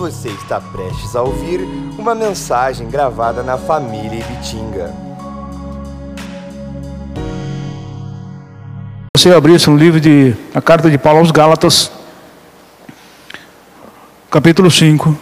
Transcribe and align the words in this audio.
Você 0.00 0.30
está 0.30 0.58
prestes 0.58 1.14
a 1.14 1.20
ouvir 1.20 1.60
uma 1.98 2.14
mensagem 2.14 2.88
gravada 2.88 3.42
na 3.42 3.58
família 3.58 4.20
Ibitinga. 4.20 4.94
Você 9.14 9.30
abrisse 9.30 9.68
um 9.68 9.76
livro 9.76 10.00
de 10.00 10.34
a 10.54 10.62
carta 10.62 10.88
de 10.88 10.96
Paulo 10.96 11.18
aos 11.18 11.30
Gálatas, 11.30 11.92
capítulo 14.30 14.70
5, 14.70 15.14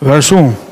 verso 0.00 0.36
1. 0.36 0.67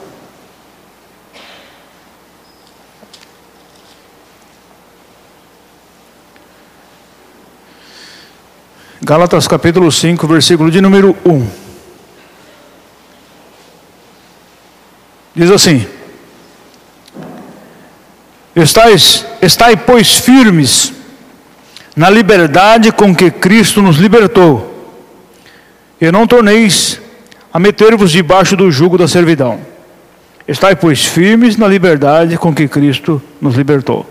Gálatas 9.07 9.47
capítulo 9.47 9.93
5, 9.93 10.27
versículo 10.27 10.69
de 10.69 10.81
número 10.81 11.17
1. 11.25 11.47
Diz 15.33 15.49
assim: 15.49 15.87
Estais, 18.57 19.25
estai, 19.41 19.77
pois, 19.77 20.17
firmes 20.17 20.93
na 21.95 22.11
liberdade 22.11 22.91
com 22.91 23.15
que 23.15 23.31
Cristo 23.31 23.81
nos 23.81 23.97
libertou, 23.97 24.75
e 26.01 26.11
não 26.11 26.27
torneis 26.27 27.01
a 27.55 27.61
meter-vos 27.61 28.11
debaixo 28.11 28.57
do 28.57 28.73
jugo 28.73 28.99
da 28.99 29.07
servidão. 29.07 29.61
Estai, 30.49 30.75
pois, 30.75 31.05
firmes 31.05 31.57
na 31.57 31.69
liberdade 31.69 32.37
com 32.37 32.53
que 32.53 32.67
Cristo 32.67 33.23
nos 33.41 33.55
libertou. 33.55 34.05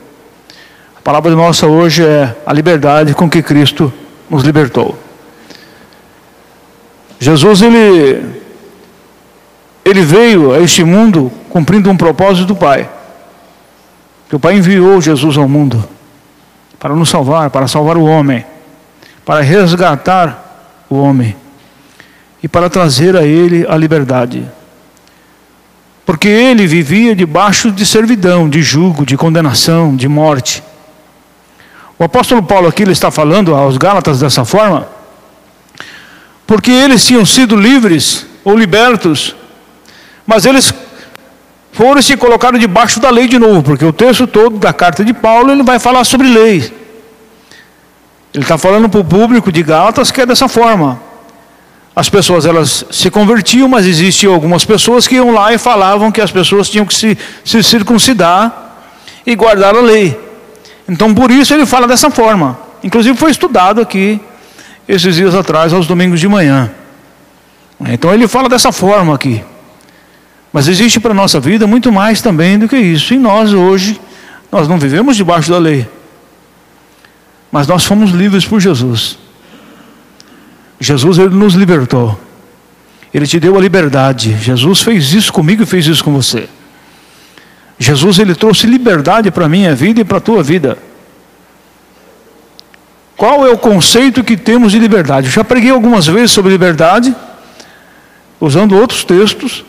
A 0.95 1.01
palavra 1.01 1.35
nossa 1.35 1.67
hoje 1.67 2.01
é 2.01 2.33
a 2.45 2.53
liberdade 2.53 3.13
com 3.13 3.29
que 3.29 3.43
Cristo 3.43 3.91
nos 3.91 4.04
libertou. 4.29 4.97
Jesus 7.19 7.61
ele 7.61 8.43
ele 9.83 10.01
veio 10.01 10.51
a 10.51 10.59
este 10.59 10.83
mundo 10.83 11.31
cumprindo 11.49 11.89
um 11.91 11.95
propósito 11.95 12.47
do 12.47 12.55
Pai. 12.55 12.89
Que 14.27 14.35
o 14.35 14.39
Pai 14.39 14.57
enviou 14.57 14.99
Jesus 14.99 15.37
ao 15.37 15.47
mundo 15.47 15.87
para 16.79 16.95
nos 16.95 17.09
salvar, 17.09 17.51
para 17.51 17.67
salvar 17.67 17.95
o 17.95 18.03
homem, 18.03 18.43
para 19.23 19.41
resgatar 19.41 20.85
o 20.89 20.95
homem 20.95 21.35
e 22.41 22.47
para 22.47 22.69
trazer 22.69 23.15
a 23.15 23.23
ele 23.23 23.65
a 23.67 23.77
liberdade. 23.77 24.43
Porque 26.05 26.27
ele 26.27 26.67
vivia 26.67 27.15
debaixo 27.15 27.71
de 27.71 27.85
servidão, 27.85 28.49
de 28.49 28.61
jugo, 28.61 29.05
de 29.05 29.17
condenação, 29.17 29.95
de 29.95 30.07
morte. 30.07 30.63
O 31.97 32.03
apóstolo 32.03 32.43
Paulo 32.43 32.67
aqui 32.67 32.83
ele 32.83 32.91
está 32.91 33.09
falando 33.09 33.55
aos 33.55 33.77
Gálatas 33.77 34.19
dessa 34.19 34.43
forma, 34.43 34.87
porque 36.45 36.69
eles 36.69 37.05
tinham 37.05 37.25
sido 37.25 37.55
livres 37.55 38.25
ou 38.43 38.57
libertos, 38.57 39.35
mas 40.27 40.45
eles 40.45 40.73
foram 41.71 42.01
se 42.01 42.15
colocaram 42.17 42.59
debaixo 42.59 42.99
da 42.99 43.09
lei 43.09 43.27
de 43.27 43.39
novo, 43.39 43.63
porque 43.63 43.85
o 43.85 43.93
texto 43.93 44.27
todo 44.27 44.57
da 44.57 44.73
carta 44.73 45.03
de 45.03 45.13
Paulo 45.13 45.51
ele 45.51 45.63
vai 45.63 45.79
falar 45.79 46.03
sobre 46.03 46.27
lei. 46.27 46.71
Ele 48.33 48.43
está 48.43 48.57
falando 48.57 48.89
para 48.89 48.99
o 48.99 49.05
público 49.05 49.51
de 49.51 49.63
Gálatas 49.63 50.11
que 50.11 50.21
é 50.21 50.25
dessa 50.25 50.49
forma. 50.49 50.99
As 51.95 52.09
pessoas 52.09 52.45
elas 52.45 52.85
se 52.91 53.09
convertiam, 53.09 53.69
mas 53.69 53.85
existiam 53.85 54.33
algumas 54.33 54.65
pessoas 54.65 55.07
que 55.07 55.15
iam 55.15 55.31
lá 55.31 55.53
e 55.53 55.57
falavam 55.57 56.11
que 56.11 56.19
as 56.19 56.29
pessoas 56.29 56.69
tinham 56.69 56.85
que 56.85 56.93
se, 56.93 57.17
se 57.45 57.63
circuncidar 57.63 58.75
e 59.25 59.33
guardar 59.33 59.73
a 59.73 59.79
lei. 59.79 60.24
Então 60.87 61.13
por 61.13 61.31
isso 61.31 61.53
ele 61.53 61.65
fala 61.65 61.87
dessa 61.87 62.09
forma. 62.09 62.57
Inclusive 62.83 63.17
foi 63.17 63.31
estudado 63.31 63.81
aqui 63.81 64.19
esses 64.87 65.15
dias 65.15 65.33
atrás, 65.33 65.73
aos 65.73 65.87
domingos 65.87 66.19
de 66.19 66.27
manhã. 66.27 66.71
Então 67.87 68.13
ele 68.13 68.27
fala 68.27 68.47
dessa 68.47 68.71
forma 68.71 69.13
aqui. 69.13 69.43
Mas 70.53 70.67
existe 70.67 70.99
para 70.99 71.11
a 71.11 71.15
nossa 71.15 71.39
vida 71.39 71.67
muito 71.67 71.91
mais 71.91 72.21
também 72.21 72.57
do 72.57 72.67
que 72.67 72.77
isso. 72.77 73.13
E 73.13 73.17
nós 73.17 73.53
hoje, 73.53 73.99
nós 74.51 74.67
não 74.67 74.77
vivemos 74.77 75.17
debaixo 75.17 75.51
da 75.51 75.57
lei. 75.57 75.87
Mas 77.51 77.67
nós 77.67 77.83
fomos 77.83 78.11
livres 78.11 78.45
por 78.45 78.61
Jesus. 78.61 79.17
Jesus 80.79 81.17
ele 81.17 81.35
nos 81.35 81.55
libertou. 81.55 82.19
Ele 83.13 83.25
te 83.25 83.39
deu 83.39 83.57
a 83.57 83.61
liberdade. 83.61 84.37
Jesus 84.39 84.81
fez 84.81 85.13
isso 85.13 85.33
comigo 85.33 85.63
e 85.63 85.65
fez 85.65 85.87
isso 85.87 86.03
com 86.03 86.13
você. 86.13 86.47
Jesus 87.77 88.19
ele 88.19 88.35
trouxe 88.35 88.67
liberdade 88.67 89.31
para 89.31 89.45
a 89.45 89.49
minha 89.49 89.75
vida 89.75 90.01
e 90.01 90.03
para 90.03 90.17
a 90.17 90.21
tua 90.21 90.41
vida. 90.41 90.77
Qual 93.17 93.45
é 93.45 93.49
o 93.49 93.57
conceito 93.57 94.23
que 94.23 94.35
temos 94.35 94.71
de 94.71 94.79
liberdade? 94.79 95.27
Eu 95.27 95.31
já 95.31 95.43
preguei 95.43 95.71
algumas 95.71 96.05
vezes 96.05 96.31
sobre 96.31 96.51
liberdade, 96.51 97.15
usando 98.39 98.75
outros 98.77 99.03
textos 99.03 99.63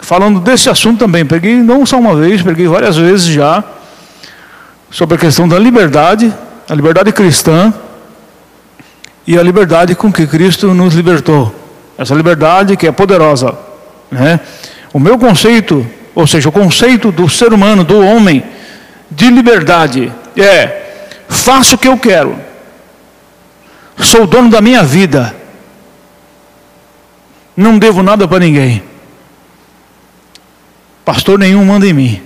falando 0.00 0.40
desse 0.40 0.68
assunto 0.68 0.98
também. 0.98 1.24
Peguei 1.24 1.56
não 1.56 1.84
só 1.84 1.98
uma 1.98 2.14
vez, 2.14 2.42
peguei 2.42 2.66
várias 2.66 2.96
vezes 2.96 3.26
já, 3.26 3.62
sobre 4.90 5.16
a 5.16 5.18
questão 5.18 5.48
da 5.48 5.58
liberdade, 5.58 6.32
a 6.68 6.74
liberdade 6.74 7.12
cristã 7.12 7.72
e 9.26 9.38
a 9.38 9.42
liberdade 9.42 9.94
com 9.94 10.12
que 10.12 10.26
Cristo 10.26 10.72
nos 10.74 10.94
libertou. 10.94 11.54
Essa 11.98 12.14
liberdade 12.14 12.76
que 12.76 12.86
é 12.86 12.92
poderosa. 12.92 13.56
Né? 14.10 14.38
O 14.92 15.00
meu 15.00 15.18
conceito, 15.18 15.84
ou 16.16 16.26
seja, 16.26 16.48
o 16.48 16.52
conceito 16.52 17.12
do 17.12 17.28
ser 17.28 17.52
humano, 17.52 17.84
do 17.84 18.00
homem, 18.00 18.42
de 19.10 19.28
liberdade 19.28 20.10
é: 20.34 21.10
faço 21.28 21.76
o 21.76 21.78
que 21.78 21.86
eu 21.86 21.98
quero, 21.98 22.34
sou 23.98 24.26
dono 24.26 24.48
da 24.48 24.62
minha 24.62 24.82
vida, 24.82 25.36
não 27.54 27.78
devo 27.78 28.02
nada 28.02 28.26
para 28.26 28.38
ninguém. 28.38 28.82
Pastor 31.04 31.38
nenhum 31.38 31.64
manda 31.66 31.86
em 31.86 31.92
mim. 31.92 32.22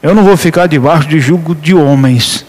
Eu 0.00 0.14
não 0.14 0.22
vou 0.22 0.36
ficar 0.36 0.68
debaixo 0.68 1.08
de 1.08 1.18
julgo 1.20 1.52
de 1.52 1.74
homens. 1.74 2.46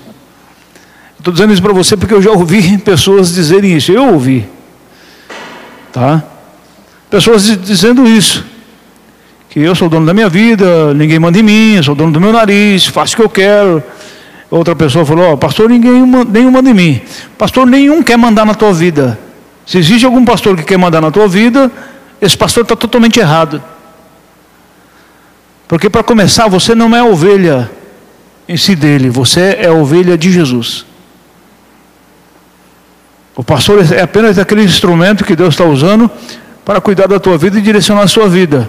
Estou 1.18 1.34
dizendo 1.34 1.54
isso 1.54 1.62
para 1.62 1.74
você 1.74 1.98
porque 1.98 2.14
eu 2.14 2.22
já 2.22 2.32
ouvi 2.32 2.78
pessoas 2.78 3.34
dizerem 3.34 3.76
isso. 3.76 3.92
Eu 3.92 4.14
ouvi. 4.14 4.48
Tá? 5.92 6.24
Pessoas 7.10 7.46
dizendo 7.60 8.08
isso. 8.08 8.53
Que 9.54 9.60
eu 9.60 9.76
sou 9.76 9.88
dono 9.88 10.04
da 10.04 10.16
minha 10.16 10.28
vida, 10.28 10.96
ninguém 10.96 11.20
manda 11.20 11.38
em 11.38 11.44
mim, 11.44 11.84
sou 11.84 11.94
dono 11.94 12.12
do 12.12 12.20
meu 12.20 12.34
nariz, 12.34 12.88
faço 12.88 13.14
o 13.14 13.18
que 13.18 13.22
eu 13.22 13.30
quero. 13.30 13.84
Outra 14.50 14.76
pessoa 14.76 15.06
falou: 15.06 15.34
oh, 15.34 15.38
Pastor, 15.38 15.70
ninguém 15.70 16.08
nenhum 16.28 16.50
manda 16.50 16.72
em 16.72 16.74
mim. 16.74 17.02
Pastor, 17.38 17.68
nenhum 17.68 18.02
quer 18.02 18.18
mandar 18.18 18.48
na 18.48 18.56
tua 18.56 18.74
vida. 18.74 19.20
Se 19.64 19.78
existe 19.78 20.08
algum 20.08 20.26
pastor 20.26 20.58
que 20.58 20.64
quer 20.64 20.78
mandar 20.78 21.02
na 21.02 21.12
tua 21.12 21.28
vida, 21.28 21.72
esse 22.20 22.36
pastor 22.36 22.64
está 22.64 22.76
totalmente 22.76 23.20
errado. 23.20 23.62
Porque 25.68 25.88
para 25.88 26.02
começar, 26.02 26.48
você 26.48 26.74
não 26.74 26.96
é 26.96 27.04
ovelha 27.04 27.70
em 28.50 28.58
si 28.58 28.76
dele, 28.76 29.12
você 29.12 29.56
é 29.62 29.70
ovelha 29.70 30.18
de 30.18 30.32
Jesus. 30.32 30.84
O 33.36 33.44
pastor 33.44 33.86
é 33.94 34.02
apenas 34.02 34.40
aquele 34.40 34.64
instrumento 34.64 35.24
que 35.24 35.36
Deus 35.36 35.54
está 35.54 35.64
usando 35.64 36.10
para 36.66 36.82
cuidar 36.82 37.06
da 37.06 37.20
tua 37.20 37.38
vida 37.38 37.60
e 37.60 37.62
direcionar 37.62 38.02
a 38.02 38.08
sua 38.08 38.28
vida, 38.28 38.68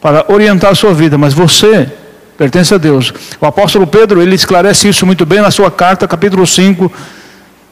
para 0.00 0.24
orientar 0.32 0.70
a 0.70 0.74
sua 0.74 0.94
vida, 0.94 1.18
mas 1.18 1.34
você 1.34 1.90
pertence 2.38 2.72
a 2.74 2.78
Deus. 2.78 3.12
O 3.40 3.46
apóstolo 3.46 3.86
Pedro, 3.86 4.22
ele 4.22 4.34
esclarece 4.34 4.88
isso 4.88 5.04
muito 5.04 5.26
bem 5.26 5.40
na 5.40 5.50
sua 5.50 5.70
carta, 5.70 6.08
capítulo 6.08 6.46
5, 6.46 6.90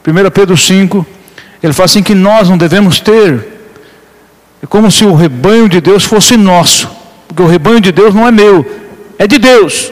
1 0.07 0.29
Pedro 0.31 0.55
5. 0.55 1.05
Ele 1.61 1.73
fala 1.73 1.85
assim 1.85 2.03
que 2.03 2.13
nós 2.13 2.47
não 2.47 2.57
devemos 2.57 2.99
ter, 2.99 3.47
é 4.61 4.67
como 4.67 4.91
se 4.91 5.03
o 5.05 5.15
rebanho 5.15 5.67
de 5.67 5.81
Deus 5.81 6.03
fosse 6.03 6.37
nosso. 6.37 6.89
Porque 7.27 7.41
o 7.41 7.47
rebanho 7.47 7.81
de 7.81 7.91
Deus 7.91 8.13
não 8.13 8.27
é 8.27 8.31
meu, 8.31 8.65
é 9.17 9.25
de 9.25 9.37
Deus. 9.39 9.91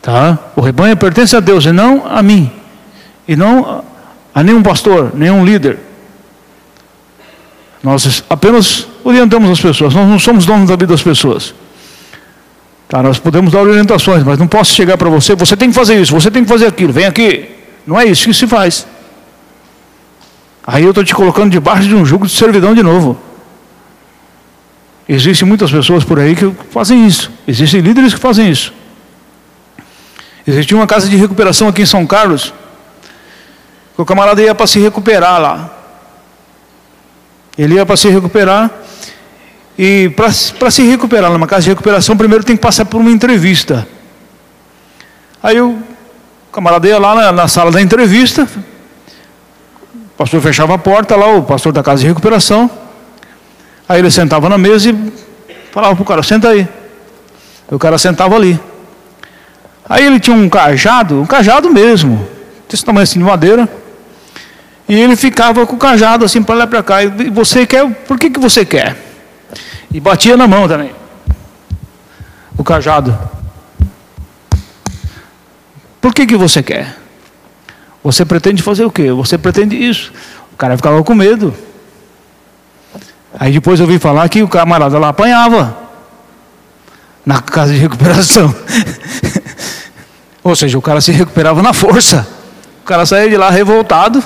Tá? 0.00 0.38
O 0.54 0.60
rebanho 0.60 0.96
pertence 0.96 1.34
a 1.34 1.40
Deus 1.40 1.64
e 1.64 1.72
não 1.72 2.06
a 2.06 2.22
mim. 2.22 2.52
E 3.26 3.34
não 3.34 3.82
a 4.34 4.42
nenhum 4.42 4.62
pastor, 4.62 5.12
nenhum 5.14 5.44
líder. 5.44 5.78
Nós 7.82 8.22
apenas 8.28 8.86
orientamos 9.04 9.50
as 9.50 9.60
pessoas, 9.60 9.94
nós 9.94 10.08
não 10.08 10.18
somos 10.18 10.46
donos 10.46 10.68
da 10.68 10.74
vida 10.74 10.86
das 10.86 11.02
pessoas. 11.02 11.54
Tá, 12.88 13.02
nós 13.02 13.18
podemos 13.18 13.52
dar 13.52 13.60
orientações, 13.60 14.22
mas 14.24 14.38
não 14.38 14.46
posso 14.46 14.72
chegar 14.72 14.96
para 14.96 15.08
você, 15.08 15.34
você 15.34 15.56
tem 15.56 15.68
que 15.68 15.74
fazer 15.74 16.00
isso, 16.00 16.12
você 16.12 16.30
tem 16.30 16.42
que 16.42 16.48
fazer 16.48 16.66
aquilo, 16.66 16.92
vem 16.92 17.06
aqui. 17.06 17.48
Não 17.86 18.00
é 18.00 18.06
isso 18.06 18.26
que 18.26 18.34
se 18.34 18.46
faz. 18.46 18.86
Aí 20.66 20.82
eu 20.82 20.90
estou 20.90 21.04
te 21.04 21.14
colocando 21.14 21.50
debaixo 21.50 21.86
de 21.86 21.94
um 21.94 22.04
jugo 22.04 22.26
de 22.26 22.32
servidão 22.32 22.74
de 22.74 22.82
novo. 22.82 23.20
Existem 25.06 25.46
muitas 25.46 25.70
pessoas 25.70 26.02
por 26.02 26.18
aí 26.18 26.34
que 26.34 26.50
fazem 26.70 27.06
isso. 27.06 27.30
Existem 27.46 27.80
líderes 27.80 28.14
que 28.14 28.20
fazem 28.20 28.50
isso. 28.50 28.72
Existia 30.46 30.76
uma 30.76 30.86
casa 30.86 31.08
de 31.08 31.16
recuperação 31.16 31.68
aqui 31.68 31.82
em 31.82 31.86
São 31.86 32.06
Carlos. 32.06 32.54
Que 33.94 34.00
o 34.00 34.04
camarada 34.04 34.40
ia 34.40 34.54
para 34.54 34.66
se 34.66 34.78
recuperar 34.78 35.40
lá. 35.40 35.70
Ele 37.56 37.74
ia 37.74 37.84
para 37.84 37.96
se 37.96 38.08
recuperar. 38.08 38.70
E 39.76 40.10
para 40.10 40.70
se 40.70 40.82
recuperar 40.82 41.30
numa 41.32 41.46
casa 41.46 41.62
de 41.62 41.70
recuperação, 41.70 42.16
primeiro 42.16 42.44
tem 42.44 42.56
que 42.56 42.62
passar 42.62 42.84
por 42.84 43.00
uma 43.00 43.10
entrevista. 43.10 43.86
Aí 45.42 45.60
o 45.60 45.78
camarada 46.52 46.86
ia 46.86 46.98
lá 46.98 47.14
na, 47.14 47.32
na 47.32 47.48
sala 47.48 47.72
da 47.72 47.82
entrevista, 47.82 48.48
o 49.94 50.16
pastor 50.16 50.40
fechava 50.40 50.74
a 50.74 50.78
porta 50.78 51.16
lá, 51.16 51.26
o 51.34 51.42
pastor 51.42 51.72
da 51.72 51.82
casa 51.82 52.02
de 52.02 52.06
recuperação. 52.06 52.70
Aí 53.88 53.98
ele 53.98 54.10
sentava 54.10 54.48
na 54.48 54.56
mesa 54.56 54.90
e 54.90 55.12
falava 55.72 55.96
para 55.96 56.02
o 56.02 56.06
cara, 56.06 56.22
senta 56.22 56.50
aí. 56.50 56.68
O 57.68 57.78
cara 57.78 57.98
sentava 57.98 58.36
ali. 58.36 58.58
Aí 59.88 60.06
ele 60.06 60.20
tinha 60.20 60.36
um 60.36 60.48
cajado, 60.48 61.20
um 61.20 61.26
cajado 61.26 61.70
mesmo, 61.70 62.26
desse 62.70 62.84
tamanho 62.84 63.02
assim 63.02 63.18
de 63.18 63.24
madeira. 63.24 63.68
E 64.88 64.94
ele 64.94 65.16
ficava 65.16 65.66
com 65.66 65.74
o 65.74 65.78
cajado 65.78 66.24
assim 66.24 66.42
para 66.42 66.54
lá 66.54 66.66
para 66.66 66.82
cá. 66.82 67.02
E 67.02 67.28
você 67.30 67.66
quer, 67.66 67.84
por 68.06 68.18
que, 68.18 68.30
que 68.30 68.38
você 68.38 68.64
quer? 68.64 68.96
E 69.94 70.00
batia 70.00 70.36
na 70.36 70.48
mão 70.48 70.66
também. 70.66 70.92
O 72.58 72.64
cajado. 72.64 73.16
Por 76.00 76.12
que, 76.12 76.26
que 76.26 76.36
você 76.36 76.64
quer? 76.64 76.98
Você 78.02 78.24
pretende 78.24 78.60
fazer 78.60 78.84
o 78.84 78.90
quê? 78.90 79.12
Você 79.12 79.38
pretende 79.38 79.76
isso. 79.76 80.12
O 80.52 80.56
cara 80.56 80.76
ficava 80.76 81.00
com 81.04 81.14
medo. 81.14 81.54
Aí 83.38 83.52
depois 83.52 83.78
eu 83.78 83.86
ouvi 83.86 84.00
falar 84.00 84.28
que 84.28 84.42
o 84.42 84.48
camarada 84.48 84.98
lá 84.98 85.10
apanhava. 85.10 85.78
Na 87.24 87.40
casa 87.40 87.72
de 87.72 87.78
recuperação. 87.78 88.52
Ou 90.42 90.56
seja, 90.56 90.76
o 90.76 90.82
cara 90.82 91.00
se 91.00 91.12
recuperava 91.12 91.62
na 91.62 91.72
força. 91.72 92.26
O 92.82 92.84
cara 92.84 93.06
saía 93.06 93.30
de 93.30 93.36
lá 93.36 93.48
revoltado. 93.48 94.22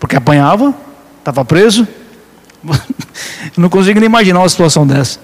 Porque 0.00 0.16
apanhava, 0.16 0.74
estava 1.18 1.44
preso. 1.44 1.86
Não 3.56 3.68
consigo 3.68 4.00
nem 4.00 4.06
imaginar 4.06 4.40
uma 4.40 4.48
situação 4.48 4.86
dessa. 4.86 5.18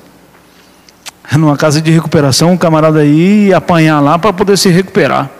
Numa 1.32 1.56
casa 1.56 1.80
de 1.80 1.90
recuperação, 1.90 2.52
um 2.52 2.56
camarada 2.56 3.00
aí 3.00 3.52
apanhar 3.52 4.00
lá 4.00 4.18
para 4.18 4.32
poder 4.32 4.56
se 4.56 4.68
recuperar. 4.68 5.30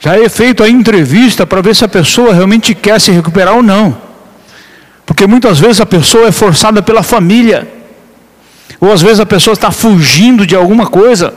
Já 0.00 0.18
é 0.18 0.28
feito 0.28 0.62
a 0.62 0.68
entrevista 0.68 1.46
para 1.46 1.60
ver 1.60 1.74
se 1.74 1.84
a 1.84 1.88
pessoa 1.88 2.34
realmente 2.34 2.74
quer 2.74 3.00
se 3.00 3.10
recuperar 3.10 3.54
ou 3.54 3.62
não. 3.62 3.96
Porque 5.04 5.26
muitas 5.26 5.58
vezes 5.58 5.80
a 5.80 5.86
pessoa 5.86 6.28
é 6.28 6.32
forçada 6.32 6.82
pela 6.82 7.02
família. 7.02 7.68
Ou 8.80 8.92
às 8.92 9.00
vezes 9.00 9.20
a 9.20 9.26
pessoa 9.26 9.54
está 9.54 9.70
fugindo 9.70 10.46
de 10.46 10.56
alguma 10.56 10.86
coisa. 10.86 11.32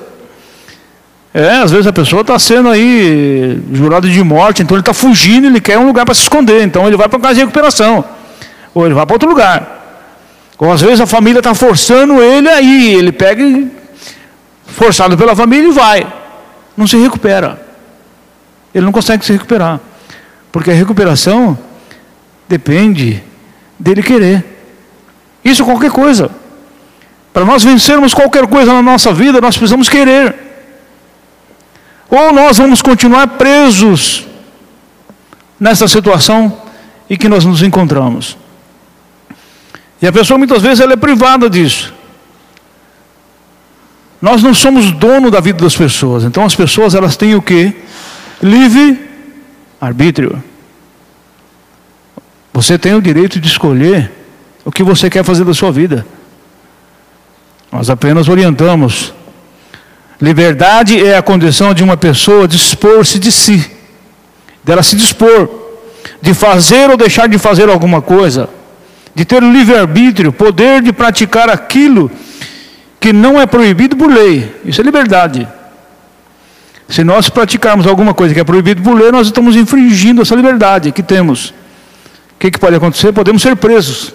É, 1.33 1.57
às 1.57 1.69
vezes 1.69 1.85
a 1.85 1.93
pessoa 1.93 2.21
está 2.21 2.39
sendo 2.39 2.69
aí 2.69 3.61
jurado 3.71 4.09
de 4.09 4.23
morte, 4.23 4.63
então 4.63 4.75
ele 4.75 4.81
está 4.81 4.93
fugindo, 4.93 5.45
ele 5.45 5.61
quer 5.61 5.77
um 5.77 5.85
lugar 5.85 6.03
para 6.03 6.15
se 6.15 6.21
esconder, 6.23 6.63
então 6.63 6.87
ele 6.87 6.97
vai 6.97 7.07
para 7.07 7.19
casa 7.19 7.35
de 7.35 7.41
recuperação, 7.41 8.03
ou 8.73 8.85
ele 8.85 8.93
vai 8.93 9.05
para 9.05 9.15
outro 9.15 9.29
lugar. 9.29 9.77
Ou 10.57 10.71
às 10.71 10.81
vezes 10.81 10.99
a 10.99 11.05
família 11.05 11.39
está 11.39 11.53
forçando 11.53 12.21
ele 12.21 12.49
aí, 12.49 12.93
ele 12.93 13.11
pega, 13.11 13.43
forçado 14.65 15.17
pela 15.17 15.35
família 15.35 15.69
e 15.69 15.71
vai, 15.71 16.13
não 16.75 16.85
se 16.85 16.97
recupera. 16.97 17.65
Ele 18.73 18.85
não 18.85 18.91
consegue 18.91 19.25
se 19.25 19.31
recuperar. 19.31 19.79
Porque 20.51 20.71
a 20.71 20.73
recuperação 20.73 21.57
depende 22.47 23.23
dele 23.77 24.03
querer. 24.03 24.43
Isso 25.43 25.61
é 25.61 25.65
qualquer 25.65 25.91
coisa. 25.91 26.29
Para 27.31 27.45
nós 27.45 27.63
vencermos 27.63 28.13
qualquer 28.13 28.47
coisa 28.47 28.73
na 28.73 28.81
nossa 28.81 29.13
vida, 29.13 29.39
nós 29.39 29.57
precisamos 29.57 29.87
querer. 29.87 30.35
Ou 32.09 32.33
nós 32.33 32.57
vamos 32.57 32.81
continuar 32.81 33.27
presos 33.27 34.27
nessa 35.59 35.87
situação 35.87 36.61
em 37.09 37.15
que 37.15 37.29
nós 37.29 37.45
nos 37.45 37.61
encontramos. 37.61 38.37
E 40.01 40.07
a 40.07 40.11
pessoa 40.11 40.37
muitas 40.37 40.61
vezes 40.61 40.79
ela 40.79 40.93
é 40.93 40.97
privada 40.97 41.49
disso. 41.49 41.93
Nós 44.21 44.43
não 44.43 44.53
somos 44.53 44.91
dono 44.91 45.31
da 45.31 45.39
vida 45.39 45.63
das 45.63 45.75
pessoas. 45.75 46.23
Então 46.23 46.43
as 46.43 46.55
pessoas 46.55 46.93
elas 46.93 47.15
têm 47.15 47.35
o 47.35 47.41
que? 47.41 47.73
Livre 48.41 49.09
arbítrio. 49.79 50.41
Você 52.53 52.77
tem 52.77 52.93
o 52.95 53.01
direito 53.01 53.39
de 53.39 53.47
escolher 53.47 54.11
o 54.65 54.71
que 54.71 54.83
você 54.83 55.09
quer 55.09 55.23
fazer 55.23 55.45
da 55.45 55.53
sua 55.53 55.71
vida. 55.71 56.05
Nós 57.71 57.89
apenas 57.89 58.27
orientamos. 58.27 59.13
Liberdade 60.21 61.01
é 61.01 61.15
a 61.15 61.21
condição 61.21 61.73
de 61.73 61.83
uma 61.83 61.95
pessoa 61.95 62.47
dispor-se 62.47 63.17
de 63.19 63.31
si, 63.31 63.71
dela 64.63 64.83
se 64.83 64.95
dispor, 64.97 65.49
de 66.21 66.33
fazer 66.33 66.89
ou 66.89 66.97
deixar 66.97 67.29
de 67.29 67.37
fazer 67.37 67.69
alguma 67.69 68.01
coisa, 68.01 68.49
de 69.13 69.25
ter 69.25 69.43
o 69.43 69.51
livre-arbítrio, 69.51 70.31
poder 70.31 70.81
de 70.81 70.93
praticar 70.93 71.49
aquilo 71.49 72.11
que 72.99 73.13
não 73.13 73.39
é 73.39 73.45
proibido 73.45 73.95
por 73.95 74.11
lei. 74.11 74.55
Isso 74.65 74.81
é 74.81 74.83
liberdade. 74.83 75.47
Se 76.87 77.03
nós 77.03 77.29
praticarmos 77.29 77.85
alguma 77.85 78.13
coisa 78.13 78.33
que 78.33 78.39
é 78.39 78.43
proibido 78.43 78.81
por 78.81 78.99
lei, 78.99 79.11
nós 79.11 79.27
estamos 79.27 79.55
infringindo 79.55 80.21
essa 80.21 80.35
liberdade 80.35 80.91
que 80.91 81.03
temos. 81.03 81.49
O 81.49 82.39
que, 82.39 82.51
que 82.51 82.59
pode 82.59 82.75
acontecer? 82.75 83.11
Podemos 83.11 83.41
ser 83.41 83.55
presos. 83.55 84.13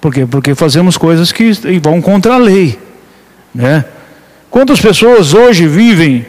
Por 0.00 0.12
quê? 0.12 0.26
Porque 0.26 0.54
fazemos 0.54 0.98
coisas 0.98 1.32
que 1.32 1.52
vão 1.82 2.02
contra 2.02 2.34
a 2.34 2.38
lei. 2.38 2.78
Né? 3.54 3.84
Quantas 4.50 4.80
pessoas 4.80 5.32
hoje 5.32 5.66
vivem 5.66 6.26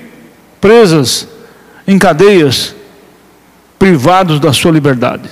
presas 0.62 1.28
em 1.86 2.00
cadeias, 2.00 2.74
privados 3.78 4.40
da 4.40 4.54
sua 4.54 4.72
liberdade? 4.72 5.30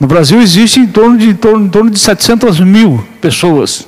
No 0.00 0.06
Brasil 0.06 0.40
existe 0.40 0.80
em 0.80 0.86
torno 0.86 1.18
de, 1.18 1.28
em 1.28 1.34
torno, 1.34 1.66
em 1.66 1.68
torno 1.68 1.90
de 1.90 1.98
700 1.98 2.58
mil 2.60 3.06
pessoas 3.20 3.86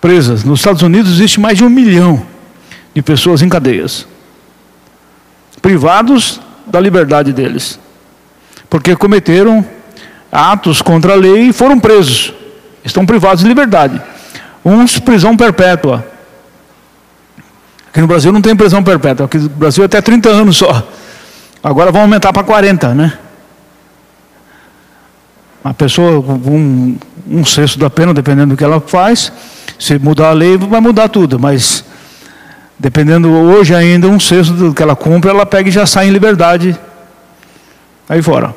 presas. 0.00 0.42
Nos 0.42 0.58
Estados 0.58 0.82
Unidos 0.82 1.12
existe 1.12 1.38
mais 1.38 1.56
de 1.56 1.62
um 1.62 1.70
milhão 1.70 2.26
de 2.92 3.00
pessoas 3.00 3.42
em 3.42 3.48
cadeias, 3.48 4.08
privados 5.62 6.40
da 6.66 6.80
liberdade 6.80 7.32
deles, 7.32 7.78
porque 8.68 8.96
cometeram 8.96 9.64
atos 10.32 10.82
contra 10.82 11.12
a 11.12 11.16
lei 11.16 11.50
e 11.50 11.52
foram 11.52 11.78
presos, 11.78 12.34
estão 12.84 13.06
privados 13.06 13.42
de 13.42 13.48
liberdade. 13.48 14.02
Uns 14.64 14.98
prisão 14.98 15.36
perpétua. 15.36 16.04
Aqui 17.88 18.00
no 18.00 18.08
Brasil 18.08 18.32
não 18.32 18.42
tem 18.42 18.56
prisão 18.56 18.82
perpétua, 18.82 19.26
aqui 19.26 19.38
no 19.38 19.48
Brasil 19.48 19.84
é 19.84 19.86
até 19.86 20.00
30 20.00 20.28
anos 20.28 20.56
só. 20.56 20.90
Agora 21.62 21.92
vão 21.92 22.02
aumentar 22.02 22.32
para 22.32 22.42
40, 22.42 22.94
né? 22.94 23.18
A 25.68 25.74
pessoa 25.74 26.20
um, 26.20 26.96
um 27.28 27.44
sexto 27.44 27.78
da 27.78 27.90
pena, 27.90 28.14
dependendo 28.14 28.54
do 28.54 28.56
que 28.56 28.64
ela 28.64 28.80
faz, 28.80 29.32
se 29.78 29.98
mudar 29.98 30.28
a 30.28 30.32
lei, 30.32 30.56
vai 30.56 30.80
mudar 30.80 31.08
tudo, 31.08 31.38
mas 31.38 31.84
Dependendo 32.78 33.30
hoje 33.30 33.74
ainda, 33.74 34.06
um 34.06 34.20
sexto 34.20 34.52
do 34.52 34.74
que 34.74 34.82
ela 34.82 34.94
cumpre, 34.94 35.30
ela 35.30 35.46
pega 35.46 35.68
e 35.68 35.72
já 35.72 35.86
sai 35.86 36.08
em 36.08 36.10
liberdade. 36.10 36.78
Aí 38.08 38.20
fora. 38.20 38.54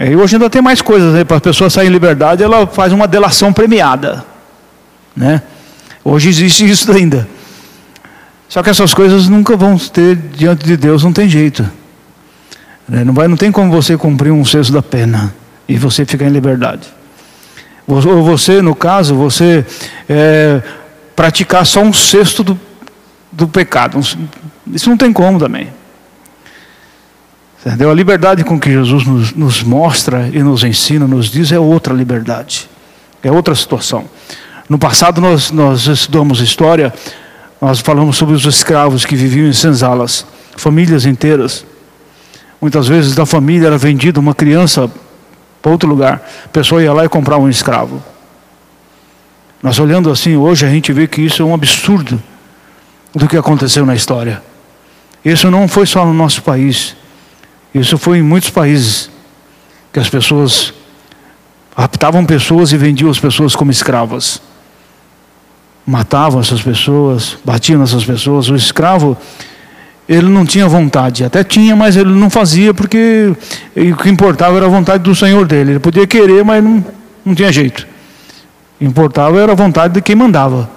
E 0.00 0.16
hoje 0.16 0.36
ainda 0.36 0.48
tem 0.48 0.62
mais 0.62 0.80
coisas, 0.80 1.12
né? 1.12 1.22
para 1.22 1.36
a 1.36 1.40
pessoa 1.40 1.68
sair 1.68 1.88
em 1.88 1.90
liberdade, 1.90 2.42
ela 2.42 2.66
faz 2.66 2.92
uma 2.92 3.06
delação 3.06 3.52
premiada. 3.52 4.24
Né? 5.14 5.42
Hoje 6.02 6.30
existe 6.30 6.68
isso 6.68 6.90
ainda. 6.90 7.28
Só 8.48 8.62
que 8.62 8.70
essas 8.70 8.94
coisas 8.94 9.28
nunca 9.28 9.54
vão 9.54 9.76
ter 9.76 10.16
diante 10.16 10.64
de 10.64 10.76
Deus, 10.76 11.04
não 11.04 11.12
tem 11.12 11.28
jeito. 11.28 11.62
Né? 12.88 13.04
Não, 13.04 13.12
vai, 13.12 13.28
não 13.28 13.36
tem 13.36 13.52
como 13.52 13.70
você 13.70 13.98
cumprir 13.98 14.32
um 14.32 14.44
sexto 14.46 14.72
da 14.72 14.82
pena 14.82 15.32
e 15.68 15.76
você 15.76 16.04
ficar 16.04 16.26
em 16.26 16.30
liberdade. 16.30 16.88
Ou 17.86 18.22
você, 18.22 18.62
no 18.62 18.74
caso, 18.74 19.14
você 19.14 19.64
é, 20.08 20.62
praticar 21.16 21.66
só 21.66 21.80
um 21.80 21.92
sexto 21.92 22.42
do, 22.44 22.58
do 23.30 23.48
pecado. 23.48 23.98
Isso 24.72 24.88
não 24.88 24.96
tem 24.96 25.12
como 25.12 25.38
também. 25.38 25.68
Entendeu? 27.64 27.90
A 27.90 27.94
liberdade 27.94 28.42
com 28.42 28.58
que 28.58 28.70
Jesus 28.70 29.06
nos, 29.06 29.32
nos, 29.32 29.62
mostra 29.62 30.28
e 30.32 30.42
nos 30.42 30.64
ensina, 30.64 31.06
nos 31.06 31.30
diz, 31.30 31.52
é 31.52 31.58
outra 31.58 31.94
liberdade. 31.94 32.68
É 33.22 33.30
outra 33.30 33.54
situação. 33.54 34.04
No 34.68 34.78
passado 34.78 35.20
nós, 35.20 35.50
nós 35.50 35.86
estudamos 35.86 36.40
história, 36.40 36.92
nós 37.60 37.78
falamos 37.78 38.16
sobre 38.16 38.34
os 38.34 38.44
escravos 38.46 39.04
que 39.04 39.14
viviam 39.14 39.46
em 39.46 39.52
senzalas, 39.52 40.26
famílias 40.56 41.06
inteiras. 41.06 41.64
Muitas 42.60 42.88
vezes 42.88 43.14
da 43.14 43.26
família 43.26 43.66
era 43.68 43.78
vendida 43.78 44.18
uma 44.18 44.34
criança 44.34 44.90
para 45.62 45.70
outro 45.70 45.88
lugar. 45.88 46.20
A 46.44 46.48
pessoa 46.48 46.82
ia 46.82 46.92
lá 46.92 47.04
e 47.04 47.08
comprava 47.08 47.42
um 47.42 47.48
escravo. 47.48 48.02
Nós 49.62 49.78
olhando 49.78 50.10
assim 50.10 50.36
hoje, 50.36 50.66
a 50.66 50.68
gente 50.68 50.92
vê 50.92 51.06
que 51.06 51.22
isso 51.22 51.40
é 51.40 51.44
um 51.44 51.54
absurdo 51.54 52.20
do 53.14 53.28
que 53.28 53.36
aconteceu 53.36 53.86
na 53.86 53.94
história. 53.94 54.42
Isso 55.24 55.48
não 55.50 55.68
foi 55.68 55.86
só 55.86 56.04
no 56.04 56.12
nosso 56.12 56.42
país, 56.42 56.96
isso 57.72 57.96
foi 57.96 58.18
em 58.18 58.22
muitos 58.22 58.50
países 58.50 59.08
que 59.92 60.00
as 60.00 60.08
pessoas 60.08 60.74
raptavam 61.76 62.24
pessoas 62.26 62.72
e 62.72 62.76
vendiam 62.76 63.10
as 63.10 63.20
pessoas 63.20 63.54
como 63.54 63.70
escravas. 63.70 64.42
Matavam 65.86 66.40
essas 66.40 66.60
pessoas, 66.60 67.38
batiam 67.44 67.80
nessas 67.80 68.04
pessoas. 68.04 68.48
O 68.48 68.56
escravo, 68.56 69.16
ele 70.08 70.28
não 70.28 70.44
tinha 70.44 70.66
vontade, 70.66 71.24
até 71.24 71.44
tinha, 71.44 71.76
mas 71.76 71.96
ele 71.96 72.10
não 72.10 72.28
fazia 72.28 72.74
porque 72.74 73.32
o 73.76 73.96
que 73.96 74.08
importava 74.08 74.56
era 74.56 74.66
a 74.66 74.68
vontade 74.68 75.02
do 75.02 75.14
Senhor 75.14 75.46
dele. 75.46 75.72
Ele 75.72 75.78
podia 75.78 76.06
querer, 76.06 76.44
mas 76.44 76.62
não, 76.62 76.84
não 77.24 77.34
tinha 77.34 77.52
jeito. 77.52 77.86
Importava 78.80 79.40
era 79.40 79.52
a 79.52 79.54
vontade 79.54 79.94
de 79.94 80.02
quem 80.02 80.16
mandava. 80.16 80.68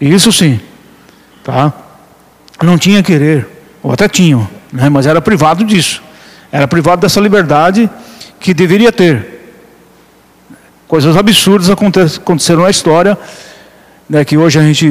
Isso 0.00 0.32
sim. 0.32 0.60
Tá? 1.44 1.72
Não 2.62 2.76
tinha 2.76 3.02
querer, 3.02 3.46
ou 3.82 3.92
até 3.92 4.08
tinham, 4.08 4.48
né? 4.72 4.88
mas 4.88 5.06
era 5.06 5.20
privado 5.20 5.64
disso. 5.64 6.02
Era 6.50 6.66
privado 6.66 7.02
dessa 7.02 7.20
liberdade 7.20 7.88
que 8.40 8.52
deveria 8.52 8.90
ter. 8.90 9.34
Coisas 10.88 11.16
absurdas 11.16 11.70
aconteceram 11.70 12.62
na 12.62 12.70
história, 12.70 13.16
né, 14.08 14.24
que 14.24 14.36
hoje 14.36 14.58
a 14.58 14.62
gente 14.62 14.86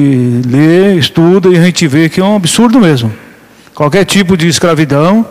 lê, 0.46 0.96
estuda 0.96 1.48
e 1.48 1.56
a 1.56 1.62
gente 1.62 1.86
vê 1.86 2.08
que 2.08 2.20
é 2.20 2.24
um 2.24 2.36
absurdo 2.36 2.80
mesmo. 2.80 3.12
Qualquer 3.74 4.04
tipo 4.04 4.36
de 4.36 4.46
escravidão 4.46 5.26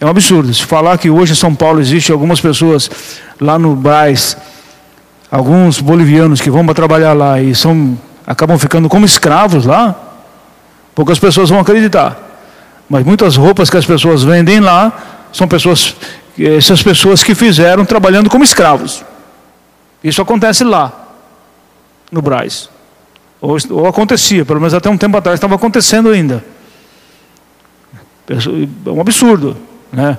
é 0.00 0.06
um 0.06 0.08
absurdo. 0.08 0.52
Se 0.52 0.64
falar 0.64 0.96
que 0.98 1.10
hoje 1.10 1.32
em 1.32 1.36
São 1.36 1.54
Paulo 1.54 1.80
existe 1.80 2.10
algumas 2.10 2.40
pessoas 2.40 2.90
lá 3.38 3.58
no 3.58 3.76
Braz, 3.76 4.36
alguns 5.30 5.80
bolivianos 5.80 6.40
que 6.40 6.50
vão 6.50 6.64
para 6.64 6.74
trabalhar 6.74 7.12
lá 7.12 7.40
e 7.40 7.54
são 7.54 7.98
acabam 8.26 8.58
ficando 8.58 8.88
como 8.88 9.04
escravos 9.04 9.66
lá, 9.66 9.94
poucas 10.94 11.18
pessoas 11.18 11.50
vão 11.50 11.60
acreditar. 11.60 12.16
Mas 12.88 13.04
muitas 13.04 13.36
roupas 13.36 13.68
que 13.68 13.76
as 13.76 13.84
pessoas 13.84 14.22
vendem 14.22 14.60
lá 14.60 14.92
são 15.32 15.46
pessoas, 15.46 15.94
essas 16.38 16.82
pessoas 16.82 17.22
que 17.22 17.34
fizeram 17.34 17.84
trabalhando 17.84 18.30
como 18.30 18.44
escravos. 18.44 19.04
Isso 20.02 20.22
acontece 20.22 20.64
lá, 20.64 20.92
no 22.10 22.22
Braz. 22.22 22.70
Ou, 23.40 23.56
ou 23.70 23.86
acontecia, 23.86 24.44
pelo 24.44 24.60
menos 24.60 24.74
até 24.74 24.88
um 24.88 24.96
tempo 24.96 25.16
atrás 25.16 25.36
estava 25.36 25.54
acontecendo 25.54 26.08
ainda. 26.08 26.44
É 28.28 28.90
um 28.90 29.00
absurdo, 29.00 29.56
né? 29.92 30.16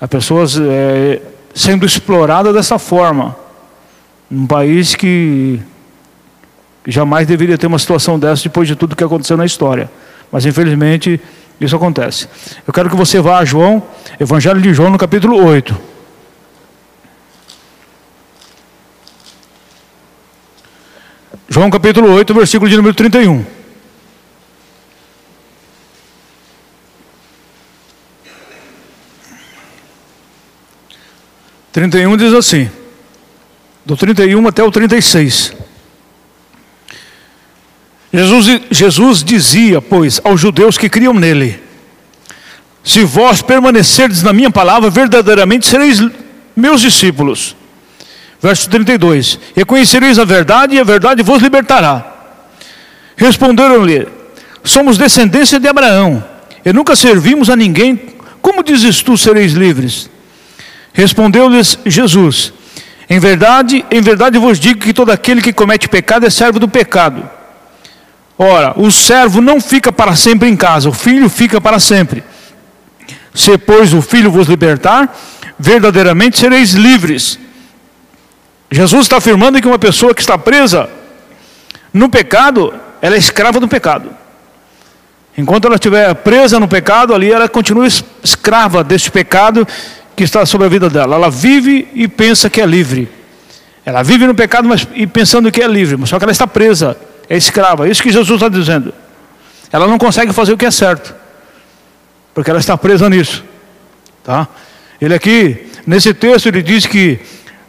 As 0.00 0.08
pessoas 0.08 0.58
é, 0.58 1.22
sendo 1.54 1.86
exploradas 1.86 2.52
dessa 2.52 2.78
forma, 2.78 3.36
num 4.30 4.46
país 4.46 4.94
que 4.94 5.60
jamais 6.86 7.26
deveria 7.26 7.56
ter 7.56 7.66
uma 7.66 7.78
situação 7.78 8.18
dessa 8.18 8.42
depois 8.42 8.68
de 8.68 8.76
tudo 8.76 8.96
que 8.96 9.04
aconteceu 9.04 9.36
na 9.36 9.46
história. 9.46 9.90
Mas 10.30 10.44
infelizmente 10.44 11.20
isso 11.60 11.76
acontece. 11.76 12.28
Eu 12.66 12.72
quero 12.72 12.90
que 12.90 12.96
você 12.96 13.20
vá 13.20 13.38
a 13.38 13.44
João, 13.44 13.82
Evangelho 14.18 14.60
de 14.60 14.74
João, 14.74 14.90
no 14.90 14.98
capítulo 14.98 15.42
8. 15.44 15.94
João 21.48 21.70
capítulo 21.70 22.10
8, 22.12 22.34
versículo 22.34 22.68
de 22.68 22.76
número 22.76 22.94
31. 22.94 23.44
Trinta 31.74 31.98
e 31.98 32.06
um 32.06 32.16
diz 32.16 32.32
assim, 32.32 32.70
do 33.84 33.96
31 33.96 34.46
até 34.46 34.62
o 34.62 34.70
36. 34.70 35.52
Jesus, 38.12 38.60
Jesus 38.70 39.24
dizia, 39.24 39.82
pois, 39.82 40.20
aos 40.22 40.40
judeus 40.40 40.78
que 40.78 40.88
criam 40.88 41.12
nele: 41.12 41.60
Se 42.84 43.02
vós 43.02 43.42
permanecerdes 43.42 44.22
na 44.22 44.32
minha 44.32 44.52
palavra, 44.52 44.88
verdadeiramente 44.88 45.66
sereis 45.66 46.00
meus 46.54 46.80
discípulos. 46.80 47.56
Verso 48.40 48.70
32: 48.70 49.40
Reconhecereis 49.56 50.16
a 50.16 50.24
verdade, 50.24 50.76
e 50.76 50.78
a 50.78 50.84
verdade 50.84 51.24
vos 51.24 51.42
libertará. 51.42 52.38
Responderam-lhe: 53.16 54.06
Somos 54.62 54.96
descendência 54.96 55.58
de 55.58 55.66
Abraão, 55.66 56.22
e 56.64 56.72
nunca 56.72 56.94
servimos 56.94 57.50
a 57.50 57.56
ninguém. 57.56 58.14
Como 58.40 58.62
dizes 58.62 59.02
tu 59.02 59.18
sereis 59.18 59.54
livres? 59.54 60.13
Respondeu-lhes 60.94 61.76
Jesus: 61.84 62.52
Em 63.10 63.18
verdade, 63.18 63.84
em 63.90 64.00
verdade 64.00 64.38
vos 64.38 64.58
digo 64.58 64.80
que 64.80 64.94
todo 64.94 65.10
aquele 65.10 65.42
que 65.42 65.52
comete 65.52 65.88
pecado 65.88 66.24
é 66.24 66.30
servo 66.30 66.60
do 66.60 66.68
pecado. 66.68 67.28
Ora, 68.38 68.72
o 68.76 68.90
servo 68.90 69.40
não 69.40 69.60
fica 69.60 69.92
para 69.92 70.16
sempre 70.16 70.48
em 70.48 70.56
casa, 70.56 70.88
o 70.88 70.92
filho 70.92 71.28
fica 71.28 71.60
para 71.60 71.80
sempre. 71.80 72.22
Se, 73.34 73.58
pois, 73.58 73.92
o 73.92 74.00
filho 74.00 74.30
vos 74.30 74.46
libertar, 74.46 75.12
verdadeiramente 75.58 76.38
sereis 76.38 76.72
livres. 76.72 77.38
Jesus 78.70 79.02
está 79.02 79.16
afirmando 79.16 79.60
que 79.60 79.66
uma 79.66 79.78
pessoa 79.78 80.14
que 80.14 80.20
está 80.20 80.38
presa 80.38 80.88
no 81.92 82.08
pecado, 82.08 82.72
ela 83.02 83.16
é 83.16 83.18
escrava 83.18 83.58
do 83.58 83.68
pecado. 83.68 84.10
Enquanto 85.36 85.66
ela 85.66 85.74
estiver 85.74 86.14
presa 86.14 86.60
no 86.60 86.68
pecado, 86.68 87.12
ali 87.12 87.32
ela 87.32 87.48
continua 87.48 87.86
escrava 88.22 88.84
deste 88.84 89.10
pecado 89.10 89.66
que 90.16 90.22
está 90.24 90.44
sobre 90.46 90.66
a 90.66 90.70
vida 90.70 90.88
dela. 90.88 91.16
Ela 91.16 91.30
vive 91.30 91.88
e 91.94 92.06
pensa 92.06 92.48
que 92.48 92.60
é 92.60 92.66
livre. 92.66 93.08
Ela 93.84 94.02
vive 94.02 94.26
no 94.26 94.34
pecado, 94.34 94.66
mas 94.68 94.86
e 94.94 95.06
pensando 95.06 95.50
que 95.52 95.62
é 95.62 95.66
livre, 95.66 95.96
mas 95.96 96.08
só 96.08 96.18
que 96.18 96.24
ela 96.24 96.32
está 96.32 96.46
presa 96.46 96.96
é 97.28 97.36
escrava. 97.36 97.86
É 97.86 97.90
isso 97.90 98.02
que 98.02 98.10
Jesus 98.10 98.30
está 98.30 98.48
dizendo. 98.48 98.92
Ela 99.70 99.86
não 99.86 99.98
consegue 99.98 100.32
fazer 100.32 100.52
o 100.52 100.56
que 100.56 100.64
é 100.64 100.70
certo, 100.70 101.14
porque 102.32 102.50
ela 102.50 102.60
está 102.60 102.76
presa 102.76 103.10
nisso. 103.10 103.44
Tá? 104.22 104.48
Ele 105.00 105.14
aqui, 105.14 105.66
nesse 105.86 106.14
texto, 106.14 106.46
ele 106.46 106.62
diz 106.62 106.86
que 106.86 107.18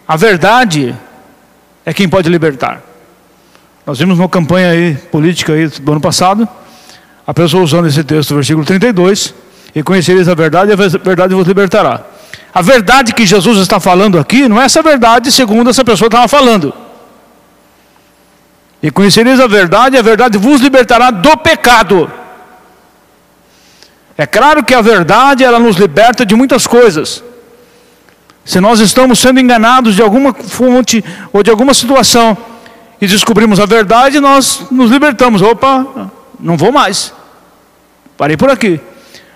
a 0.08 0.16
verdade 0.16 0.96
é 1.86 1.94
quem 1.94 2.08
pode 2.08 2.30
libertar. 2.30 2.82
Nós 3.86 4.00
vimos 4.00 4.18
uma 4.18 4.30
campanha 4.30 4.70
aí, 4.70 4.96
política 5.12 5.54
aí 5.54 5.68
do 5.68 5.92
ano 5.92 6.02
passado, 6.02 6.48
a 7.26 7.34
pessoa 7.34 7.64
usando 7.64 7.88
esse 7.88 8.04
texto, 8.04 8.36
versículo 8.36 8.66
32, 8.66 9.34
e 9.74 9.84
conhecereis 9.84 10.28
a 10.28 10.34
verdade, 10.34 10.72
e 10.72 10.74
a 10.74 10.76
verdade 10.76 11.34
vos 11.34 11.48
libertará. 11.48 12.15
A 12.56 12.62
verdade 12.62 13.14
que 13.14 13.26
Jesus 13.26 13.58
está 13.58 13.82
falando 13.82 14.18
aqui 14.18 14.48
não 14.48 14.62
é 14.62 14.64
essa 14.64 14.82
verdade 14.82 15.30
segundo 15.30 15.70
essa 15.70 15.84
pessoa 15.84 16.08
estava 16.08 16.26
falando. 16.26 16.74
E 18.82 18.90
conhecereis 18.90 19.42
a 19.42 19.48
verdade, 19.48 19.98
a 19.98 20.02
verdade 20.02 20.38
vos 20.38 20.62
libertará 20.62 21.12
do 21.12 21.36
pecado. 21.36 22.10
É 24.18 24.26
claro 24.26 24.64
que 24.64 24.74
a 24.74 24.80
verdade 24.82 25.44
ela 25.44 25.60
nos 25.60 25.76
liberta 25.76 26.26
de 26.26 26.34
muitas 26.34 26.66
coisas. 26.66 27.22
Se 28.46 28.62
nós 28.62 28.80
estamos 28.80 29.20
sendo 29.20 29.42
enganados 29.42 29.94
de 29.94 30.02
alguma 30.02 30.34
fonte 30.34 31.04
ou 31.34 31.44
de 31.44 31.52
alguma 31.52 31.74
situação 31.74 32.38
e 33.02 33.06
descobrimos 33.06 33.60
a 33.60 33.66
verdade, 33.66 34.22
nós 34.22 34.68
nos 34.72 34.90
libertamos. 34.90 35.42
Opa, 35.42 36.10
não 36.40 36.56
vou 36.56 36.72
mais. 36.72 37.14
Parei 38.16 38.38
por 38.38 38.50
aqui. 38.50 38.80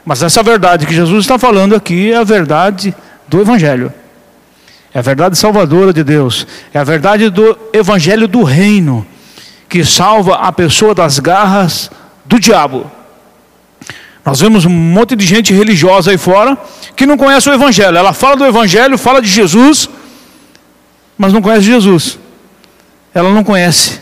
Mas 0.06 0.24
essa 0.24 0.42
verdade 0.42 0.86
que 0.86 0.94
Jesus 0.94 1.26
está 1.26 1.38
falando 1.38 1.76
aqui 1.76 2.14
é 2.14 2.16
a 2.16 2.24
verdade 2.24 2.96
do 3.30 3.40
Evangelho. 3.40 3.94
É 4.94 5.00
a 5.00 5.02
verdade 5.02 5.38
salvadora 5.38 5.94
de 5.94 6.04
Deus. 6.04 6.48
É 6.74 6.80
a 6.80 6.84
verdade 6.84 7.30
do 7.30 7.58
Evangelho 7.72 8.28
do 8.28 8.44
Reino 8.44 9.06
que 9.68 9.86
salva 9.86 10.36
a 10.36 10.52
pessoa 10.52 10.96
das 10.96 11.20
garras 11.20 11.92
do 12.26 12.40
diabo. 12.40 12.90
Nós 14.26 14.42
vemos 14.42 14.66
um 14.66 14.70
monte 14.70 15.16
de 15.16 15.26
gente 15.26 15.54
religiosa 15.54 16.12
aí 16.12 16.18
fora 16.18 16.58
que 16.96 17.06
não 17.06 17.18
conhece 17.18 17.50
o 17.50 17.54
Evangelho. 17.54 17.96
Ela 17.96 18.14
fala 18.14 18.36
do 18.36 18.46
Evangelho, 18.46 18.98
fala 18.98 19.22
de 19.22 19.28
Jesus, 19.28 19.88
mas 21.18 21.32
não 21.32 21.42
conhece 21.42 21.64
Jesus. 21.64 22.18
Ela 23.14 23.32
não 23.32 23.44
conhece, 23.44 24.02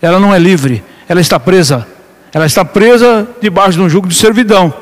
ela 0.00 0.18
não 0.18 0.34
é 0.34 0.38
livre, 0.38 0.82
ela 1.08 1.20
está 1.20 1.38
presa. 1.38 1.86
Ela 2.32 2.46
está 2.46 2.64
presa 2.64 3.28
debaixo 3.40 3.72
de 3.72 3.80
um 3.82 3.88
jugo 3.88 4.08
de 4.08 4.14
servidão 4.14 4.72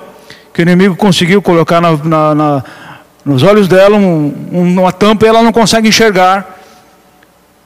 que 0.53 0.61
o 0.61 0.63
inimigo 0.63 0.97
conseguiu 0.97 1.41
colocar 1.41 1.81
na, 1.81 1.97
na, 1.97 2.35
na, 2.35 2.65
nos 3.25 3.43
olhos 3.43 3.69
dela 3.69 3.97
um, 3.97 4.35
uma 4.51 4.93
tampa 4.93 5.27
ela 5.27 5.43
não 5.43 5.53
consegue 5.53 5.89
enxergar 5.89 6.59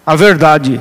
a 0.04 0.16
verdade 0.16 0.80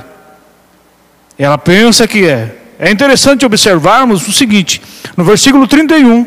ela 1.38 1.58
pensa 1.58 2.08
que 2.08 2.28
é. 2.28 2.56
É 2.80 2.92
interessante 2.92 3.46
observarmos 3.46 4.28
o 4.28 4.32
seguinte: 4.32 4.82
no 5.16 5.24
versículo 5.24 5.68
31, 5.68 6.26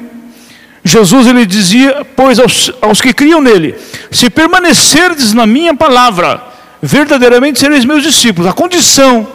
Jesus 0.85 1.27
ele 1.27 1.47
dizia: 1.47 2.07
Pois 2.17 2.39
aos, 2.39 2.73
aos 2.81 3.01
que 3.01 3.13
criam 3.13 3.41
nele, 3.41 3.75
se 4.11 4.31
permanecerdes 4.31 5.33
na 5.33 5.47
minha 5.47 5.75
palavra, 5.75 6.43
verdadeiramente 6.81 7.59
sereis 7.59 7.85
meus 7.85 8.03
discípulos. 8.03 8.51
A 8.51 8.53
condição 8.53 9.27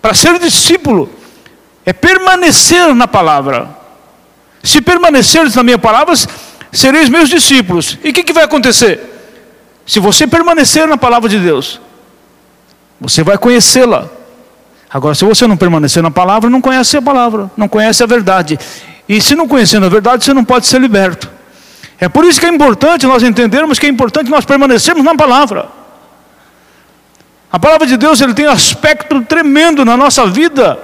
para 0.00 0.14
ser 0.14 0.38
discípulo 0.38 1.10
é 1.84 1.92
permanecer 1.92 2.94
na 2.94 3.08
palavra. 3.08 3.68
Se 4.62 4.80
permanecerdes 4.80 5.54
na 5.54 5.62
minha 5.62 5.78
palavra, 5.78 6.14
sereis 6.76 7.08
meus 7.08 7.28
discípulos. 7.28 7.98
E 8.04 8.10
o 8.10 8.12
que, 8.12 8.22
que 8.22 8.32
vai 8.32 8.44
acontecer? 8.44 9.00
Se 9.86 10.00
você 10.00 10.26
permanecer 10.26 10.86
na 10.86 10.96
palavra 10.96 11.28
de 11.28 11.38
Deus, 11.38 11.80
você 13.00 13.22
vai 13.22 13.38
conhecê-la. 13.38 14.08
Agora, 14.90 15.14
se 15.14 15.24
você 15.24 15.46
não 15.46 15.56
permanecer 15.56 16.02
na 16.02 16.10
palavra, 16.10 16.48
não 16.48 16.60
conhece 16.60 16.96
a 16.96 17.02
palavra, 17.02 17.50
não 17.56 17.68
conhece 17.68 18.02
a 18.02 18.06
verdade. 18.06 18.58
E 19.08 19.20
se 19.20 19.34
não 19.34 19.46
conhecendo 19.46 19.86
a 19.86 19.88
verdade, 19.88 20.24
você 20.24 20.34
não 20.34 20.44
pode 20.44 20.66
ser 20.66 20.80
liberto. 20.80 21.30
É 21.98 22.08
por 22.08 22.24
isso 22.24 22.38
que 22.38 22.46
é 22.46 22.48
importante 22.48 23.06
nós 23.06 23.22
entendermos 23.22 23.78
que 23.78 23.86
é 23.86 23.88
importante 23.88 24.30
nós 24.30 24.44
permanecermos 24.44 25.04
na 25.04 25.14
palavra. 25.14 25.68
A 27.50 27.58
palavra 27.58 27.86
de 27.86 27.96
Deus 27.96 28.20
ele 28.20 28.34
tem 28.34 28.46
um 28.46 28.50
aspecto 28.50 29.22
tremendo 29.22 29.84
na 29.84 29.96
nossa 29.96 30.26
vida 30.26 30.78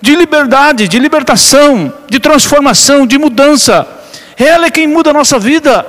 de 0.00 0.14
liberdade, 0.14 0.88
de 0.88 0.98
libertação, 0.98 1.92
de 2.08 2.18
transformação, 2.18 3.06
de 3.06 3.18
mudança. 3.18 3.86
Ela 4.36 4.66
é 4.66 4.70
quem 4.70 4.86
muda 4.86 5.10
a 5.10 5.12
nossa 5.12 5.38
vida, 5.38 5.86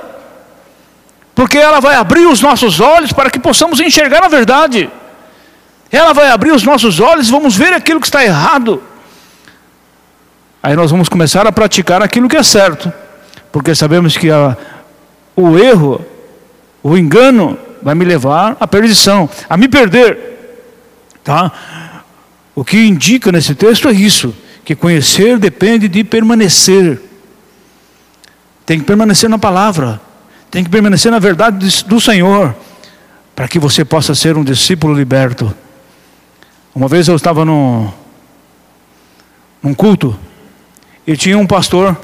porque 1.34 1.58
ela 1.58 1.80
vai 1.80 1.96
abrir 1.96 2.26
os 2.26 2.40
nossos 2.40 2.80
olhos 2.80 3.12
para 3.12 3.30
que 3.30 3.38
possamos 3.38 3.80
enxergar 3.80 4.24
a 4.24 4.28
verdade. 4.28 4.88
Ela 5.90 6.12
vai 6.12 6.28
abrir 6.28 6.52
os 6.52 6.62
nossos 6.62 7.00
olhos 7.00 7.28
e 7.28 7.30
vamos 7.30 7.56
ver 7.56 7.72
aquilo 7.72 8.00
que 8.00 8.06
está 8.06 8.24
errado. 8.24 8.82
Aí 10.62 10.74
nós 10.74 10.90
vamos 10.90 11.08
começar 11.08 11.46
a 11.46 11.52
praticar 11.52 12.02
aquilo 12.02 12.28
que 12.28 12.36
é 12.36 12.42
certo, 12.42 12.92
porque 13.52 13.74
sabemos 13.74 14.16
que 14.16 14.30
a, 14.30 14.56
o 15.36 15.56
erro, 15.56 16.04
o 16.82 16.96
engano, 16.96 17.58
vai 17.82 17.94
me 17.94 18.04
levar 18.04 18.56
à 18.58 18.66
perdição, 18.66 19.28
a 19.48 19.56
me 19.56 19.68
perder. 19.68 20.18
Tá? 21.22 21.52
O 22.54 22.64
que 22.64 22.78
indica 22.86 23.30
nesse 23.30 23.54
texto 23.54 23.88
é 23.88 23.92
isso, 23.92 24.34
que 24.64 24.74
conhecer 24.74 25.38
depende 25.38 25.86
de 25.86 26.02
permanecer. 26.02 27.00
Tem 28.66 28.80
que 28.80 28.84
permanecer 28.84 29.30
na 29.30 29.38
palavra, 29.38 30.00
tem 30.50 30.64
que 30.64 30.68
permanecer 30.68 31.12
na 31.12 31.20
verdade 31.20 31.84
do 31.84 32.00
Senhor, 32.00 32.54
para 33.34 33.46
que 33.46 33.60
você 33.60 33.84
possa 33.84 34.12
ser 34.12 34.36
um 34.36 34.42
discípulo 34.42 34.92
liberto. 34.92 35.54
Uma 36.74 36.88
vez 36.88 37.06
eu 37.06 37.14
estava 37.14 37.44
num, 37.44 37.90
num 39.62 39.72
culto 39.72 40.18
e 41.06 41.16
tinha 41.16 41.38
um 41.38 41.46
pastor 41.46 41.96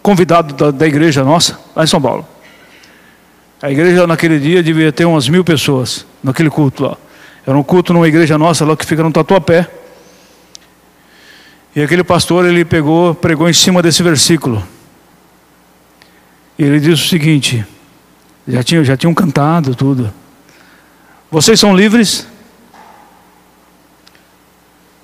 convidado 0.00 0.54
da, 0.54 0.70
da 0.70 0.86
igreja 0.86 1.24
nossa, 1.24 1.58
lá 1.74 1.82
em 1.82 1.88
São 1.88 2.00
Paulo. 2.00 2.24
A 3.60 3.70
igreja 3.70 4.06
naquele 4.06 4.38
dia 4.38 4.62
devia 4.62 4.92
ter 4.92 5.04
umas 5.04 5.28
mil 5.28 5.42
pessoas, 5.42 6.06
naquele 6.22 6.50
culto 6.50 6.84
lá. 6.84 6.96
Era 7.44 7.58
um 7.58 7.62
culto 7.62 7.92
numa 7.92 8.06
igreja 8.06 8.38
nossa 8.38 8.64
lá 8.64 8.76
que 8.76 8.86
fica 8.86 9.02
no 9.02 9.10
Tatuapé. 9.10 9.68
E 11.74 11.82
aquele 11.82 12.04
pastor 12.04 12.46
ele 12.46 12.64
pegou, 12.64 13.14
pregou 13.14 13.48
em 13.48 13.52
cima 13.52 13.82
desse 13.82 14.02
versículo. 14.02 14.62
Ele 16.58 16.80
disse 16.80 17.04
o 17.04 17.08
seguinte: 17.08 17.64
já 18.46 18.62
tinham, 18.62 18.84
já 18.84 18.96
tinham 18.96 19.12
cantado 19.14 19.74
tudo. 19.74 20.12
Vocês 21.30 21.58
são 21.58 21.76
livres? 21.76 22.26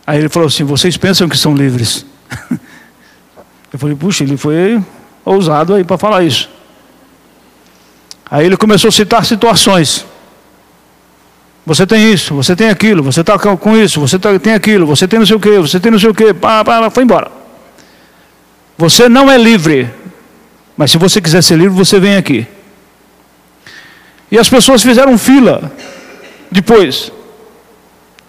Aí 0.06 0.18
ele 0.18 0.28
falou 0.28 0.46
assim: 0.46 0.64
vocês 0.64 0.96
pensam 0.96 1.28
que 1.28 1.36
são 1.36 1.54
livres? 1.54 2.06
Eu 3.72 3.78
falei, 3.78 3.96
puxa, 3.96 4.22
ele 4.22 4.36
foi 4.36 4.82
ousado 5.24 5.72
aí 5.72 5.82
para 5.82 5.96
falar 5.96 6.22
isso. 6.22 6.50
Aí 8.30 8.44
ele 8.44 8.56
começou 8.56 8.88
a 8.88 8.92
citar 8.92 9.24
situações. 9.24 10.04
Você 11.64 11.86
tem 11.86 12.12
isso, 12.12 12.34
você 12.34 12.54
tem 12.56 12.68
aquilo, 12.68 13.02
você 13.02 13.20
está 13.20 13.38
com 13.38 13.76
isso, 13.76 14.00
você 14.00 14.18
tá, 14.18 14.36
tem 14.38 14.52
aquilo, 14.52 14.84
você 14.84 15.06
tem 15.06 15.18
não 15.18 15.26
sei 15.26 15.36
o 15.36 15.40
que, 15.40 15.58
você 15.58 15.78
tem 15.80 15.92
não 15.92 15.98
sei 15.98 16.10
o 16.10 16.14
que, 16.14 16.34
pá, 16.34 16.64
pá, 16.64 16.90
foi 16.90 17.04
embora. 17.04 17.30
Você 18.76 19.08
não 19.08 19.30
é 19.30 19.38
livre, 19.38 19.88
mas 20.76 20.90
se 20.90 20.98
você 20.98 21.20
quiser 21.20 21.42
ser 21.42 21.56
livre, 21.56 21.76
você 21.76 22.00
vem 22.00 22.16
aqui. 22.16 22.46
E 24.30 24.38
as 24.38 24.48
pessoas 24.48 24.82
fizeram 24.82 25.18
fila 25.18 25.70
depois. 26.50 27.12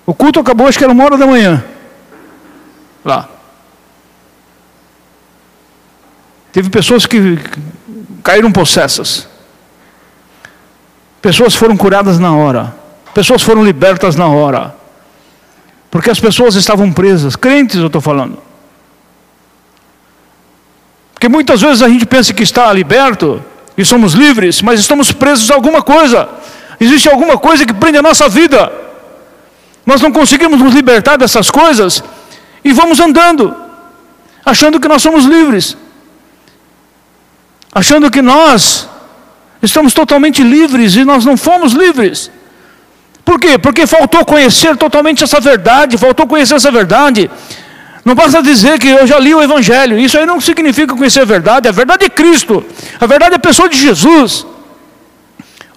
O 0.06 0.14
culto 0.14 0.40
acabou, 0.40 0.68
acho 0.68 0.78
que 0.78 0.84
era 0.84 0.92
uma 0.92 1.06
hora 1.06 1.18
da 1.18 1.26
manhã. 1.26 1.64
Lá. 3.06 3.30
Teve 6.52 6.70
pessoas 6.70 7.06
que 7.06 7.40
caíram 8.22 8.52
possessas. 8.52 9.28
Pessoas 11.22 11.56
foram 11.56 11.78
curadas 11.78 12.20
na 12.20 12.36
hora. 12.36 12.76
Pessoas 13.14 13.42
foram 13.42 13.64
libertas 13.64 14.16
na 14.16 14.28
hora. 14.28 14.76
Porque 15.90 16.10
as 16.10 16.20
pessoas 16.20 16.56
estavam 16.56 16.92
presas. 16.92 17.36
Crentes, 17.36 17.80
eu 17.80 17.88
estou 17.88 18.02
falando. 18.02 18.38
Porque 21.24 21.32
muitas 21.32 21.62
vezes 21.62 21.82
a 21.82 21.88
gente 21.88 22.06
pensa 22.06 22.34
que 22.34 22.44
está 22.44 22.74
liberto 22.74 23.42
e 23.77 23.86
somos 23.86 24.12
livres, 24.13 24.62
mas 24.62 24.77
estamos 24.77 25.13
presos 25.13 25.50
a 25.50 25.56
alguma 25.56 25.82
coisa. 25.82 26.27
Existe 26.82 27.08
alguma 27.08 27.38
coisa 27.38 27.65
que 27.65 27.74
prende 27.74 27.98
a 27.98 28.01
nossa 28.01 28.27
vida. 28.27 28.70
Nós 29.86 30.01
não 30.01 30.12
conseguimos 30.12 30.60
nos 30.60 30.74
libertar 30.74 31.15
dessas 31.15 31.50
coisas 31.50 32.03
e 32.62 32.74
vamos 32.74 33.00
andando, 33.00 33.56
achando 34.46 34.81
que 34.81 34.88
nós 34.90 35.01
somos 35.01 35.24
livres, 35.24 35.77
achando 37.74 38.12
que 38.12 38.22
nós 38.22 38.90
Estamos 39.62 39.94
totalmente 39.94 40.44
livres 40.44 40.98
e 40.98 41.05
nós 41.05 41.24
não 41.24 41.38
fomos 41.38 41.72
livres. 41.72 42.29
Por 43.24 43.40
quê? 43.40 43.57
Porque 43.57 43.88
faltou 43.88 44.25
conhecer 44.25 44.75
totalmente 44.75 45.24
essa 45.24 45.40
verdade, 45.40 45.98
faltou 45.98 46.27
conhecer 46.27 46.55
essa 46.55 46.70
verdade. 46.70 47.31
Não 48.03 48.16
basta 48.16 48.44
dizer 48.44 48.77
que 48.79 48.89
eu 48.89 49.07
já 49.07 49.18
li 49.18 49.33
o 49.33 49.42
Evangelho, 49.42 49.98
isso 49.98 50.18
aí 50.18 50.25
não 50.25 50.42
significa 50.42 50.94
conhecer 50.94 51.22
a 51.22 51.25
verdade, 51.25 51.70
a 51.70 51.72
verdade 51.72 52.05
é 52.05 52.09
Cristo, 52.09 52.63
a 53.00 53.05
verdade 53.05 53.33
é 53.33 53.37
a 53.37 53.39
pessoa 53.39 53.70
de 53.70 53.79
Jesus. 53.79 54.46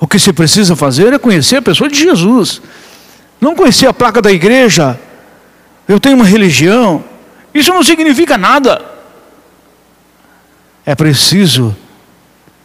O 0.00 0.06
que 0.06 0.18
se 0.18 0.32
precisa 0.32 0.74
fazer 0.74 1.12
é 1.12 1.18
conhecer 1.18 1.56
a 1.56 1.62
pessoa 1.62 1.88
de 1.88 1.98
Jesus, 1.98 2.60
não 3.40 3.54
conhecer 3.54 3.86
a 3.86 3.92
placa 3.92 4.20
da 4.20 4.32
igreja, 4.32 4.98
eu 5.86 6.00
tenho 6.00 6.16
uma 6.16 6.24
religião, 6.24 7.04
isso 7.54 7.72
não 7.72 7.82
significa 7.82 8.36
nada. 8.36 8.84
É 10.84 10.94
preciso 10.94 11.76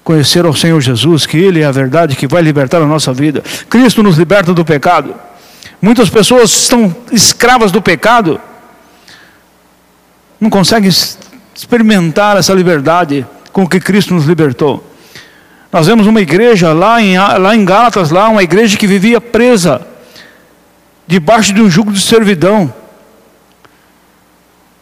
conhecer 0.04 0.44
ao 0.44 0.56
Senhor 0.56 0.82
Jesus, 0.82 1.26
que 1.28 1.38
Ele 1.38 1.62
é 1.62 1.66
a 1.66 1.72
verdade 1.72 2.16
que 2.16 2.28
vai 2.28 2.42
libertar 2.42 2.82
a 2.82 2.86
nossa 2.86 3.14
vida. 3.14 3.44
Cristo 3.70 4.02
nos 4.02 4.18
liberta 4.18 4.54
do 4.54 4.66
pecado. 4.66 5.16
Muitas 5.80 6.10
pessoas 6.10 6.52
estão 6.52 6.96
escravas 7.12 7.72
do 7.72 7.82
pecado, 7.82 8.42
não 10.42 10.50
conseguem 10.50 10.90
experimentar 11.54 12.36
essa 12.36 12.52
liberdade 12.52 13.24
com 13.52 13.68
que 13.68 13.80
Cristo 13.80 14.16
nos 14.16 14.26
libertou. 14.26 14.84
Nós 15.72 15.86
vemos 15.86 16.08
uma 16.08 16.20
igreja 16.20 16.74
lá 16.74 17.00
em, 17.00 17.16
lá 17.18 17.56
em 17.56 17.64
Gálatas, 17.64 18.10
lá, 18.10 18.28
uma 18.28 18.42
igreja 18.42 18.76
que 18.76 18.88
vivia 18.88 19.22
presa, 19.22 19.88
debaixo 21.06 21.54
de 21.54 21.62
um 21.62 21.70
jugo 21.70 21.92
de 21.92 22.02
servidão. 22.02 22.74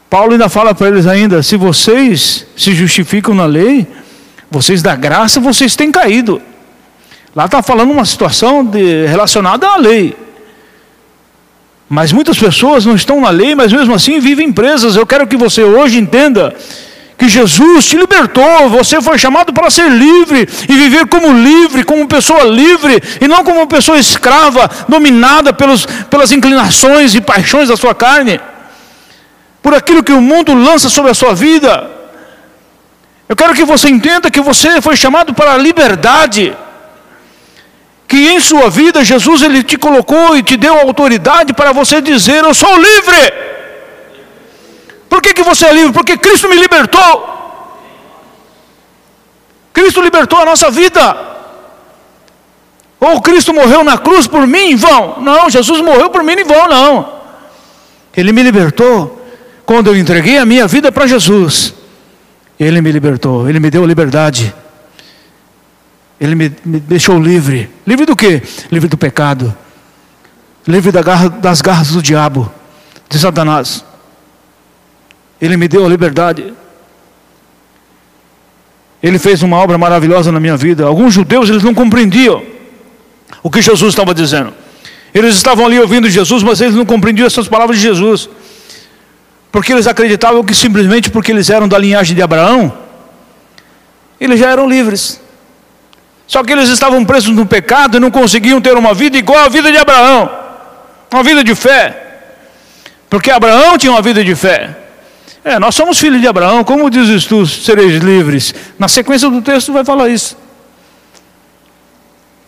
Paulo 0.09 0.31
ainda 0.31 0.47
fala 0.47 0.73
para 0.73 0.87
eles 0.87 1.05
ainda: 1.05 1.43
se 1.43 1.57
vocês 1.57 2.47
se 2.55 2.73
justificam 2.73 3.35
na 3.35 3.45
lei, 3.45 3.85
vocês 4.49 4.81
da 4.81 4.95
graça, 4.95 5.41
vocês 5.41 5.75
têm 5.75 5.91
caído. 5.91 6.41
Lá 7.35 7.45
está 7.45 7.61
falando 7.61 7.91
uma 7.91 8.05
situação 8.05 8.65
de, 8.65 9.05
relacionada 9.05 9.67
à 9.67 9.75
lei. 9.75 10.15
Mas 11.89 12.11
muitas 12.11 12.37
pessoas 12.37 12.85
não 12.85 12.95
estão 12.95 13.19
na 13.19 13.31
lei, 13.31 13.55
mas 13.55 13.73
mesmo 13.73 13.95
assim 13.95 14.19
vivem 14.19 14.53
presas. 14.53 14.95
Eu 14.95 15.07
quero 15.07 15.25
que 15.25 15.35
você 15.35 15.63
hoje 15.63 15.97
entenda 15.97 16.55
que 17.17 17.27
Jesus 17.27 17.85
te 17.85 17.97
libertou, 17.97 18.69
você 18.69 19.01
foi 19.01 19.17
chamado 19.17 19.51
para 19.51 19.69
ser 19.69 19.89
livre 19.89 20.47
e 20.69 20.73
viver 20.73 21.05
como 21.07 21.33
livre, 21.33 21.83
como 21.83 22.07
pessoa 22.07 22.43
livre, 22.43 23.01
e 23.19 23.27
não 23.27 23.43
como 23.43 23.67
pessoa 23.67 23.97
escrava, 23.97 24.69
dominada 24.87 25.51
pelos, 25.51 25.85
pelas 25.85 26.31
inclinações 26.31 27.15
e 27.15 27.19
paixões 27.19 27.67
da 27.67 27.75
sua 27.75 27.93
carne, 27.93 28.39
por 29.61 29.73
aquilo 29.73 30.01
que 30.01 30.13
o 30.13 30.21
mundo 30.21 30.53
lança 30.53 30.87
sobre 30.87 31.11
a 31.11 31.13
sua 31.13 31.33
vida. 31.33 31.89
Eu 33.27 33.35
quero 33.35 33.53
que 33.53 33.65
você 33.65 33.89
entenda 33.89 34.31
que 34.31 34.39
você 34.39 34.81
foi 34.81 34.95
chamado 34.95 35.33
para 35.33 35.55
a 35.55 35.57
liberdade. 35.57 36.55
Que 38.09 38.17
em 38.29 38.39
sua 38.39 38.71
vida 38.71 39.03
Jesus 39.03 39.43
ele 39.43 39.61
te 39.61 39.77
colocou 39.77 40.35
e 40.35 40.41
te 40.41 40.57
deu 40.57 40.73
autoridade 40.79 41.53
para 41.53 41.71
você 41.71 42.01
dizer: 42.01 42.43
Eu 42.43 42.55
sou 42.55 42.75
livre. 42.75 43.33
Por 45.07 45.21
que, 45.21 45.31
que 45.31 45.43
você 45.43 45.67
é 45.67 45.73
livre? 45.73 45.93
Porque 45.93 46.17
Cristo 46.17 46.49
me 46.49 46.55
libertou. 46.55 47.13
Cristo 49.71 50.01
libertou 50.01 50.39
a 50.39 50.45
nossa 50.45 50.71
vida. 50.71 51.15
Ou 52.99 53.21
Cristo 53.21 53.53
morreu 53.53 53.83
na 53.83 53.97
cruz 53.97 54.25
por 54.25 54.45
mim 54.47 54.71
em 54.71 54.75
vão? 54.75 55.21
Não, 55.21 55.47
Jesus 55.47 55.79
morreu 55.79 56.09
por 56.09 56.23
mim 56.23 56.33
em 56.33 56.43
vão, 56.43 56.67
não. 56.67 57.13
Ele 58.17 58.33
me 58.33 58.41
libertou 58.41 59.23
quando 59.67 59.87
eu 59.87 59.95
entreguei 59.95 60.39
a 60.39 60.45
minha 60.45 60.67
vida 60.67 60.91
para 60.91 61.05
Jesus. 61.05 61.75
Ele 62.59 62.81
me 62.81 62.91
libertou, 62.91 63.47
Ele 63.47 63.59
me 63.59 63.69
deu 63.69 63.85
liberdade. 63.85 64.53
Ele 66.19 66.35
me, 66.35 66.51
me 66.65 66.79
deixou 66.79 67.19
livre. 67.19 67.69
Livre 67.87 68.05
do 68.05 68.15
quê? 68.15 68.41
Livre 68.71 68.89
do 68.89 68.97
pecado. 68.97 69.55
Livre 70.67 70.91
da 70.91 71.01
garra, 71.01 71.29
das 71.29 71.61
garras 71.61 71.91
do 71.91 72.01
diabo, 72.01 72.51
de 73.09 73.17
Satanás. 73.17 73.83
Ele 75.41 75.55
me 75.55 75.67
deu 75.67 75.85
a 75.85 75.89
liberdade. 75.89 76.53
Ele 79.01 79.17
fez 79.17 79.41
uma 79.41 79.57
obra 79.57 79.77
maravilhosa 79.77 80.31
na 80.31 80.39
minha 80.39 80.57
vida. 80.57 80.85
Alguns 80.85 81.13
judeus 81.13 81.49
eles 81.49 81.63
não 81.63 81.73
compreendiam 81.73 82.43
o 83.41 83.49
que 83.49 83.61
Jesus 83.61 83.93
estava 83.93 84.13
dizendo. 84.13 84.53
Eles 85.13 85.35
estavam 85.35 85.65
ali 85.65 85.79
ouvindo 85.79 86.09
Jesus, 86.09 86.43
mas 86.43 86.59
eles 86.59 86.75
não 86.75 86.85
compreendiam 86.85 87.25
essas 87.25 87.47
palavras 87.47 87.77
de 87.77 87.83
Jesus. 87.83 88.29
Porque 89.51 89.71
eles 89.71 89.87
acreditavam 89.87 90.43
que 90.43 90.53
simplesmente 90.53 91.09
porque 91.09 91.31
eles 91.31 91.49
eram 91.49 91.67
da 91.67 91.77
linhagem 91.77 92.15
de 92.15 92.21
Abraão, 92.21 92.77
eles 94.19 94.39
já 94.39 94.49
eram 94.51 94.69
livres. 94.69 95.19
Só 96.29 96.45
que 96.45 96.53
eles 96.53 96.69
estavam 96.69 97.03
presos 97.03 97.35
no 97.35 97.45
pecado 97.45 97.97
e 97.97 97.99
não 97.99 98.09
conseguiam 98.09 98.61
ter 98.61 98.77
uma 98.77 98.93
vida 98.93 99.17
igual 99.17 99.43
à 99.43 99.49
vida 99.49 99.69
de 99.69 99.77
Abraão 99.77 100.39
uma 101.11 101.23
vida 101.23 101.43
de 101.43 101.55
fé. 101.55 102.05
Porque 103.09 103.31
Abraão 103.31 103.77
tinha 103.77 103.91
uma 103.91 104.01
vida 104.01 104.23
de 104.23 104.35
fé. 104.35 104.77
É, 105.43 105.57
nós 105.57 105.73
somos 105.73 105.97
filhos 105.97 106.21
de 106.21 106.27
Abraão, 106.27 106.63
como 106.63 106.89
dizes 106.89 107.25
tu, 107.25 107.45
sereis 107.45 108.01
livres? 108.03 108.53
Na 108.77 108.87
sequência 108.87 109.29
do 109.29 109.41
texto 109.41 109.73
vai 109.73 109.83
falar 109.83 110.09
isso. 110.09 110.37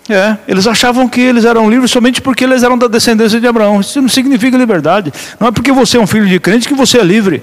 É, 0.10 0.38
eles 0.48 0.68
achavam 0.68 1.08
que 1.08 1.22
eles 1.22 1.46
eram 1.46 1.70
livres 1.70 1.90
somente 1.90 2.22
porque 2.22 2.44
eles 2.44 2.64
eram 2.64 2.78
da 2.78 2.88
descendência 2.88 3.40
de 3.40 3.48
Abraão. 3.48 3.80
Isso 3.80 4.02
não 4.02 4.10
significa 4.10 4.58
liberdade. 4.58 5.12
Não 5.40 5.48
é 5.48 5.52
porque 5.52 5.72
você 5.72 5.98
é 5.98 6.00
um 6.00 6.08
filho 6.08 6.28
de 6.28 6.40
crente 6.40 6.68
que 6.68 6.74
você 6.74 7.00
é 7.00 7.04
livre. 7.04 7.42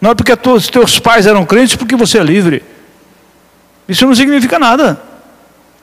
Não 0.00 0.10
é 0.10 0.14
porque 0.14 0.32
os 0.32 0.68
teus 0.68 0.98
pais 0.98 1.26
eram 1.26 1.46
crentes 1.46 1.76
porque 1.76 1.94
você 1.94 2.18
é 2.18 2.22
livre. 2.22 2.62
Isso 3.88 4.04
não 4.06 4.14
significa 4.14 4.58
nada. 4.58 5.00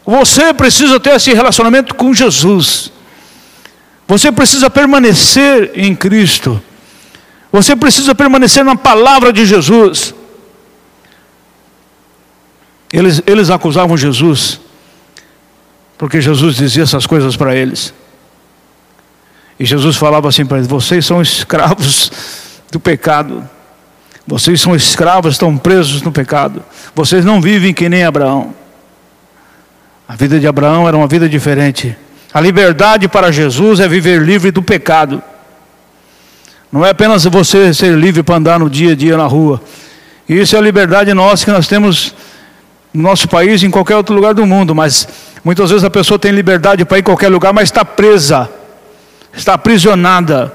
Você 0.08 0.54
precisa 0.54 1.02
ter 1.02 1.16
esse 1.16 1.34
relacionamento 1.34 1.94
com 1.94 2.14
Jesus. 2.14 2.94
Você 4.08 4.32
precisa 4.32 4.70
permanecer 4.70 5.72
em 5.76 5.94
Cristo. 5.94 6.64
Você 7.52 7.76
precisa 7.76 8.16
permanecer 8.16 8.64
na 8.64 8.74
palavra 8.74 9.34
de 9.34 9.46
Jesus. 9.46 10.16
Eles, 12.94 13.22
eles 13.28 13.50
acusavam 13.50 13.98
Jesus, 13.98 14.62
porque 15.98 16.22
Jesus 16.22 16.56
dizia 16.56 16.84
essas 16.84 17.06
coisas 17.06 17.36
para 17.36 17.54
eles. 17.54 17.94
E 19.60 19.66
Jesus 19.66 19.98
falava 19.98 20.30
assim 20.30 20.46
para 20.46 20.56
eles: 20.56 20.70
Vocês 20.70 21.06
são 21.06 21.22
escravos 21.22 22.12
do 22.72 22.80
pecado. 22.80 23.48
Vocês 24.26 24.62
são 24.62 24.74
escravos, 24.74 25.34
estão 25.34 25.58
presos 25.58 26.02
no 26.02 26.14
pecado. 26.14 26.64
Vocês 26.96 27.26
não 27.26 27.42
vivem 27.42 27.74
que 27.74 27.90
nem 27.90 28.06
Abraão. 28.06 28.56
A 30.08 30.16
vida 30.16 30.40
de 30.40 30.48
Abraão 30.48 30.88
era 30.88 30.96
uma 30.96 31.08
vida 31.08 31.28
diferente. 31.28 31.96
A 32.34 32.40
liberdade 32.40 33.10
para 33.10 33.30
Jesus 33.30 33.82
é 33.82 33.88
viver 33.90 34.22
livre 34.22 34.52
do 34.52 34.64
pecado. 34.64 35.22
Não 36.72 36.86
é 36.86 36.92
apenas 36.92 37.26
você 37.26 37.74
ser 37.74 37.94
livre 37.94 38.24
para 38.24 38.36
andar 38.36 38.58
no 38.58 38.70
dia 38.70 38.94
a 38.94 38.96
dia 38.96 39.18
na 39.18 39.26
rua. 39.26 39.62
Isso 40.30 40.56
é 40.56 40.60
a 40.60 40.62
liberdade 40.62 41.14
nossa 41.14 41.44
que 41.44 41.52
nós 41.52 41.68
temos 41.68 42.16
no 42.94 43.04
nosso 43.04 43.28
país 43.28 43.62
e 43.62 43.66
em 43.66 43.72
qualquer 43.72 43.98
outro 43.98 44.16
lugar 44.16 44.34
do 44.34 44.46
mundo. 44.46 44.74
Mas 44.74 45.06
muitas 45.44 45.72
vezes 45.72 45.84
a 45.84 45.90
pessoa 45.90 46.18
tem 46.18 46.32
liberdade 46.32 46.86
para 46.86 46.98
ir 46.98 47.02
em 47.02 47.04
qualquer 47.04 47.28
lugar, 47.28 47.52
mas 47.52 47.66
está 47.66 47.84
presa, 47.84 48.50
está 49.34 49.56
aprisionada, 49.56 50.54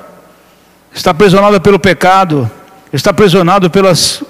está 0.95 1.11
aprisionada 1.11 1.61
pelo 1.61 1.79
pecado, 1.79 2.51
está 2.91 3.11
aprisionado 3.11 3.69
pelas 3.69 4.23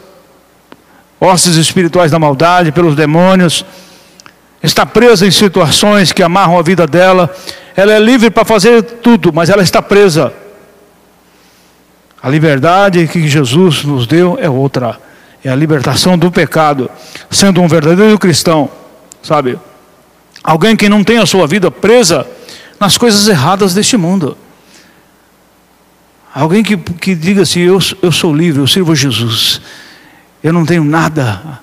hostes 1.21 1.55
espirituais 1.55 2.11
da 2.11 2.19
maldade, 2.19 2.73
pelos 2.73 2.97
demônios 2.97 3.65
está 4.63 4.87
presa 4.87 5.27
em 5.27 5.31
situações 5.31 6.13
que 6.13 6.23
amarram 6.23 6.59
a 6.59 6.63
vida 6.63 6.87
dela. 6.87 7.35
Ela 7.75 7.93
é 7.93 7.99
livre 7.99 8.31
para 8.31 8.45
fazer 8.45 8.83
tudo, 8.83 9.33
mas 9.33 9.51
ela 9.51 9.63
está 9.63 9.83
presa. 9.83 10.33
A 12.23 12.29
liberdade 12.29 13.09
que 13.09 13.27
Jesus 13.27 13.83
nos 13.85 14.07
deu 14.07 14.39
é 14.41 14.49
outra. 14.49 14.99
É 15.45 15.51
a 15.51 15.57
libertação 15.57 16.17
do 16.17 16.31
pecado. 16.31 16.89
Sendo 17.29 17.61
um 17.61 17.67
verdadeiro 17.67 18.17
cristão, 18.19 18.71
sabe? 19.23 19.59
Alguém 20.45 20.77
que 20.77 20.89
não 20.89 21.03
tem 21.03 21.19
a 21.19 21.27
sua 21.27 21.47
vida 21.47 21.71
presa 21.71 22.27
nas 22.79 22.97
coisas 22.97 23.27
erradas 23.27 23.75
deste 23.75 23.97
mundo. 23.97 24.37
Alguém 26.33 26.63
que, 26.63 26.77
que 26.77 27.15
diga 27.15 27.43
assim: 27.43 27.61
eu, 27.61 27.79
eu 28.01 28.13
sou 28.13 28.35
livre, 28.35 28.61
eu 28.61 28.67
sirvo 28.67 28.93
a 28.93 28.95
Jesus. 28.95 29.61
Eu 30.43 30.53
não 30.53 30.65
tenho 30.65 30.85
nada 30.85 31.61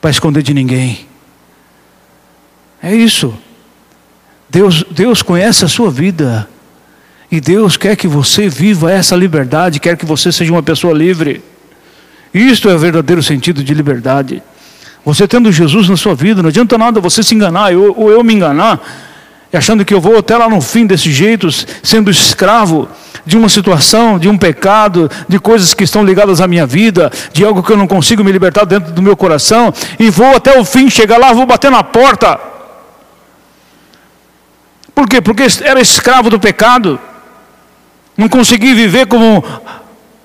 para 0.00 0.10
esconder 0.10 0.42
de 0.42 0.52
ninguém. 0.52 1.06
É 2.86 2.94
isso. 2.94 3.34
Deus, 4.48 4.84
Deus 4.88 5.20
conhece 5.20 5.64
a 5.64 5.68
sua 5.68 5.90
vida. 5.90 6.48
E 7.28 7.40
Deus 7.40 7.76
quer 7.76 7.96
que 7.96 8.06
você 8.06 8.48
viva 8.48 8.92
essa 8.92 9.16
liberdade, 9.16 9.80
quer 9.80 9.96
que 9.96 10.06
você 10.06 10.30
seja 10.30 10.52
uma 10.52 10.62
pessoa 10.62 10.94
livre. 10.94 11.42
Isto 12.32 12.68
é 12.68 12.74
o 12.76 12.78
verdadeiro 12.78 13.20
sentido 13.24 13.64
de 13.64 13.74
liberdade. 13.74 14.40
Você 15.04 15.26
tendo 15.26 15.50
Jesus 15.50 15.88
na 15.88 15.96
sua 15.96 16.14
vida, 16.14 16.40
não 16.42 16.48
adianta 16.48 16.78
nada 16.78 17.00
você 17.00 17.24
se 17.24 17.34
enganar, 17.34 17.72
ou 17.74 18.08
eu 18.08 18.22
me 18.22 18.34
enganar, 18.34 18.80
achando 19.52 19.84
que 19.84 19.92
eu 19.92 20.00
vou 20.00 20.18
até 20.18 20.36
lá 20.36 20.48
no 20.48 20.60
fim 20.60 20.86
desse 20.86 21.10
jeito, 21.10 21.48
sendo 21.82 22.08
escravo 22.08 22.88
de 23.24 23.36
uma 23.36 23.48
situação, 23.48 24.16
de 24.16 24.28
um 24.28 24.38
pecado, 24.38 25.10
de 25.28 25.40
coisas 25.40 25.74
que 25.74 25.82
estão 25.82 26.04
ligadas 26.04 26.40
à 26.40 26.46
minha 26.46 26.64
vida, 26.66 27.10
de 27.32 27.44
algo 27.44 27.64
que 27.64 27.72
eu 27.72 27.76
não 27.76 27.88
consigo 27.88 28.22
me 28.22 28.30
libertar 28.30 28.64
dentro 28.64 28.92
do 28.92 29.02
meu 29.02 29.16
coração, 29.16 29.74
e 29.98 30.08
vou 30.08 30.36
até 30.36 30.56
o 30.56 30.64
fim, 30.64 30.88
chegar 30.88 31.18
lá, 31.18 31.32
vou 31.32 31.46
bater 31.46 31.68
na 31.68 31.82
porta. 31.82 32.54
Por 34.96 35.06
quê? 35.06 35.20
Porque 35.20 35.42
era 35.62 35.78
escravo 35.78 36.30
do 36.30 36.40
pecado. 36.40 36.98
Não 38.16 38.30
conseguia 38.30 38.74
viver 38.74 39.06
como 39.06 39.44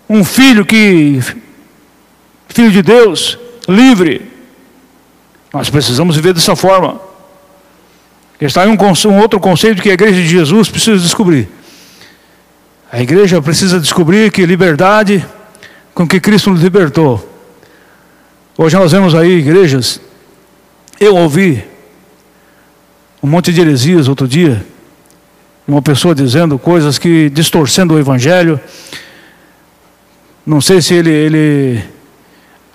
um 0.09 0.23
filho 0.23 0.65
que 0.65 1.19
filho 2.47 2.71
de 2.71 2.81
Deus, 2.81 3.37
livre. 3.67 4.31
Nós 5.53 5.69
precisamos 5.69 6.15
viver 6.15 6.33
dessa 6.33 6.55
forma. 6.55 7.01
Está 8.39 8.63
aí 8.63 8.69
um, 8.69 8.77
um 9.09 9.19
outro 9.19 9.41
conceito 9.41 9.81
que 9.81 9.89
a 9.89 9.93
igreja 9.93 10.21
de 10.21 10.29
Jesus 10.29 10.69
precisa 10.69 10.97
descobrir. 10.97 11.49
A 12.89 13.01
igreja 13.01 13.41
precisa 13.41 13.77
descobrir 13.77 14.31
que 14.31 14.45
liberdade 14.45 15.25
com 15.93 16.07
que 16.07 16.21
Cristo 16.21 16.49
nos 16.49 16.61
libertou. 16.61 17.29
Hoje 18.57 18.77
nós 18.77 18.93
vemos 18.93 19.13
aí 19.13 19.39
igrejas. 19.39 19.99
Eu 20.97 21.17
ouvi 21.17 21.70
um 23.21 23.27
monte 23.27 23.53
de 23.53 23.61
heresias 23.61 24.07
outro 24.07 24.27
dia. 24.27 24.65
Uma 25.67 25.81
pessoa 25.81 26.15
dizendo 26.15 26.57
coisas 26.57 26.97
que 26.97 27.29
distorcendo 27.29 27.93
o 27.93 27.99
evangelho. 27.99 28.59
Não 30.45 30.59
sei 30.59 30.81
se 30.81 30.95
ele 30.95 31.11
ele 31.11 31.83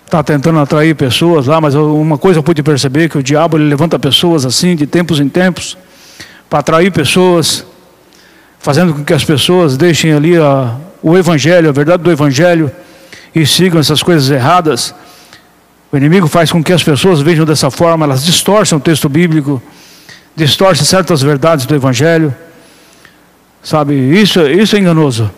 está 0.04 0.22
tentando 0.22 0.60
atrair 0.60 0.94
pessoas 0.94 1.46
lá, 1.46 1.60
mas 1.60 1.74
uma 1.74 2.16
coisa 2.16 2.38
eu 2.38 2.42
pude 2.42 2.62
perceber 2.62 3.08
que 3.08 3.18
o 3.18 3.22
diabo 3.22 3.56
ele 3.56 3.68
levanta 3.68 3.98
pessoas 3.98 4.46
assim 4.46 4.76
de 4.76 4.86
tempos 4.86 5.18
em 5.18 5.28
tempos 5.28 5.76
para 6.48 6.60
atrair 6.60 6.92
pessoas, 6.92 7.66
fazendo 8.60 8.94
com 8.94 9.04
que 9.04 9.12
as 9.12 9.24
pessoas 9.24 9.76
deixem 9.76 10.12
ali 10.12 10.36
a, 10.36 10.76
o 11.02 11.18
evangelho, 11.18 11.68
a 11.68 11.72
verdade 11.72 12.04
do 12.04 12.10
evangelho 12.12 12.70
e 13.34 13.44
sigam 13.44 13.80
essas 13.80 14.00
coisas 14.00 14.30
erradas. 14.30 14.94
O 15.90 15.96
inimigo 15.96 16.28
faz 16.28 16.52
com 16.52 16.62
que 16.62 16.72
as 16.72 16.84
pessoas 16.84 17.20
vejam 17.20 17.44
dessa 17.44 17.68
forma, 17.68 18.06
elas 18.06 18.24
distorcem 18.24 18.78
o 18.78 18.80
texto 18.80 19.08
bíblico 19.08 19.60
distorce 20.36 20.84
certas 20.84 21.22
verdades 21.22 21.64
do 21.64 21.74
Evangelho. 21.74 22.32
Sabe, 23.62 23.94
isso, 23.94 24.40
isso 24.42 24.76
é 24.76 24.78
enganoso. 24.78 25.30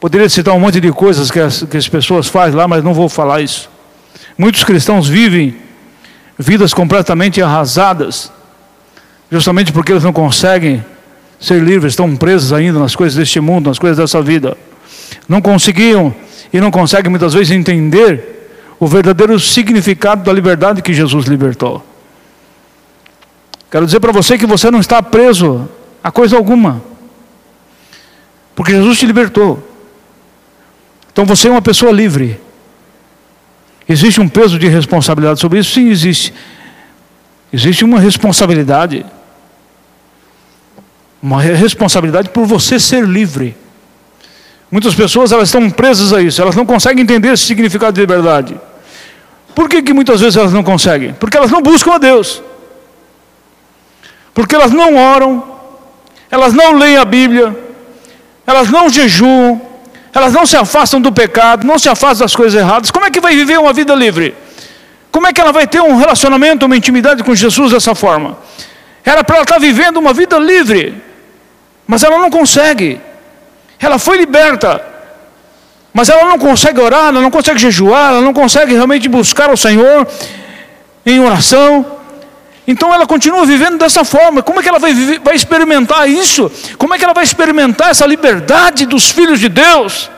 Poderia 0.00 0.28
citar 0.28 0.54
um 0.54 0.60
monte 0.60 0.80
de 0.80 0.90
coisas 0.90 1.30
que 1.30 1.38
as, 1.38 1.62
que 1.64 1.76
as 1.76 1.88
pessoas 1.88 2.26
fazem 2.28 2.56
lá, 2.56 2.66
mas 2.66 2.82
não 2.82 2.94
vou 2.94 3.08
falar 3.08 3.42
isso. 3.42 3.68
Muitos 4.38 4.64
cristãos 4.64 5.08
vivem 5.08 5.56
vidas 6.38 6.72
completamente 6.72 7.42
arrasadas, 7.42 8.32
justamente 9.30 9.72
porque 9.72 9.92
eles 9.92 10.02
não 10.02 10.12
conseguem 10.12 10.84
ser 11.38 11.60
livres, 11.62 11.92
estão 11.92 12.16
presos 12.16 12.52
ainda 12.52 12.78
nas 12.78 12.96
coisas 12.96 13.16
deste 13.16 13.40
mundo, 13.40 13.68
nas 13.68 13.78
coisas 13.78 13.98
dessa 13.98 14.22
vida. 14.22 14.56
Não 15.28 15.40
conseguiam 15.40 16.14
e 16.52 16.60
não 16.60 16.70
conseguem 16.70 17.10
muitas 17.10 17.34
vezes 17.34 17.50
entender 17.50 18.48
o 18.80 18.86
verdadeiro 18.86 19.38
significado 19.38 20.24
da 20.24 20.32
liberdade 20.32 20.82
que 20.82 20.92
Jesus 20.92 21.26
libertou. 21.26 21.91
Quero 23.72 23.86
dizer 23.86 24.00
para 24.00 24.12
você 24.12 24.36
que 24.36 24.44
você 24.44 24.70
não 24.70 24.80
está 24.80 25.02
preso 25.02 25.66
a 26.04 26.12
coisa 26.12 26.36
alguma. 26.36 26.82
Porque 28.54 28.70
Jesus 28.70 28.98
te 28.98 29.06
libertou. 29.06 29.66
Então 31.10 31.24
você 31.24 31.48
é 31.48 31.50
uma 31.50 31.62
pessoa 31.62 31.90
livre. 31.90 32.38
Existe 33.88 34.20
um 34.20 34.28
peso 34.28 34.58
de 34.58 34.68
responsabilidade 34.68 35.40
sobre 35.40 35.58
isso? 35.58 35.72
Sim, 35.72 35.88
existe. 35.88 36.34
Existe 37.50 37.82
uma 37.82 37.98
responsabilidade. 37.98 39.06
Uma 41.22 41.40
responsabilidade 41.40 42.28
por 42.28 42.44
você 42.44 42.78
ser 42.78 43.06
livre. 43.06 43.56
Muitas 44.70 44.94
pessoas 44.94 45.32
elas 45.32 45.48
estão 45.48 45.70
presas 45.70 46.12
a 46.12 46.20
isso, 46.20 46.42
elas 46.42 46.56
não 46.56 46.66
conseguem 46.66 47.04
entender 47.04 47.32
esse 47.32 47.44
significado 47.44 47.94
de 47.94 48.02
liberdade. 48.02 48.54
Por 49.54 49.66
que, 49.66 49.80
que 49.80 49.94
muitas 49.94 50.20
vezes 50.20 50.36
elas 50.36 50.52
não 50.52 50.62
conseguem? 50.62 51.14
Porque 51.14 51.38
elas 51.38 51.50
não 51.50 51.62
buscam 51.62 51.94
a 51.94 51.98
Deus 51.98 52.42
porque 54.34 54.54
elas 54.54 54.70
não 54.70 54.96
oram, 54.96 55.44
elas 56.30 56.52
não 56.52 56.76
leem 56.76 56.96
a 56.96 57.04
Bíblia, 57.04 57.56
elas 58.46 58.70
não 58.70 58.88
jejuam, 58.88 59.60
elas 60.14 60.32
não 60.32 60.44
se 60.44 60.56
afastam 60.56 61.00
do 61.00 61.12
pecado, 61.12 61.66
não 61.66 61.78
se 61.78 61.88
afastam 61.88 62.24
das 62.24 62.34
coisas 62.34 62.58
erradas. 62.60 62.90
Como 62.90 63.06
é 63.06 63.10
que 63.10 63.20
vai 63.20 63.34
viver 63.34 63.58
uma 63.58 63.72
vida 63.72 63.94
livre? 63.94 64.34
Como 65.10 65.26
é 65.26 65.32
que 65.32 65.40
ela 65.40 65.52
vai 65.52 65.66
ter 65.66 65.80
um 65.80 65.96
relacionamento, 65.96 66.64
uma 66.64 66.76
intimidade 66.76 67.22
com 67.22 67.34
Jesus 67.34 67.72
dessa 67.72 67.94
forma? 67.94 68.38
Era 69.04 69.22
para 69.22 69.36
ela 69.36 69.44
estar 69.44 69.58
vivendo 69.58 69.98
uma 69.98 70.12
vida 70.12 70.38
livre, 70.38 71.02
mas 71.86 72.02
ela 72.02 72.18
não 72.18 72.30
consegue. 72.30 73.00
Ela 73.78 73.98
foi 73.98 74.16
liberta, 74.16 74.82
mas 75.92 76.08
ela 76.08 76.24
não 76.24 76.38
consegue 76.38 76.80
orar, 76.80 77.08
ela 77.08 77.20
não 77.20 77.30
consegue 77.30 77.58
jejuar, 77.58 78.12
ela 78.12 78.20
não 78.22 78.32
consegue 78.32 78.72
realmente 78.72 79.08
buscar 79.08 79.50
o 79.50 79.56
Senhor 79.56 80.06
em 81.04 81.20
oração. 81.20 81.84
Então 82.66 82.94
ela 82.94 83.06
continua 83.06 83.44
vivendo 83.44 83.78
dessa 83.78 84.04
forma. 84.04 84.42
Como 84.42 84.60
é 84.60 84.62
que 84.62 84.68
ela 84.68 84.78
vai, 84.78 84.94
vai 85.18 85.34
experimentar 85.34 86.08
isso? 86.08 86.50
Como 86.78 86.94
é 86.94 86.98
que 86.98 87.04
ela 87.04 87.14
vai 87.14 87.24
experimentar 87.24 87.90
essa 87.90 88.06
liberdade 88.06 88.86
dos 88.86 89.10
filhos 89.10 89.40
de 89.40 89.48
Deus? 89.48 90.10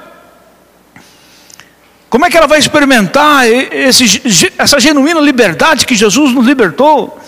Como 2.10 2.26
é 2.26 2.30
que 2.30 2.36
ela 2.36 2.46
vai 2.46 2.58
experimentar 2.58 3.48
esse, 3.48 4.52
essa 4.56 4.78
genuína 4.78 5.20
liberdade 5.20 5.86
que 5.86 5.94
Jesus 5.94 6.32
nos 6.32 6.46
libertou? 6.46 7.18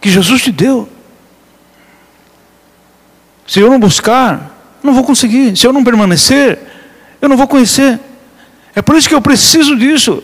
Que 0.00 0.10
Jesus 0.10 0.42
te 0.42 0.50
deu? 0.50 0.88
Se 3.46 3.60
eu 3.60 3.70
não 3.70 3.78
buscar, 3.78 4.50
não 4.82 4.92
vou 4.92 5.04
conseguir. 5.04 5.56
Se 5.56 5.66
eu 5.66 5.72
não 5.72 5.84
permanecer, 5.84 6.58
Eu 7.20 7.28
não 7.28 7.36
vou 7.36 7.48
conhecer. 7.48 7.98
É 8.74 8.82
por 8.82 8.96
isso 8.96 9.08
que 9.08 9.14
eu 9.14 9.22
preciso 9.22 9.76
disso. 9.76 10.22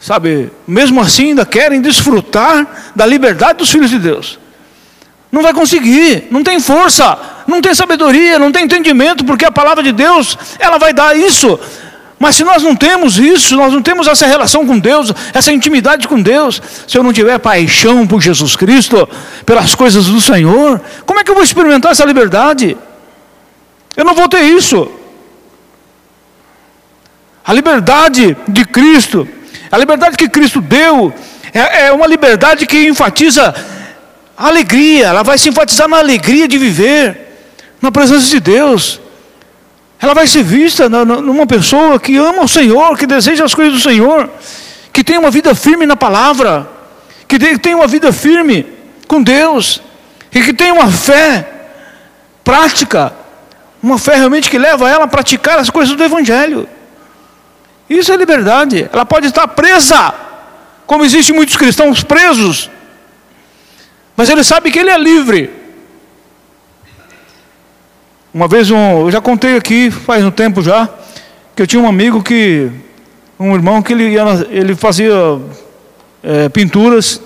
Sabe, 0.00 0.52
mesmo 0.66 1.00
assim 1.00 1.28
ainda 1.28 1.44
querem 1.44 1.80
desfrutar 1.80 2.92
da 2.94 3.04
liberdade 3.04 3.58
dos 3.58 3.70
filhos 3.70 3.90
de 3.90 3.98
Deus. 3.98 4.38
Não 5.30 5.42
vai 5.42 5.52
conseguir, 5.52 6.28
não 6.30 6.42
tem 6.42 6.60
força, 6.60 7.18
não 7.46 7.60
tem 7.60 7.74
sabedoria, 7.74 8.38
não 8.38 8.52
tem 8.52 8.64
entendimento, 8.64 9.24
porque 9.24 9.44
a 9.44 9.50
palavra 9.50 9.82
de 9.82 9.92
Deus, 9.92 10.38
ela 10.58 10.78
vai 10.78 10.92
dar 10.92 11.16
isso. 11.16 11.58
Mas 12.18 12.34
se 12.34 12.42
nós 12.42 12.62
não 12.62 12.74
temos 12.74 13.18
isso, 13.18 13.54
nós 13.56 13.72
não 13.72 13.80
temos 13.80 14.08
essa 14.08 14.26
relação 14.26 14.66
com 14.66 14.78
Deus, 14.78 15.12
essa 15.32 15.52
intimidade 15.52 16.08
com 16.08 16.20
Deus, 16.20 16.60
se 16.86 16.98
eu 16.98 17.02
não 17.02 17.12
tiver 17.12 17.38
paixão 17.38 18.06
por 18.06 18.20
Jesus 18.20 18.56
Cristo, 18.56 19.08
pelas 19.46 19.74
coisas 19.74 20.06
do 20.06 20.20
Senhor, 20.20 20.80
como 21.06 21.20
é 21.20 21.24
que 21.24 21.30
eu 21.30 21.34
vou 21.34 21.44
experimentar 21.44 21.92
essa 21.92 22.04
liberdade? 22.04 22.76
Eu 23.96 24.04
não 24.04 24.14
vou 24.14 24.28
ter 24.28 24.42
isso. 24.42 24.90
A 27.44 27.52
liberdade 27.52 28.36
de 28.48 28.64
Cristo, 28.64 29.28
a 29.70 29.76
liberdade 29.76 30.16
que 30.16 30.28
Cristo 30.28 30.60
deu, 30.60 31.12
é, 31.52 31.86
é 31.86 31.92
uma 31.92 32.06
liberdade 32.06 32.66
que 32.66 32.88
enfatiza 32.88 33.54
a 34.36 34.46
alegria, 34.46 35.06
ela 35.06 35.22
vai 35.22 35.36
se 35.36 35.48
enfatizar 35.48 35.88
na 35.88 35.98
alegria 35.98 36.46
de 36.46 36.56
viver, 36.56 37.28
na 37.82 37.90
presença 37.90 38.28
de 38.28 38.40
Deus. 38.40 39.00
Ela 40.00 40.14
vai 40.14 40.26
ser 40.28 40.44
vista 40.44 40.88
numa 40.88 41.46
pessoa 41.46 41.98
que 41.98 42.16
ama 42.16 42.44
o 42.44 42.48
Senhor, 42.48 42.96
que 42.96 43.06
deseja 43.06 43.44
as 43.44 43.52
coisas 43.52 43.74
do 43.74 43.80
Senhor, 43.80 44.30
que 44.92 45.02
tem 45.02 45.18
uma 45.18 45.30
vida 45.30 45.54
firme 45.54 45.86
na 45.86 45.96
palavra, 45.96 46.68
que 47.26 47.58
tem 47.58 47.74
uma 47.74 47.88
vida 47.88 48.12
firme 48.12 48.64
com 49.08 49.22
Deus, 49.22 49.82
e 50.32 50.40
que 50.40 50.52
tem 50.52 50.70
uma 50.70 50.90
fé 50.90 51.48
prática, 52.44 53.12
uma 53.82 53.98
fé 53.98 54.14
realmente 54.14 54.48
que 54.48 54.58
leva 54.58 54.88
ela 54.88 55.04
a 55.04 55.08
praticar 55.08 55.58
as 55.58 55.68
coisas 55.68 55.96
do 55.96 56.04
Evangelho. 56.04 56.68
Isso 57.88 58.12
é 58.12 58.16
liberdade. 58.16 58.88
Ela 58.92 59.04
pode 59.04 59.26
estar 59.26 59.48
presa, 59.48 60.14
como 60.86 61.04
existem 61.04 61.34
muitos 61.34 61.56
cristãos 61.56 62.02
presos 62.02 62.70
mas 64.18 64.28
ele 64.28 64.42
sabe 64.42 64.72
que 64.72 64.80
ele 64.80 64.90
é 64.90 64.98
livre. 64.98 65.48
Uma 68.34 68.48
vez, 68.48 68.68
um, 68.68 69.02
eu 69.02 69.12
já 69.12 69.20
contei 69.20 69.56
aqui, 69.56 69.92
faz 69.92 70.24
um 70.24 70.30
tempo 70.32 70.60
já, 70.60 70.88
que 71.54 71.62
eu 71.62 71.68
tinha 71.68 71.80
um 71.80 71.86
amigo 71.86 72.20
que, 72.20 72.68
um 73.38 73.54
irmão 73.54 73.80
que 73.80 73.92
ele, 73.92 74.16
ele 74.50 74.74
fazia 74.74 75.14
é, 76.20 76.48
pinturas. 76.48 77.22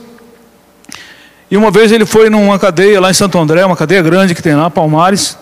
E 1.51 1.57
uma 1.57 1.71
vez 1.71 1.93
ele 1.93 2.05
foi 2.05 2.29
numa 2.29 2.59
cadeia 2.59 3.01
lá 3.01 3.11
em 3.11 3.15
Santo 3.15 3.39
André, 3.39 3.65
uma 3.65 3.75
cadeia 3.75 4.03
grande 4.03 4.35
que 4.35 4.43
tem 4.43 4.55
lá, 4.55 4.69
Palmares. 4.69 5.39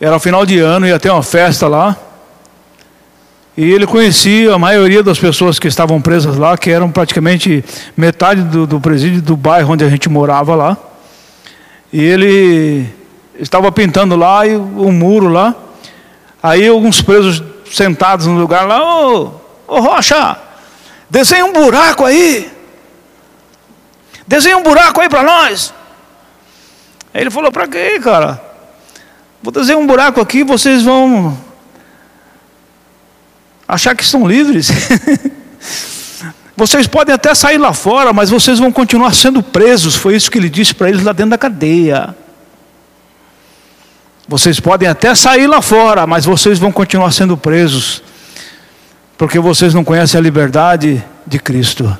Era 0.00 0.18
final 0.18 0.44
de 0.44 0.58
ano, 0.58 0.88
ia 0.88 0.98
ter 0.98 1.10
uma 1.10 1.22
festa 1.22 1.68
lá. 1.68 1.96
E 3.56 3.72
ele 3.72 3.86
conhecia 3.86 4.54
a 4.54 4.58
maioria 4.58 5.02
das 5.02 5.18
pessoas 5.18 5.58
que 5.58 5.68
estavam 5.68 6.00
presas 6.00 6.36
lá, 6.36 6.56
que 6.56 6.70
eram 6.70 6.90
praticamente 6.90 7.64
metade 7.96 8.42
do, 8.42 8.66
do 8.66 8.80
presídio 8.80 9.20
do 9.20 9.36
bairro 9.36 9.72
onde 9.72 9.84
a 9.84 9.88
gente 9.88 10.08
morava 10.08 10.54
lá. 10.54 10.76
E 11.92 12.02
ele 12.02 12.86
estava 13.38 13.70
pintando 13.72 14.14
lá 14.16 14.46
e 14.46 14.54
o 14.54 14.92
muro 14.92 15.28
lá. 15.28 15.54
Aí 16.42 16.68
alguns 16.68 17.02
presos 17.02 17.42
sentados 17.70 18.26
no 18.26 18.38
lugar 18.38 18.66
lá, 18.66 18.82
ô, 18.82 19.32
ô 19.66 19.80
Rocha, 19.80 20.38
desenha 21.08 21.44
um 21.44 21.52
buraco 21.52 22.04
aí. 22.04 22.50
Desenha 24.26 24.56
um 24.56 24.62
buraco 24.62 25.00
aí 25.00 25.08
para 25.08 25.22
nós. 25.22 25.74
Aí 27.12 27.22
ele 27.22 27.30
falou, 27.30 27.50
para 27.50 27.66
quê, 27.66 27.98
cara? 28.00 28.40
Vou 29.42 29.52
desenhar 29.52 29.80
um 29.80 29.86
buraco 29.86 30.20
aqui, 30.20 30.44
vocês 30.44 30.82
vão 30.82 31.36
achar 33.74 33.94
que 33.94 34.02
estão 34.02 34.26
livres. 34.26 34.68
vocês 36.56 36.86
podem 36.86 37.14
até 37.14 37.34
sair 37.34 37.58
lá 37.58 37.72
fora, 37.72 38.12
mas 38.12 38.28
vocês 38.28 38.58
vão 38.58 38.72
continuar 38.72 39.14
sendo 39.14 39.42
presos. 39.42 39.94
Foi 39.94 40.14
isso 40.14 40.30
que 40.30 40.38
ele 40.38 40.48
disse 40.48 40.74
para 40.74 40.88
eles 40.88 41.02
lá 41.02 41.12
dentro 41.12 41.30
da 41.30 41.38
cadeia. 41.38 42.14
Vocês 44.28 44.60
podem 44.60 44.88
até 44.88 45.14
sair 45.14 45.46
lá 45.46 45.62
fora, 45.62 46.06
mas 46.06 46.24
vocês 46.24 46.58
vão 46.58 46.70
continuar 46.70 47.10
sendo 47.12 47.36
presos, 47.36 48.02
porque 49.18 49.40
vocês 49.40 49.74
não 49.74 49.82
conhecem 49.82 50.18
a 50.18 50.22
liberdade 50.22 51.02
de 51.26 51.38
Cristo, 51.38 51.96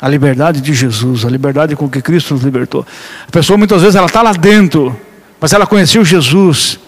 a 0.00 0.08
liberdade 0.08 0.60
de 0.60 0.74
Jesus, 0.74 1.24
a 1.24 1.30
liberdade 1.30 1.76
com 1.76 1.88
que 1.88 2.02
Cristo 2.02 2.34
nos 2.34 2.42
libertou. 2.42 2.84
A 3.26 3.30
pessoa 3.30 3.56
muitas 3.56 3.80
vezes 3.80 3.96
ela 3.96 4.06
está 4.06 4.20
lá 4.20 4.32
dentro, 4.32 4.94
mas 5.40 5.52
ela 5.52 5.66
conheceu 5.66 6.04
Jesus, 6.04 6.78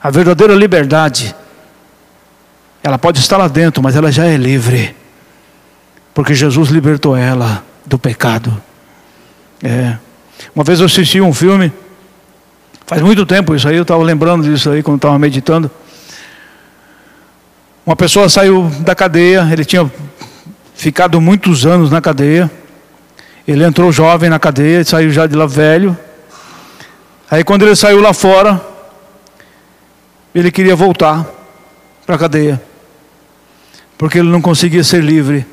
a 0.00 0.10
verdadeira 0.10 0.54
liberdade. 0.54 1.34
Ela 2.82 2.98
pode 2.98 3.18
estar 3.18 3.36
lá 3.36 3.46
dentro, 3.46 3.82
mas 3.82 3.94
ela 3.94 4.10
já 4.10 4.24
é 4.24 4.36
livre. 4.36 4.94
Porque 6.14 6.34
Jesus 6.34 6.70
libertou 6.70 7.16
ela 7.16 7.62
do 7.84 7.98
pecado. 7.98 8.60
É. 9.62 9.96
Uma 10.54 10.64
vez 10.64 10.80
eu 10.80 10.86
assisti 10.86 11.20
um 11.20 11.34
filme, 11.34 11.70
faz 12.86 13.02
muito 13.02 13.26
tempo 13.26 13.54
isso 13.54 13.68
aí, 13.68 13.76
eu 13.76 13.82
estava 13.82 14.02
lembrando 14.02 14.42
disso 14.44 14.70
aí 14.70 14.82
quando 14.82 14.96
estava 14.96 15.18
meditando. 15.18 15.70
Uma 17.84 17.94
pessoa 17.94 18.28
saiu 18.28 18.70
da 18.80 18.94
cadeia, 18.94 19.46
ele 19.52 19.64
tinha 19.64 19.90
ficado 20.74 21.20
muitos 21.20 21.66
anos 21.66 21.90
na 21.90 22.00
cadeia. 22.00 22.50
Ele 23.46 23.64
entrou 23.64 23.92
jovem 23.92 24.30
na 24.30 24.38
cadeia, 24.38 24.84
saiu 24.84 25.10
já 25.10 25.26
de 25.26 25.34
lá 25.34 25.46
velho. 25.46 25.96
Aí 27.30 27.44
quando 27.44 27.66
ele 27.66 27.76
saiu 27.76 28.00
lá 28.00 28.14
fora, 28.14 28.60
ele 30.34 30.50
queria 30.50 30.76
voltar 30.76 31.26
para 32.06 32.14
a 32.14 32.18
cadeia 32.18 32.69
porque 34.00 34.18
ele 34.18 34.30
não 34.30 34.40
conseguia 34.40 34.82
ser 34.82 35.04
livre. 35.04 35.44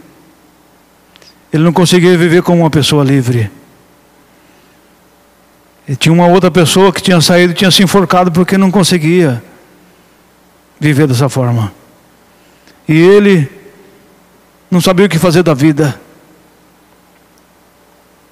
Ele 1.51 1.63
não 1.65 1.73
conseguia 1.73 2.17
viver 2.17 2.41
como 2.41 2.62
uma 2.62 2.69
pessoa 2.69 3.03
livre. 3.03 3.51
E 5.86 5.97
tinha 5.97 6.13
uma 6.13 6.27
outra 6.27 6.49
pessoa 6.49 6.93
que 6.93 7.01
tinha 7.01 7.19
saído 7.19 7.51
e 7.51 7.53
tinha 7.53 7.69
se 7.69 7.83
enforcado 7.83 8.31
porque 8.31 8.57
não 8.57 8.71
conseguia 8.71 9.43
viver 10.79 11.07
dessa 11.07 11.27
forma. 11.27 11.73
E 12.88 12.93
ele 12.93 13.51
não 14.71 14.79
sabia 14.79 15.07
o 15.07 15.10
que 15.10 15.19
fazer 15.19 15.43
da 15.43 15.53
vida. 15.53 15.99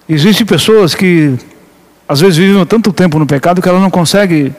Existem 0.08 0.45
pessoas 0.45 0.95
que 0.95 1.38
às 2.08 2.21
vezes 2.21 2.38
vivem 2.38 2.65
tanto 2.65 2.93
tempo 2.93 3.19
no 3.19 3.28
pecado 3.28 3.62
que 3.62 3.67
ela 3.67 3.82
não 3.82 3.91
consegue 3.91 4.54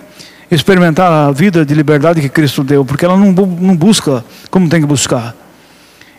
experimentar 0.50 1.10
a 1.10 1.32
vida 1.32 1.64
de 1.64 1.72
liberdade 1.72 2.20
que 2.20 2.28
Cristo 2.28 2.62
deu, 2.62 2.84
porque 2.84 3.06
ela 3.06 3.16
não, 3.16 3.32
não 3.32 3.74
busca 3.74 4.22
como 4.50 4.68
tem 4.68 4.82
que 4.82 4.86
buscar. 4.86 5.34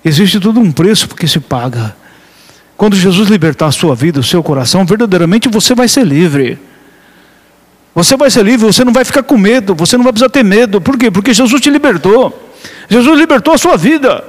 Existe 0.04 0.40
todo 0.40 0.60
um 0.60 0.72
preço 0.72 1.08
que 1.10 1.28
se 1.28 1.40
paga. 1.40 1.96
Quando 2.78 2.96
Jesus 2.96 3.28
libertar 3.30 3.68
a 3.68 3.72
sua 3.72 3.96
vida, 3.96 4.20
o 4.20 4.24
seu 4.24 4.44
coração, 4.44 4.86
verdadeiramente 4.86 5.50
você 5.50 5.74
vai 5.74 5.88
ser 5.88 6.06
livre. 6.06 6.60
Você 7.96 8.16
vai 8.16 8.30
ser 8.30 8.44
livre, 8.44 8.68
você 8.68 8.86
não 8.86 8.94
vai 8.94 9.04
ficar 9.04 9.24
com 9.24 9.38
medo, 9.38 9.74
você 9.74 9.98
não 9.98 10.04
vai 10.04 10.14
precisar 10.14 10.30
ter 10.30 10.44
medo. 10.44 10.80
Por 10.80 10.98
quê? 10.98 11.10
Porque 11.10 11.34
Jesus 11.34 11.60
te 11.60 11.70
libertou. 11.72 12.52
Jesus 12.88 13.18
libertou 13.18 13.56
a 13.56 13.58
sua 13.58 13.76
vida. 13.76 14.24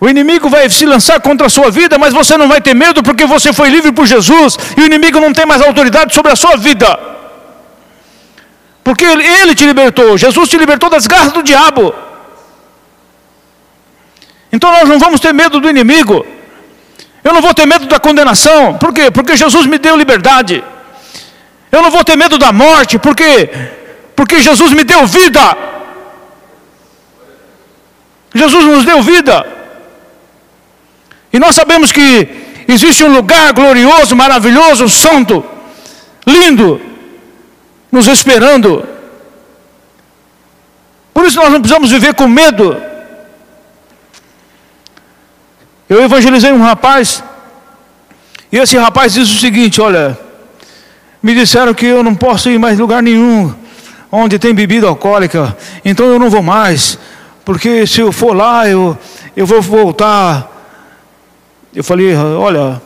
O 0.00 0.08
inimigo 0.08 0.48
vai 0.48 0.68
se 0.68 0.84
lançar 0.84 1.20
contra 1.20 1.46
a 1.46 1.50
sua 1.50 1.70
vida, 1.70 1.96
mas 1.96 2.12
você 2.12 2.36
não 2.36 2.48
vai 2.48 2.60
ter 2.60 2.74
medo 2.74 3.02
porque 3.02 3.24
você 3.24 3.52
foi 3.52 3.70
livre 3.70 3.92
por 3.92 4.06
Jesus 4.06 4.58
e 4.76 4.80
o 4.80 4.86
inimigo 4.86 5.20
não 5.20 5.32
tem 5.32 5.46
mais 5.46 5.62
autoridade 5.62 6.14
sobre 6.14 6.32
a 6.32 6.36
sua 6.36 6.56
vida. 6.56 6.98
Porque 8.84 9.04
ele 9.04 9.54
te 9.54 9.64
libertou, 9.64 10.18
Jesus 10.18 10.48
te 10.48 10.58
libertou 10.58 10.90
das 10.90 11.06
garras 11.06 11.32
do 11.32 11.42
diabo. 11.42 11.94
Então 14.56 14.72
nós 14.72 14.88
não 14.88 14.98
vamos 14.98 15.20
ter 15.20 15.34
medo 15.34 15.60
do 15.60 15.68
inimigo. 15.68 16.24
Eu 17.22 17.34
não 17.34 17.42
vou 17.42 17.52
ter 17.52 17.66
medo 17.66 17.84
da 17.84 17.98
condenação. 18.00 18.78
Por 18.78 18.90
quê? 18.90 19.10
Porque 19.10 19.36
Jesus 19.36 19.66
me 19.66 19.76
deu 19.76 19.94
liberdade. 20.02 20.64
Eu 21.70 21.82
não 21.82 21.90
vou 21.90 22.02
ter 22.02 22.16
medo 22.16 22.38
da 22.38 22.52
morte. 22.52 22.98
Por 22.98 23.14
quê? 23.14 23.50
Porque 24.14 24.40
Jesus 24.40 24.72
me 24.72 24.82
deu 24.82 25.06
vida. 25.06 25.44
Jesus 28.34 28.64
nos 28.64 28.84
deu 28.86 29.02
vida. 29.02 29.46
E 31.34 31.38
nós 31.38 31.54
sabemos 31.54 31.92
que 31.92 32.06
existe 32.66 33.04
um 33.04 33.12
lugar 33.12 33.52
glorioso, 33.52 34.16
maravilhoso, 34.16 34.88
santo, 34.88 35.44
lindo, 36.26 36.80
nos 37.92 38.06
esperando. 38.06 38.88
Por 41.12 41.26
isso 41.26 41.36
nós 41.36 41.52
não 41.52 41.60
precisamos 41.60 41.90
viver 41.90 42.14
com 42.14 42.26
medo 42.26 42.95
eu 45.88 46.02
evangelizei 46.02 46.52
um 46.52 46.62
rapaz, 46.62 47.22
e 48.50 48.58
esse 48.58 48.76
rapaz 48.76 49.12
disse 49.12 49.32
o 49.32 49.38
seguinte: 49.38 49.80
Olha, 49.80 50.18
me 51.22 51.34
disseram 51.34 51.74
que 51.74 51.86
eu 51.86 52.02
não 52.02 52.14
posso 52.14 52.50
ir 52.50 52.58
mais 52.58 52.78
lugar 52.78 53.02
nenhum 53.02 53.54
onde 54.10 54.38
tem 54.38 54.54
bebida 54.54 54.86
alcoólica, 54.86 55.56
então 55.84 56.06
eu 56.06 56.18
não 56.18 56.30
vou 56.30 56.42
mais, 56.42 56.98
porque 57.44 57.86
se 57.86 58.00
eu 58.00 58.12
for 58.12 58.34
lá, 58.34 58.68
eu, 58.68 58.96
eu 59.36 59.46
vou 59.46 59.60
voltar. 59.60 60.52
Eu 61.74 61.84
falei: 61.84 62.14
Olha, 62.16 62.80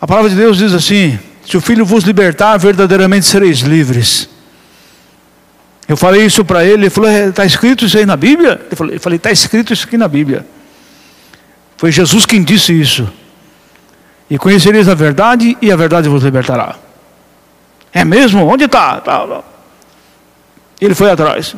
a 0.00 0.06
palavra 0.06 0.30
de 0.30 0.36
Deus 0.36 0.56
diz 0.56 0.72
assim: 0.72 1.18
Se 1.44 1.56
o 1.56 1.60
filho 1.60 1.84
vos 1.84 2.04
libertar, 2.04 2.56
verdadeiramente 2.56 3.26
sereis 3.26 3.58
livres. 3.58 4.28
Eu 5.88 5.96
falei 5.96 6.24
isso 6.26 6.44
para 6.44 6.64
ele, 6.64 6.84
ele 6.84 6.90
falou: 6.90 7.10
está 7.10 7.46
escrito 7.46 7.86
isso 7.86 7.96
aí 7.96 8.04
na 8.04 8.16
Bíblia? 8.16 8.60
Eu 8.70 9.00
falei: 9.00 9.16
está 9.16 9.30
escrito 9.32 9.72
isso 9.72 9.86
aqui 9.86 9.96
na 9.96 10.06
Bíblia. 10.06 10.46
Foi 11.78 11.92
Jesus 11.92 12.26
quem 12.26 12.42
disse 12.42 12.78
isso. 12.78 13.08
E 14.28 14.36
conhecereis 14.36 14.88
a 14.88 14.94
verdade, 14.94 15.56
e 15.62 15.72
a 15.72 15.76
verdade 15.76 16.08
vos 16.08 16.22
libertará. 16.22 16.74
É 17.92 18.04
mesmo? 18.04 18.44
Onde 18.44 18.64
está? 18.64 19.00
Tá, 19.00 19.26
tá. 19.26 19.42
Ele 20.80 20.94
foi 20.94 21.10
atrás. 21.10 21.54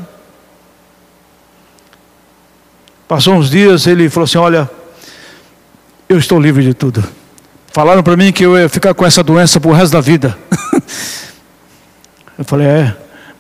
Passou 3.09 3.35
uns 3.35 3.51
dias, 3.51 3.87
ele 3.87 4.09
falou 4.09 4.25
assim: 4.25 4.39
Olha, 4.39 4.71
eu 6.09 6.19
estou 6.19 6.39
livre 6.39 6.63
de 6.63 6.75
tudo. 6.75 7.03
Falaram 7.73 8.03
para 8.03 8.17
mim 8.17 8.31
que 8.31 8.45
eu 8.45 8.57
ia 8.57 8.69
ficar 8.69 8.95
com 8.95 9.05
essa 9.05 9.23
doença 9.23 9.59
por 9.59 9.73
resto 9.73 9.93
da 9.95 10.01
vida. 10.01 10.39
eu 12.39 12.45
falei: 12.45 12.67
É, 12.69 12.97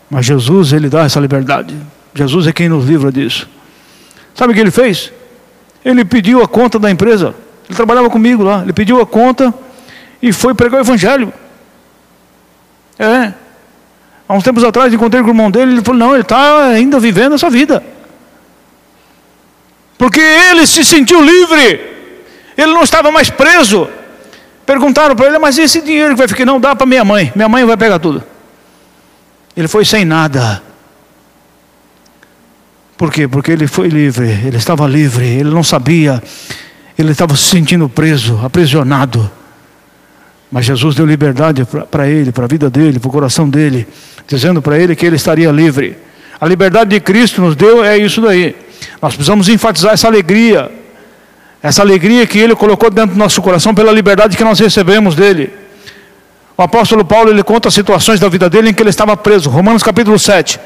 mas 0.09 0.27
Jesus, 0.27 0.73
ele 0.73 0.89
dá 0.89 1.05
essa 1.05 1.21
liberdade. 1.21 1.77
Jesus 2.15 2.47
é 2.47 2.53
quem 2.53 2.69
nos 2.69 2.87
livra 2.87 3.13
disso. 3.13 3.49
Sabe 4.35 4.53
o 4.53 4.57
que 4.57 4.61
ele 4.61 4.71
fez? 4.71 5.13
Ele 5.85 6.05
pediu 6.05 6.43
a 6.43 6.49
conta 6.49 6.79
da 6.79 6.91
empresa. 6.91 7.35
Ele 7.69 7.77
trabalhava 7.77 8.11
comigo 8.11 8.43
lá. 8.43 8.63
Ele 8.63 8.73
pediu 8.73 9.01
a 9.01 9.07
conta 9.07 9.53
e 10.23 10.33
foi 10.33 10.55
pregar 10.55 10.81
o 10.81 10.85
evangelho. 10.85 11.33
É. 12.99 13.33
Há 14.29 14.35
uns 14.35 14.45
tempos 14.45 14.63
atrás 14.63 14.93
encontrei 14.93 15.23
com 15.23 15.29
o 15.29 15.31
irmão 15.31 15.51
dele. 15.51 15.73
Ele 15.73 15.83
falou: 15.83 15.99
Não, 15.99 16.13
ele 16.13 16.23
está 16.23 16.67
ainda 16.67 16.99
vivendo 17.01 17.35
essa 17.35 17.49
vida 17.49 17.83
porque 20.01 20.19
ele 20.19 20.67
se 20.67 20.83
sentiu 20.83 21.23
livre, 21.23 21.79
ele 22.57 22.73
não 22.73 22.83
estava 22.83 23.13
mais 23.13 23.29
preso. 23.29 23.87
Perguntaram 24.65 25.15
para 25.15 25.27
ele, 25.27 25.39
mas 25.39 25.59
esse 25.59 25.83
dinheiro 25.83 26.15
que 26.15 26.19
vai 26.19 26.27
ficar? 26.27 26.47
Não, 26.47 26.59
dá 26.59 26.75
para 26.75 26.87
minha 26.87 27.05
mãe, 27.05 27.31
minha 27.37 27.51
mãe 27.51 27.67
vai 27.67 27.77
pegar 27.77 27.99
tudo. 27.99 28.25
Ele 29.55 29.69
foi 29.69 29.85
sem 29.85 30.07
nada. 30.07 30.63
Por 33.01 33.11
quê? 33.11 33.27
Porque 33.27 33.51
ele 33.51 33.67
foi 33.67 33.89
livre, 33.89 34.29
ele 34.29 34.59
estava 34.59 34.87
livre, 34.87 35.27
ele 35.27 35.49
não 35.49 35.65
sabia, 35.65 36.23
ele 36.99 37.13
estava 37.13 37.35
se 37.35 37.45
sentindo 37.45 37.89
preso, 37.89 38.39
aprisionado. 38.45 39.31
Mas 40.53 40.67
Jesus 40.67 40.97
deu 40.97 41.07
liberdade 41.07 41.67
para 41.91 42.07
ele, 42.07 42.31
para 42.31 42.45
a 42.45 42.47
vida 42.47 42.69
dele, 42.69 43.01
para 43.01 43.09
o 43.09 43.11
coração 43.11 43.49
dele, 43.49 43.89
dizendo 44.29 44.61
para 44.61 44.79
ele 44.79 44.95
que 44.95 45.07
ele 45.07 45.17
estaria 45.17 45.51
livre. 45.51 45.97
A 46.39 46.47
liberdade 46.47 46.91
de 46.91 47.01
Cristo 47.01 47.41
nos 47.41 47.57
deu 47.57 47.83
é 47.83 47.97
isso 47.97 48.21
daí. 48.21 48.55
Nós 49.01 49.15
precisamos 49.15 49.49
enfatizar 49.49 49.95
essa 49.95 50.07
alegria, 50.07 50.71
essa 51.63 51.81
alegria 51.81 52.27
que 52.27 52.39
Ele 52.39 52.55
colocou 52.55 52.91
dentro 52.91 53.15
do 53.15 53.19
nosso 53.19 53.41
coração 53.41 53.75
pela 53.75 53.93
liberdade 53.93 54.37
que 54.37 54.45
nós 54.45 54.61
recebemos 54.61 55.15
dele. 55.15 55.51
O 56.55 56.63
apóstolo 56.63 57.03
Paulo 57.03 57.31
ele 57.31 57.43
conta 57.43 57.71
situações 57.71 58.21
da 58.21 58.29
vida 58.29 58.51
dele 58.51 58.69
em 58.69 58.75
que 58.75 58.83
ele 58.83 58.91
estava 58.91 59.17
preso. 59.17 59.49
Romanos 59.49 59.83
capítulo 59.83 60.19
7. 60.19 60.61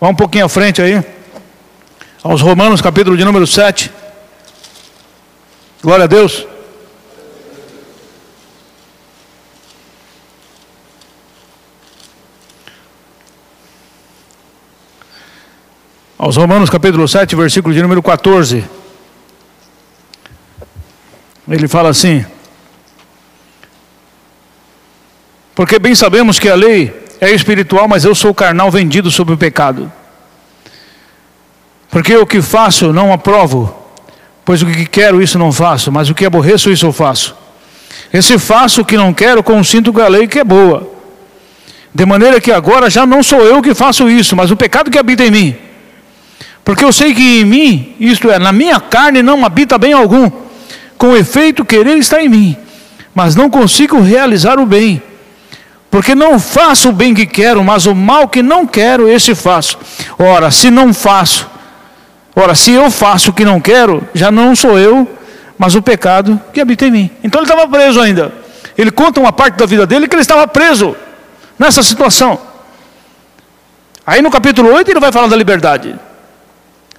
Vamos 0.00 0.14
um 0.14 0.16
pouquinho 0.16 0.46
à 0.46 0.48
frente 0.48 0.82
aí. 0.82 1.02
Aos 2.22 2.40
Romanos 2.40 2.80
capítulo 2.80 3.16
de 3.16 3.24
número 3.24 3.46
7. 3.46 3.90
Glória 5.82 6.04
a 6.04 6.08
Deus. 6.08 6.46
Aos 16.18 16.36
Romanos 16.36 16.70
capítulo 16.70 17.06
7, 17.06 17.36
versículo 17.36 17.74
de 17.74 17.82
número 17.82 18.02
14. 18.02 18.64
Ele 21.46 21.68
fala 21.68 21.90
assim: 21.90 22.24
Porque 25.54 25.78
bem 25.78 25.94
sabemos 25.94 26.38
que 26.38 26.48
a 26.48 26.54
lei 26.54 27.03
é 27.20 27.30
espiritual, 27.30 27.88
mas 27.88 28.04
eu 28.04 28.14
sou 28.14 28.34
carnal 28.34 28.70
vendido 28.70 29.10
sob 29.10 29.32
o 29.32 29.36
pecado. 29.36 29.90
Porque 31.90 32.16
o 32.16 32.26
que 32.26 32.42
faço 32.42 32.92
não 32.92 33.12
aprovo, 33.12 33.74
pois 34.44 34.62
o 34.62 34.66
que 34.66 34.86
quero 34.86 35.22
isso 35.22 35.38
não 35.38 35.52
faço, 35.52 35.92
mas 35.92 36.10
o 36.10 36.14
que 36.14 36.24
aborreço 36.24 36.70
isso 36.70 36.86
eu 36.86 36.92
faço. 36.92 37.36
Esse 38.12 38.38
faço 38.38 38.80
o 38.80 38.84
que 38.84 38.96
não 38.96 39.14
quero, 39.14 39.42
consinto 39.42 39.92
com 39.92 40.00
a 40.00 40.08
lei 40.08 40.26
que 40.26 40.38
é 40.38 40.44
boa. 40.44 40.90
De 41.94 42.04
maneira 42.04 42.40
que 42.40 42.50
agora 42.50 42.90
já 42.90 43.06
não 43.06 43.22
sou 43.22 43.42
eu 43.42 43.62
que 43.62 43.74
faço 43.74 44.10
isso, 44.10 44.34
mas 44.34 44.50
o 44.50 44.56
pecado 44.56 44.90
que 44.90 44.98
habita 44.98 45.24
em 45.24 45.30
mim. 45.30 45.56
Porque 46.64 46.84
eu 46.84 46.92
sei 46.92 47.14
que 47.14 47.40
em 47.40 47.44
mim, 47.44 47.94
isto 48.00 48.30
é, 48.30 48.38
na 48.38 48.52
minha 48.52 48.80
carne 48.80 49.22
não 49.22 49.44
habita 49.44 49.78
bem 49.78 49.92
algum. 49.92 50.30
Com 50.96 51.16
efeito, 51.16 51.64
querer 51.64 51.96
está 51.98 52.22
em 52.22 52.28
mim, 52.28 52.56
mas 53.14 53.36
não 53.36 53.50
consigo 53.50 54.00
realizar 54.00 54.58
o 54.58 54.66
bem. 54.66 55.00
Porque 55.94 56.12
não 56.12 56.40
faço 56.40 56.88
o 56.88 56.92
bem 56.92 57.14
que 57.14 57.24
quero, 57.24 57.62
mas 57.62 57.86
o 57.86 57.94
mal 57.94 58.26
que 58.26 58.42
não 58.42 58.66
quero, 58.66 59.08
esse 59.08 59.32
faço. 59.32 59.78
Ora, 60.18 60.50
se 60.50 60.68
não 60.68 60.92
faço, 60.92 61.48
ora, 62.34 62.52
se 62.52 62.72
eu 62.72 62.90
faço 62.90 63.30
o 63.30 63.32
que 63.32 63.44
não 63.44 63.60
quero, 63.60 64.02
já 64.12 64.28
não 64.28 64.56
sou 64.56 64.76
eu, 64.76 65.08
mas 65.56 65.76
o 65.76 65.80
pecado 65.80 66.40
que 66.52 66.60
habita 66.60 66.84
em 66.84 66.90
mim. 66.90 67.10
Então 67.22 67.40
ele 67.40 67.48
estava 67.48 67.68
preso 67.68 68.00
ainda. 68.00 68.32
Ele 68.76 68.90
conta 68.90 69.20
uma 69.20 69.32
parte 69.32 69.54
da 69.54 69.66
vida 69.66 69.86
dele 69.86 70.08
que 70.08 70.16
ele 70.16 70.22
estava 70.22 70.48
preso 70.48 70.96
nessa 71.56 71.80
situação. 71.80 72.40
Aí 74.04 74.20
no 74.20 74.32
capítulo 74.32 74.74
8 74.74 74.90
ele 74.90 74.98
vai 74.98 75.12
falar 75.12 75.28
da 75.28 75.36
liberdade. 75.36 75.94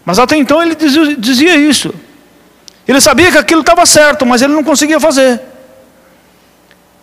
Mas 0.05 0.19
até 0.19 0.37
então 0.37 0.61
ele 0.63 0.73
dizia, 0.73 1.17
dizia 1.17 1.57
isso. 1.57 1.93
Ele 2.87 3.01
sabia 3.01 3.29
que 3.29 3.37
aquilo 3.37 3.59
estava 3.59 3.85
certo, 3.85 4.25
mas 4.25 4.41
ele 4.41 4.53
não 4.53 4.63
conseguia 4.63 5.01
fazer. 5.01 5.41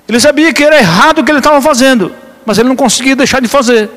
Ele 0.09 0.21
sabia 0.21 0.53
que 0.53 0.63
era 0.63 0.77
errado 0.77 1.21
o 1.21 1.25
que 1.25 1.31
ele 1.31 1.39
estava 1.39 1.61
fazendo, 1.63 2.13
mas 2.45 2.59
ele 2.59 2.69
não 2.69 2.77
conseguia 2.77 3.17
deixar 3.17 3.41
de 3.41 3.49
fazer. 3.49 3.91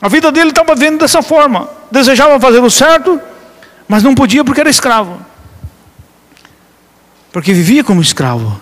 A 0.00 0.08
vida 0.08 0.30
dele 0.30 0.50
estava 0.50 0.74
vendo 0.74 0.98
dessa 0.98 1.22
forma. 1.22 1.68
Desejava 1.90 2.38
fazer 2.40 2.58
o 2.58 2.70
certo, 2.70 3.20
mas 3.88 4.02
não 4.02 4.14
podia 4.14 4.44
porque 4.44 4.60
era 4.60 4.68
escravo. 4.68 5.18
Porque 7.32 7.52
vivia 7.52 7.82
como 7.82 8.02
escravo. 8.02 8.60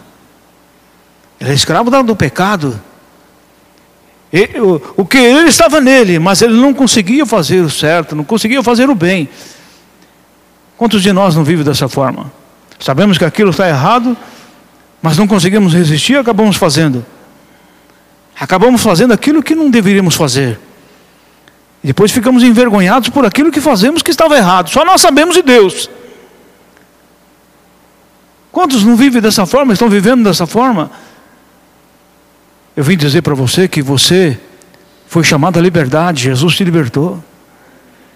Era 1.40 1.52
escravo 1.52 1.90
do 2.02 2.14
pecado. 2.14 2.80
O 4.96 5.04
que 5.04 5.18
ele 5.18 5.48
estava 5.48 5.80
nele, 5.80 6.18
mas 6.18 6.40
ele 6.40 6.54
não 6.54 6.72
conseguia 6.72 7.26
fazer 7.26 7.60
o 7.60 7.68
certo, 7.68 8.14
não 8.14 8.24
conseguia 8.24 8.62
fazer 8.62 8.88
o 8.88 8.94
bem. 8.94 9.28
Quantos 10.76 11.02
de 11.02 11.12
nós 11.12 11.34
não 11.34 11.44
vivem 11.44 11.64
dessa 11.64 11.88
forma? 11.88 12.32
Sabemos 12.78 13.18
que 13.18 13.24
aquilo 13.24 13.50
está 13.50 13.68
errado, 13.68 14.16
mas 15.02 15.18
não 15.18 15.26
conseguimos 15.26 15.74
resistir 15.74 16.16
acabamos 16.16 16.56
fazendo. 16.56 17.04
Acabamos 18.38 18.82
fazendo 18.82 19.12
aquilo 19.12 19.42
que 19.42 19.54
não 19.54 19.68
deveríamos 19.68 20.14
fazer. 20.14 20.58
E 21.82 21.88
depois 21.88 22.12
ficamos 22.12 22.44
envergonhados 22.44 23.08
por 23.08 23.26
aquilo 23.26 23.50
que 23.50 23.60
fazemos 23.60 24.02
que 24.02 24.10
estava 24.10 24.36
errado. 24.36 24.70
Só 24.70 24.84
nós 24.84 25.00
sabemos 25.00 25.34
de 25.34 25.42
Deus. 25.42 25.90
Quantos 28.52 28.84
não 28.84 28.94
vivem 28.94 29.20
dessa 29.20 29.44
forma, 29.44 29.72
estão 29.72 29.88
vivendo 29.88 30.22
dessa 30.22 30.46
forma? 30.46 30.90
Eu 32.76 32.84
vim 32.84 32.96
dizer 32.96 33.22
para 33.22 33.34
você 33.34 33.66
que 33.66 33.82
você 33.82 34.38
foi 35.06 35.24
chamado 35.24 35.58
à 35.58 35.62
liberdade, 35.62 36.24
Jesus 36.24 36.54
te 36.54 36.64
libertou. 36.64 37.22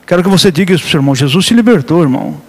Quero 0.07 0.23
que 0.23 0.29
você 0.29 0.53
diga 0.53 0.73
isso 0.73 0.85
para 0.85 0.89
o 0.89 0.91
seu 0.93 0.99
irmão: 0.99 1.15
Jesus 1.15 1.47
te 1.47 1.55
libertou, 1.55 2.03
irmão. 2.03 2.41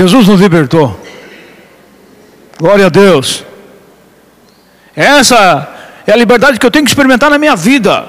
Jesus 0.00 0.26
nos 0.26 0.40
libertou. 0.40 0.98
Glória 2.58 2.86
a 2.86 2.88
Deus. 2.88 3.44
Essa 4.96 5.68
é 6.06 6.12
a 6.14 6.16
liberdade 6.16 6.58
que 6.58 6.64
eu 6.64 6.70
tenho 6.70 6.86
que 6.86 6.90
experimentar 6.90 7.28
na 7.28 7.36
minha 7.36 7.54
vida. 7.54 8.06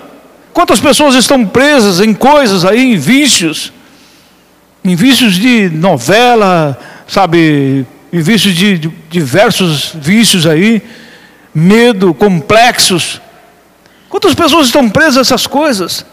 Quantas 0.54 0.80
pessoas 0.80 1.16
estão 1.16 1.46
presas 1.46 2.00
em 2.00 2.14
coisas 2.14 2.64
aí, 2.64 2.94
em 2.94 2.98
vícios, 2.98 3.74
em 4.86 4.96
vícios 4.96 5.34
de 5.34 5.70
novela, 5.70 6.80
sabe, 7.06 7.86
em 8.14 8.22
vícios 8.22 8.56
de, 8.56 8.78
de 8.78 8.88
diversos 9.10 9.92
vícios 9.94 10.48
aí, 10.48 10.82
medo, 11.54 12.14
complexos. 12.14 13.20
Quantas 14.08 14.34
pessoas 14.34 14.68
estão 14.68 14.90
presas 14.90 15.18
a 15.18 15.22
essas 15.22 15.46
coisas? 15.46 16.06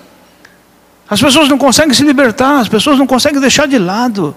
As 1.08 1.20
pessoas 1.20 1.48
não 1.48 1.56
conseguem 1.56 1.94
se 1.94 2.02
libertar, 2.02 2.58
as 2.58 2.68
pessoas 2.68 2.98
não 2.98 3.06
conseguem 3.06 3.40
deixar 3.40 3.68
de 3.68 3.78
lado. 3.78 4.34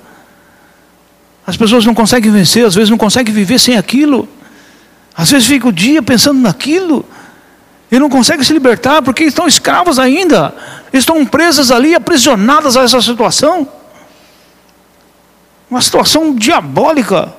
As 1.45 1.57
pessoas 1.57 1.85
não 1.85 1.93
conseguem 1.93 2.31
vencer, 2.31 2.65
às 2.65 2.75
vezes 2.75 2.89
não 2.89 2.97
conseguem 2.97 3.33
viver 3.33 3.59
sem 3.59 3.77
aquilo. 3.77 4.27
Às 5.15 5.31
vezes 5.31 5.47
fica 5.47 5.67
o 5.67 5.71
dia 5.71 6.01
pensando 6.01 6.39
naquilo 6.39 7.05
e 7.91 7.99
não 7.99 8.09
conseguem 8.09 8.43
se 8.43 8.53
libertar 8.53 9.01
porque 9.01 9.25
estão 9.25 9.47
escravos 9.47 9.99
ainda, 9.99 10.55
estão 10.93 11.25
presas 11.25 11.71
ali, 11.71 11.93
aprisionadas 11.93 12.77
a 12.77 12.83
essa 12.83 13.01
situação. 13.01 13.67
Uma 15.69 15.81
situação 15.81 16.33
diabólica. 16.33 17.33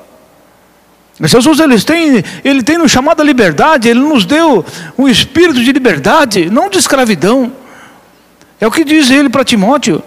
Jesus 1.21 1.61
ele 1.61 1.81
tem, 1.81 2.25
ele 2.45 2.63
tem 2.63 2.77
nos 2.77 2.91
chamado 2.91 3.21
a 3.21 3.25
liberdade, 3.25 3.89
ele 3.89 4.01
nos 4.01 4.25
deu 4.25 4.65
um 4.99 5.09
espírito 5.09 5.63
de 5.63 5.73
liberdade, 5.73 6.51
não 6.51 6.69
de 6.69 6.79
escravidão. 6.79 7.53
É 8.61 8.67
o 8.67 8.71
que 8.71 8.85
diz 8.85 9.11
ele 9.11 9.29
para 9.29 9.45
Timóteo. 9.45 10.03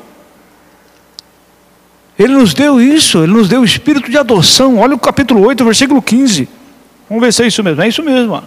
Ele 2.18 2.34
nos 2.34 2.53
deu 2.53 2.80
isso, 2.80 3.24
ele 3.24 3.34
nos 3.34 3.49
deu 3.49 3.61
o 3.61 3.66
espírito 3.66 4.09
de 4.09 4.18
adoção. 4.18 4.80
Olha 4.80 4.95
o 4.95 4.99
capítulo 4.99 5.45
8, 5.45 5.66
versículo 5.66 6.01
15. 6.01 6.47
Vamos 7.09 7.24
ver 7.24 7.34
se 7.34 7.43
é 7.43 7.47
isso 7.47 7.63
mesmo. 7.63 7.82
É 7.82 7.88
isso 7.88 8.03
mesmo. 8.03 8.43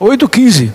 8,15. 0.00 0.72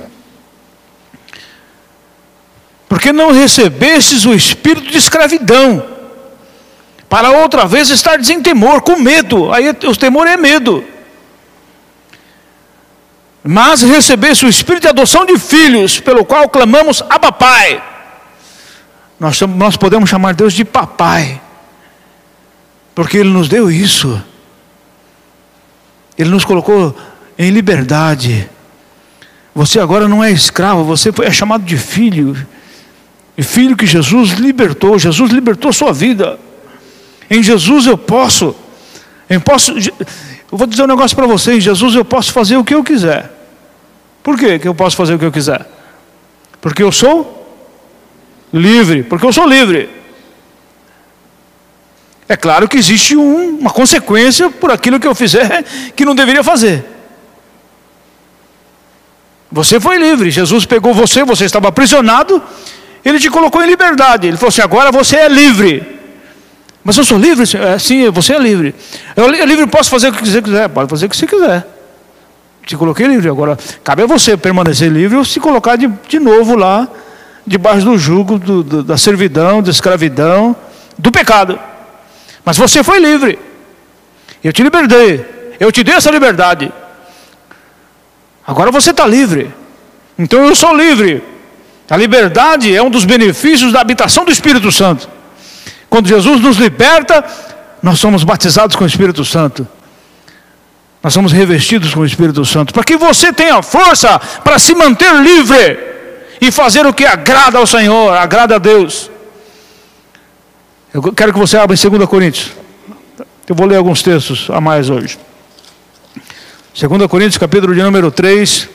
Porque 2.89 3.13
não 3.13 3.31
recebestes 3.31 4.25
o 4.25 4.33
espírito 4.33 4.91
de 4.91 4.97
escravidão, 4.97 5.85
para 7.07 7.31
outra 7.31 7.65
vez 7.65 7.89
estar 7.89 8.19
em 8.19 8.41
temor, 8.41 8.81
com 8.81 8.97
medo. 8.97 9.51
Aí 9.53 9.69
o 9.69 9.95
temor 9.95 10.27
é 10.27 10.35
medo. 10.35 10.83
Mas 13.43 13.81
recebeste 13.81 14.45
o 14.45 14.49
espírito 14.49 14.83
de 14.83 14.89
adoção 14.89 15.25
de 15.25 15.37
filhos, 15.39 15.99
pelo 15.99 16.23
qual 16.23 16.47
clamamos 16.49 17.01
a 17.09 17.17
papai. 17.17 17.81
Nós, 19.19 19.39
nós 19.41 19.77
podemos 19.77 20.09
chamar 20.09 20.33
Deus 20.33 20.53
de 20.53 20.63
papai, 20.65 21.41
porque 22.93 23.17
Ele 23.17 23.29
nos 23.29 23.47
deu 23.47 23.71
isso. 23.71 24.21
Ele 26.17 26.29
nos 26.29 26.45
colocou 26.45 26.95
em 27.37 27.49
liberdade. 27.49 28.49
Você 29.55 29.79
agora 29.79 30.07
não 30.07 30.23
é 30.23 30.31
escravo, 30.31 30.83
você 30.83 31.09
é 31.23 31.31
chamado 31.31 31.63
de 31.63 31.77
filho. 31.77 32.35
E 33.37 33.43
filho 33.43 33.75
que 33.75 33.85
Jesus 33.85 34.31
libertou, 34.31 34.99
Jesus 34.99 35.31
libertou 35.31 35.73
sua 35.73 35.91
vida. 35.91 36.39
Em 37.29 37.41
Jesus 37.41 37.85
eu 37.85 37.97
posso, 37.97 38.53
eu 39.29 39.39
posso, 39.39 39.71
eu 39.71 40.57
vou 40.57 40.67
dizer 40.67 40.83
um 40.83 40.87
negócio 40.87 41.15
para 41.15 41.25
você, 41.25 41.53
em 41.53 41.61
Jesus 41.61 41.95
eu 41.95 42.03
posso 42.03 42.33
fazer 42.33 42.57
o 42.57 42.63
que 42.63 42.75
eu 42.75 42.83
quiser. 42.83 43.31
Por 44.21 44.37
que 44.37 44.59
que 44.59 44.67
eu 44.67 44.75
posso 44.75 44.95
fazer 44.95 45.15
o 45.15 45.19
que 45.19 45.25
eu 45.25 45.31
quiser? 45.31 45.65
Porque 46.59 46.83
eu 46.83 46.91
sou 46.91 47.41
livre, 48.53 49.03
porque 49.03 49.25
eu 49.25 49.33
sou 49.33 49.47
livre. 49.47 50.00
É 52.31 52.37
claro 52.37 52.65
que 52.65 52.77
existe 52.77 53.13
um, 53.13 53.57
uma 53.59 53.69
consequência 53.69 54.49
por 54.49 54.71
aquilo 54.71 54.97
que 55.01 55.05
eu 55.05 55.13
fizer 55.13 55.65
que 55.93 56.05
não 56.05 56.15
deveria 56.15 56.41
fazer. 56.41 56.85
Você 59.51 59.81
foi 59.81 59.97
livre, 59.97 60.31
Jesus 60.31 60.65
pegou 60.65 60.93
você, 60.93 61.25
você 61.25 61.43
estava 61.43 61.67
aprisionado, 61.67 62.41
ele 63.03 63.19
te 63.19 63.29
colocou 63.29 63.61
em 63.61 63.67
liberdade. 63.67 64.27
Ele 64.27 64.37
falou 64.37 64.47
assim: 64.47 64.61
agora 64.61 64.93
você 64.93 65.17
é 65.17 65.27
livre. 65.27 65.99
Mas 66.85 66.95
eu 66.95 67.03
sou 67.03 67.17
livre? 67.17 67.43
É, 67.57 67.77
sim, 67.77 68.09
você 68.11 68.33
é 68.33 68.39
livre. 68.39 68.73
Eu, 69.13 69.25
eu 69.25 69.45
livre, 69.45 69.67
posso 69.67 69.89
fazer 69.89 70.07
o 70.07 70.13
que 70.13 70.25
você 70.25 70.41
quiser? 70.41 70.69
Pode 70.69 70.89
fazer 70.89 71.07
o 71.07 71.09
que 71.09 71.17
você 71.17 71.27
quiser. 71.27 71.67
Te 72.65 72.77
coloquei 72.77 73.07
livre. 73.07 73.27
Agora, 73.27 73.59
cabe 73.83 74.03
a 74.03 74.05
você 74.05 74.37
permanecer 74.37 74.89
livre 74.89 75.17
ou 75.17 75.25
se 75.25 75.37
colocar 75.41 75.75
de, 75.75 75.89
de 76.07 76.17
novo 76.17 76.55
lá, 76.55 76.87
debaixo 77.45 77.83
do 77.83 77.97
jugo 77.97 78.39
do, 78.39 78.63
do, 78.63 78.83
da 78.83 78.95
servidão, 78.95 79.61
da 79.61 79.69
escravidão, 79.69 80.55
do 80.97 81.11
pecado. 81.11 81.59
Mas 82.43 82.57
você 82.57 82.83
foi 82.83 82.99
livre. 82.99 83.37
Eu 84.43 84.51
te 84.51 84.63
libertei. 84.63 85.25
Eu 85.59 85.71
te 85.71 85.83
dei 85.83 85.95
essa 85.95 86.09
liberdade. 86.09 86.71
Agora 88.45 88.71
você 88.71 88.91
está 88.91 89.05
livre. 89.05 89.53
Então 90.17 90.43
eu 90.45 90.55
sou 90.55 90.75
livre. 90.75 91.23
A 91.89 91.97
liberdade 91.97 92.73
é 92.75 92.81
um 92.81 92.89
dos 92.89 93.03
benefícios 93.03 93.73
da 93.73 93.81
habitação 93.81 94.23
do 94.23 94.31
Espírito 94.31 94.71
Santo. 94.71 95.09
Quando 95.89 96.07
Jesus 96.07 96.39
nos 96.39 96.57
liberta, 96.57 97.23
nós 97.83 97.99
somos 97.99 98.23
batizados 98.23 98.75
com 98.75 98.85
o 98.85 98.87
Espírito 98.87 99.25
Santo. 99.25 99.67
Nós 101.03 101.13
somos 101.13 101.31
revestidos 101.31 101.93
com 101.93 101.99
o 101.99 102.05
Espírito 102.05 102.45
Santo. 102.45 102.73
Para 102.73 102.83
que 102.83 102.95
você 102.95 103.33
tenha 103.33 103.61
força 103.61 104.19
para 104.43 104.57
se 104.57 104.73
manter 104.73 105.13
livre 105.15 105.77
e 106.39 106.51
fazer 106.51 106.85
o 106.85 106.93
que 106.93 107.05
agrada 107.05 107.57
ao 107.57 107.67
Senhor, 107.67 108.13
agrada 108.13 108.55
a 108.55 108.57
Deus. 108.57 109.11
Eu 110.93 111.01
quero 111.13 111.31
que 111.31 111.39
você 111.39 111.55
abra 111.55 111.73
em 111.73 111.89
2 111.89 112.05
Coríntios. 112.09 112.51
Eu 113.47 113.55
vou 113.55 113.65
ler 113.65 113.77
alguns 113.77 114.03
textos 114.03 114.49
a 114.49 114.59
mais 114.59 114.89
hoje. 114.89 115.17
2 116.77 117.07
Coríntios, 117.07 117.37
capítulo 117.37 117.73
de 117.73 117.81
número 117.81 118.11
3. 118.11 118.67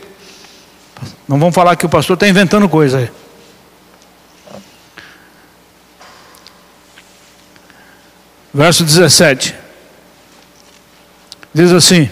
Não 1.29 1.39
vamos 1.39 1.55
falar 1.55 1.77
que 1.77 1.85
o 1.85 1.91
pastor 1.91 2.15
está 2.15 2.27
inventando 2.27 2.67
coisa 2.71 2.99
aí. 2.99 3.11
Verso 8.55 8.83
17. 8.83 9.55
Diz 11.53 11.71
assim: 11.71 12.11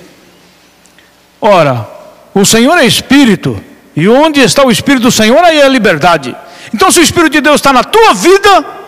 Ora, 1.40 1.88
o 2.34 2.44
Senhor 2.44 2.76
é 2.76 2.84
Espírito, 2.84 3.58
e 3.96 4.06
onde 4.06 4.40
está 4.40 4.62
o 4.66 4.70
Espírito 4.70 5.04
do 5.04 5.10
Senhor, 5.10 5.38
aí 5.38 5.60
é 5.60 5.64
a 5.64 5.68
liberdade. 5.68 6.36
Então, 6.74 6.90
se 6.90 7.00
o 7.00 7.02
Espírito 7.02 7.32
de 7.32 7.40
Deus 7.40 7.56
está 7.56 7.72
na 7.72 7.82
tua 7.82 8.12
vida, 8.12 8.83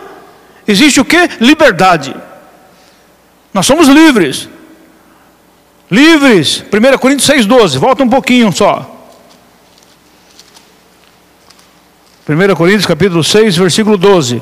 existe 0.67 0.99
o 0.99 1.05
que? 1.05 1.29
Liberdade. 1.39 2.15
Nós 3.53 3.65
somos 3.65 3.87
livres. 3.87 4.49
Livres. 5.89 6.63
1 6.71 6.97
Coríntios 6.97 7.29
6,12. 7.29 7.77
Volta 7.77 8.03
um 8.03 8.09
pouquinho 8.09 8.51
só. 8.51 8.93
1 12.29 12.55
Coríntios 12.55 12.85
capítulo 12.85 13.23
6, 13.23 13.55
versículo 13.55 13.97
12. 13.97 14.41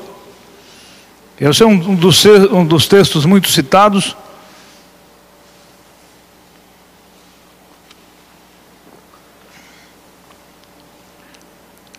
Esse 1.39 1.63
é 1.63 1.65
um 1.65 1.95
dos, 1.95 2.25
um 2.51 2.65
dos 2.65 2.87
textos 2.87 3.25
muito 3.25 3.47
citados. 3.49 4.15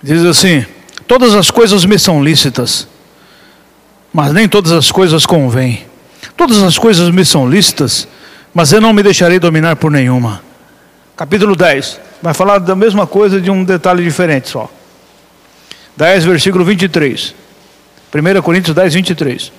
Diz 0.02 0.24
assim: 0.24 0.64
Todas 1.06 1.34
as 1.34 1.50
coisas 1.50 1.84
me 1.84 1.98
são 1.98 2.22
lícitas, 2.22 2.88
mas 4.16 4.32
nem 4.32 4.48
todas 4.48 4.72
as 4.72 4.90
coisas 4.90 5.26
convêm. 5.26 5.84
Todas 6.38 6.62
as 6.62 6.78
coisas 6.78 7.10
me 7.10 7.22
são 7.22 7.46
lícitas, 7.46 8.08
mas 8.54 8.72
eu 8.72 8.80
não 8.80 8.94
me 8.94 9.02
deixarei 9.02 9.38
dominar 9.38 9.76
por 9.76 9.90
nenhuma. 9.90 10.42
Capítulo 11.14 11.54
10, 11.54 12.00
vai 12.22 12.32
falar 12.32 12.56
da 12.60 12.74
mesma 12.74 13.06
coisa 13.06 13.38
de 13.38 13.50
um 13.50 13.62
detalhe 13.62 14.02
diferente 14.02 14.48
só. 14.48 14.70
10, 15.98 16.24
versículo 16.24 16.64
23. 16.64 17.34
1 18.14 18.40
Coríntios 18.40 18.74
10, 18.74 18.94
23. 18.94 19.52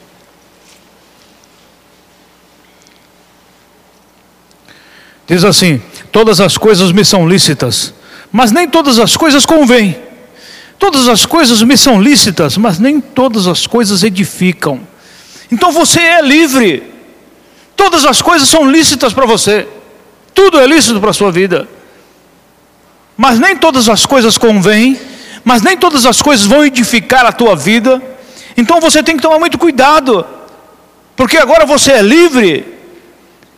Diz 5.28 5.43
assim: 5.45 5.80
Todas 6.12 6.41
as 6.41 6.58
coisas 6.58 6.91
me 6.91 7.05
são 7.05 7.30
lícitas, 7.30 7.93
mas 8.32 8.51
nem 8.51 8.68
todas 8.68 8.97
as 8.97 9.16
coisas 9.16 9.45
convêm. 9.45 10.07
Todas 10.80 11.07
as 11.07 11.25
coisas 11.25 11.61
me 11.63 11.75
são 11.75 12.01
lícitas, 12.01 12.57
mas 12.57 12.80
nem 12.80 13.01
todas 13.01 13.47
as 13.47 13.65
coisas 13.65 14.03
edificam. 14.03 14.80
Então 15.51 15.71
você 15.71 15.99
é 15.99 16.21
livre. 16.21 16.84
Todas 17.75 18.05
as 18.05 18.21
coisas 18.21 18.47
são 18.47 18.69
lícitas 18.69 19.13
para 19.13 19.25
você. 19.25 19.67
Tudo 20.34 20.59
é 20.59 20.67
lícito 20.67 20.99
para 20.99 21.09
a 21.09 21.13
sua 21.13 21.32
vida. 21.32 21.67
Mas 23.15 23.39
nem 23.39 23.57
todas 23.57 23.89
as 23.89 24.05
coisas 24.05 24.38
convêm, 24.38 24.99
mas 25.43 25.63
nem 25.63 25.75
todas 25.75 26.05
as 26.05 26.21
coisas 26.21 26.45
vão 26.45 26.63
edificar 26.63 27.25
a 27.25 27.32
tua 27.32 27.55
vida. 27.55 28.01
Então 28.55 28.80
você 28.80 29.01
tem 29.01 29.15
que 29.15 29.21
tomar 29.21 29.39
muito 29.39 29.57
cuidado. 29.57 30.25
Porque 31.15 31.38
agora 31.38 31.65
você 31.65 31.93
é 31.93 32.01
livre. 32.01 32.78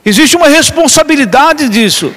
Existe 0.06 0.38
uma 0.38 0.48
responsabilidade 0.48 1.68
disso. 1.68 2.14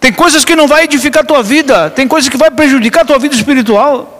Tem 0.00 0.12
coisas 0.12 0.44
que 0.44 0.54
não 0.54 0.68
vai 0.68 0.84
edificar 0.84 1.22
a 1.22 1.26
tua 1.26 1.42
vida, 1.42 1.90
tem 1.90 2.06
coisas 2.06 2.28
que 2.28 2.36
vai 2.36 2.50
prejudicar 2.50 3.02
a 3.02 3.04
tua 3.04 3.18
vida 3.18 3.34
espiritual. 3.34 4.14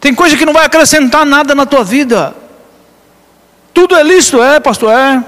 Tem 0.00 0.14
coisa 0.14 0.36
que 0.36 0.44
não 0.44 0.52
vai 0.52 0.66
acrescentar 0.66 1.24
nada 1.24 1.54
na 1.54 1.66
tua 1.66 1.82
vida. 1.82 2.34
Tudo 3.72 3.96
é 3.96 4.02
lícito, 4.02 4.42
é, 4.42 4.60
pastor, 4.60 4.92
é. 4.92 5.24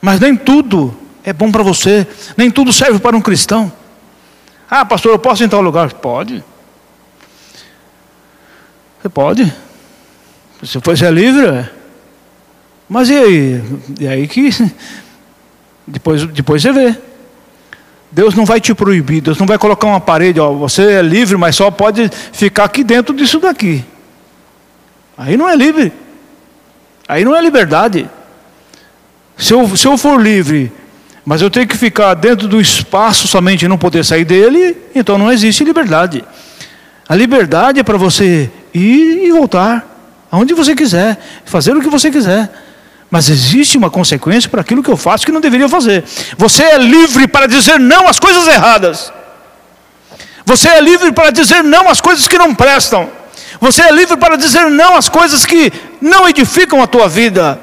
Mas 0.00 0.18
nem 0.18 0.34
tudo 0.36 0.96
é 1.22 1.32
bom 1.32 1.52
para 1.52 1.62
você, 1.62 2.06
nem 2.36 2.50
tudo 2.50 2.72
serve 2.72 2.98
para 2.98 3.16
um 3.16 3.20
cristão. 3.20 3.70
Ah, 4.68 4.84
pastor, 4.84 5.12
eu 5.12 5.18
posso 5.18 5.44
em 5.44 5.48
tal 5.48 5.60
lugar? 5.60 5.92
Pode. 5.92 6.42
Você 9.00 9.08
pode. 9.08 9.52
Se 10.64 10.78
você 10.78 11.06
é 11.06 11.10
livre, 11.10 11.46
é. 11.46 11.70
Mas 12.88 13.10
e 13.10 13.16
aí? 13.16 13.62
E 14.00 14.08
aí 14.08 14.28
que 14.28 14.50
depois, 15.86 16.24
depois 16.26 16.62
você 16.62 16.72
vê. 16.72 17.11
Deus 18.12 18.34
não 18.34 18.44
vai 18.44 18.60
te 18.60 18.74
proibir, 18.74 19.22
Deus 19.22 19.38
não 19.38 19.46
vai 19.46 19.56
colocar 19.56 19.86
uma 19.86 20.00
parede, 20.00 20.38
ó, 20.38 20.52
você 20.52 20.82
é 20.82 21.02
livre, 21.02 21.34
mas 21.38 21.56
só 21.56 21.70
pode 21.70 22.10
ficar 22.30 22.64
aqui 22.64 22.84
dentro 22.84 23.14
disso 23.16 23.40
daqui. 23.40 23.82
Aí 25.16 25.34
não 25.34 25.48
é 25.48 25.56
livre. 25.56 25.90
Aí 27.08 27.24
não 27.24 27.34
é 27.34 27.40
liberdade. 27.40 28.08
Se 29.36 29.54
eu, 29.54 29.76
se 29.76 29.86
eu 29.86 29.96
for 29.96 30.20
livre, 30.20 30.70
mas 31.24 31.40
eu 31.40 31.48
tenho 31.48 31.66
que 31.66 31.76
ficar 31.76 32.12
dentro 32.12 32.46
do 32.46 32.60
espaço 32.60 33.26
somente 33.26 33.64
e 33.64 33.68
não 33.68 33.78
poder 33.78 34.04
sair 34.04 34.26
dele, 34.26 34.76
então 34.94 35.16
não 35.16 35.32
existe 35.32 35.64
liberdade. 35.64 36.22
A 37.08 37.14
liberdade 37.14 37.80
é 37.80 37.82
para 37.82 37.96
você 37.96 38.50
ir 38.74 39.26
e 39.26 39.32
voltar, 39.32 39.86
aonde 40.30 40.52
você 40.52 40.74
quiser, 40.74 41.18
fazer 41.46 41.74
o 41.74 41.80
que 41.80 41.88
você 41.88 42.10
quiser. 42.10 42.50
Mas 43.12 43.28
existe 43.28 43.76
uma 43.76 43.90
consequência 43.90 44.48
para 44.48 44.62
aquilo 44.62 44.82
que 44.82 44.88
eu 44.88 44.96
faço 44.96 45.26
que 45.26 45.30
não 45.30 45.42
deveria 45.42 45.68
fazer. 45.68 46.02
Você 46.38 46.62
é 46.62 46.78
livre 46.78 47.28
para 47.28 47.46
dizer 47.46 47.78
não 47.78 48.08
às 48.08 48.18
coisas 48.18 48.48
erradas. 48.48 49.12
Você 50.46 50.66
é 50.66 50.80
livre 50.80 51.12
para 51.12 51.28
dizer 51.28 51.62
não 51.62 51.90
às 51.90 52.00
coisas 52.00 52.26
que 52.26 52.38
não 52.38 52.54
prestam. 52.54 53.10
Você 53.60 53.82
é 53.82 53.92
livre 53.92 54.16
para 54.16 54.36
dizer 54.36 54.70
não 54.70 54.96
às 54.96 55.10
coisas 55.10 55.44
que 55.44 55.70
não 56.00 56.26
edificam 56.26 56.82
a 56.82 56.86
tua 56.86 57.06
vida. 57.06 57.60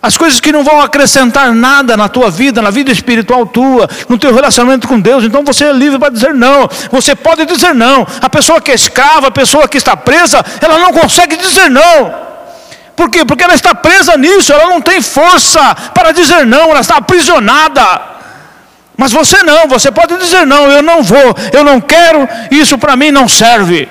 As 0.00 0.16
coisas 0.16 0.40
que 0.40 0.50
não 0.50 0.64
vão 0.64 0.80
acrescentar 0.80 1.52
nada 1.52 1.94
na 1.94 2.08
tua 2.08 2.30
vida, 2.30 2.62
na 2.62 2.70
vida 2.70 2.90
espiritual 2.90 3.44
tua, 3.44 3.86
no 4.08 4.16
teu 4.16 4.34
relacionamento 4.34 4.88
com 4.88 4.98
Deus. 4.98 5.24
Então 5.24 5.44
você 5.44 5.66
é 5.66 5.72
livre 5.74 5.98
para 5.98 6.08
dizer 6.08 6.32
não. 6.32 6.70
Você 6.90 7.14
pode 7.14 7.44
dizer 7.44 7.74
não. 7.74 8.06
A 8.22 8.30
pessoa 8.30 8.62
que 8.62 8.70
é 8.70 8.74
escrava, 8.74 9.26
a 9.26 9.30
pessoa 9.30 9.68
que 9.68 9.76
está 9.76 9.94
presa, 9.94 10.42
ela 10.58 10.78
não 10.78 10.90
consegue 10.90 11.36
dizer 11.36 11.68
não. 11.68 12.31
Por 12.96 13.10
quê? 13.10 13.24
Porque 13.24 13.44
ela 13.44 13.54
está 13.54 13.74
presa 13.74 14.16
nisso, 14.16 14.52
ela 14.52 14.66
não 14.66 14.80
tem 14.80 15.00
força 15.00 15.74
para 15.94 16.12
dizer 16.12 16.46
não, 16.46 16.70
ela 16.70 16.80
está 16.80 16.96
aprisionada. 16.96 18.02
Mas 18.96 19.12
você 19.12 19.42
não, 19.42 19.66
você 19.66 19.90
pode 19.90 20.16
dizer 20.18 20.46
não, 20.46 20.70
eu 20.70 20.82
não 20.82 21.02
vou, 21.02 21.34
eu 21.52 21.64
não 21.64 21.80
quero, 21.80 22.28
isso 22.50 22.76
para 22.76 22.96
mim 22.96 23.10
não 23.10 23.26
serve. 23.26 23.88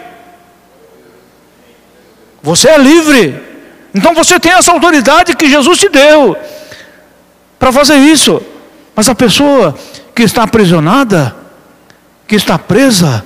Você 2.44 2.70
é 2.70 2.78
livre. 2.78 3.50
Então 3.94 4.14
você 4.14 4.40
tem 4.40 4.54
essa 4.54 4.72
autoridade 4.72 5.36
que 5.36 5.50
Jesus 5.50 5.80
te 5.80 5.90
deu 5.90 6.38
para 7.60 7.72
fazer 7.72 7.98
isso. 7.98 8.42
Mas 8.96 9.10
a 9.10 9.16
pessoa 9.16 9.76
que 10.16 10.24
está 10.24 10.44
aprisionada, 10.44 11.36
que 12.28 12.36
está 12.36 12.58
presa, 12.58 13.24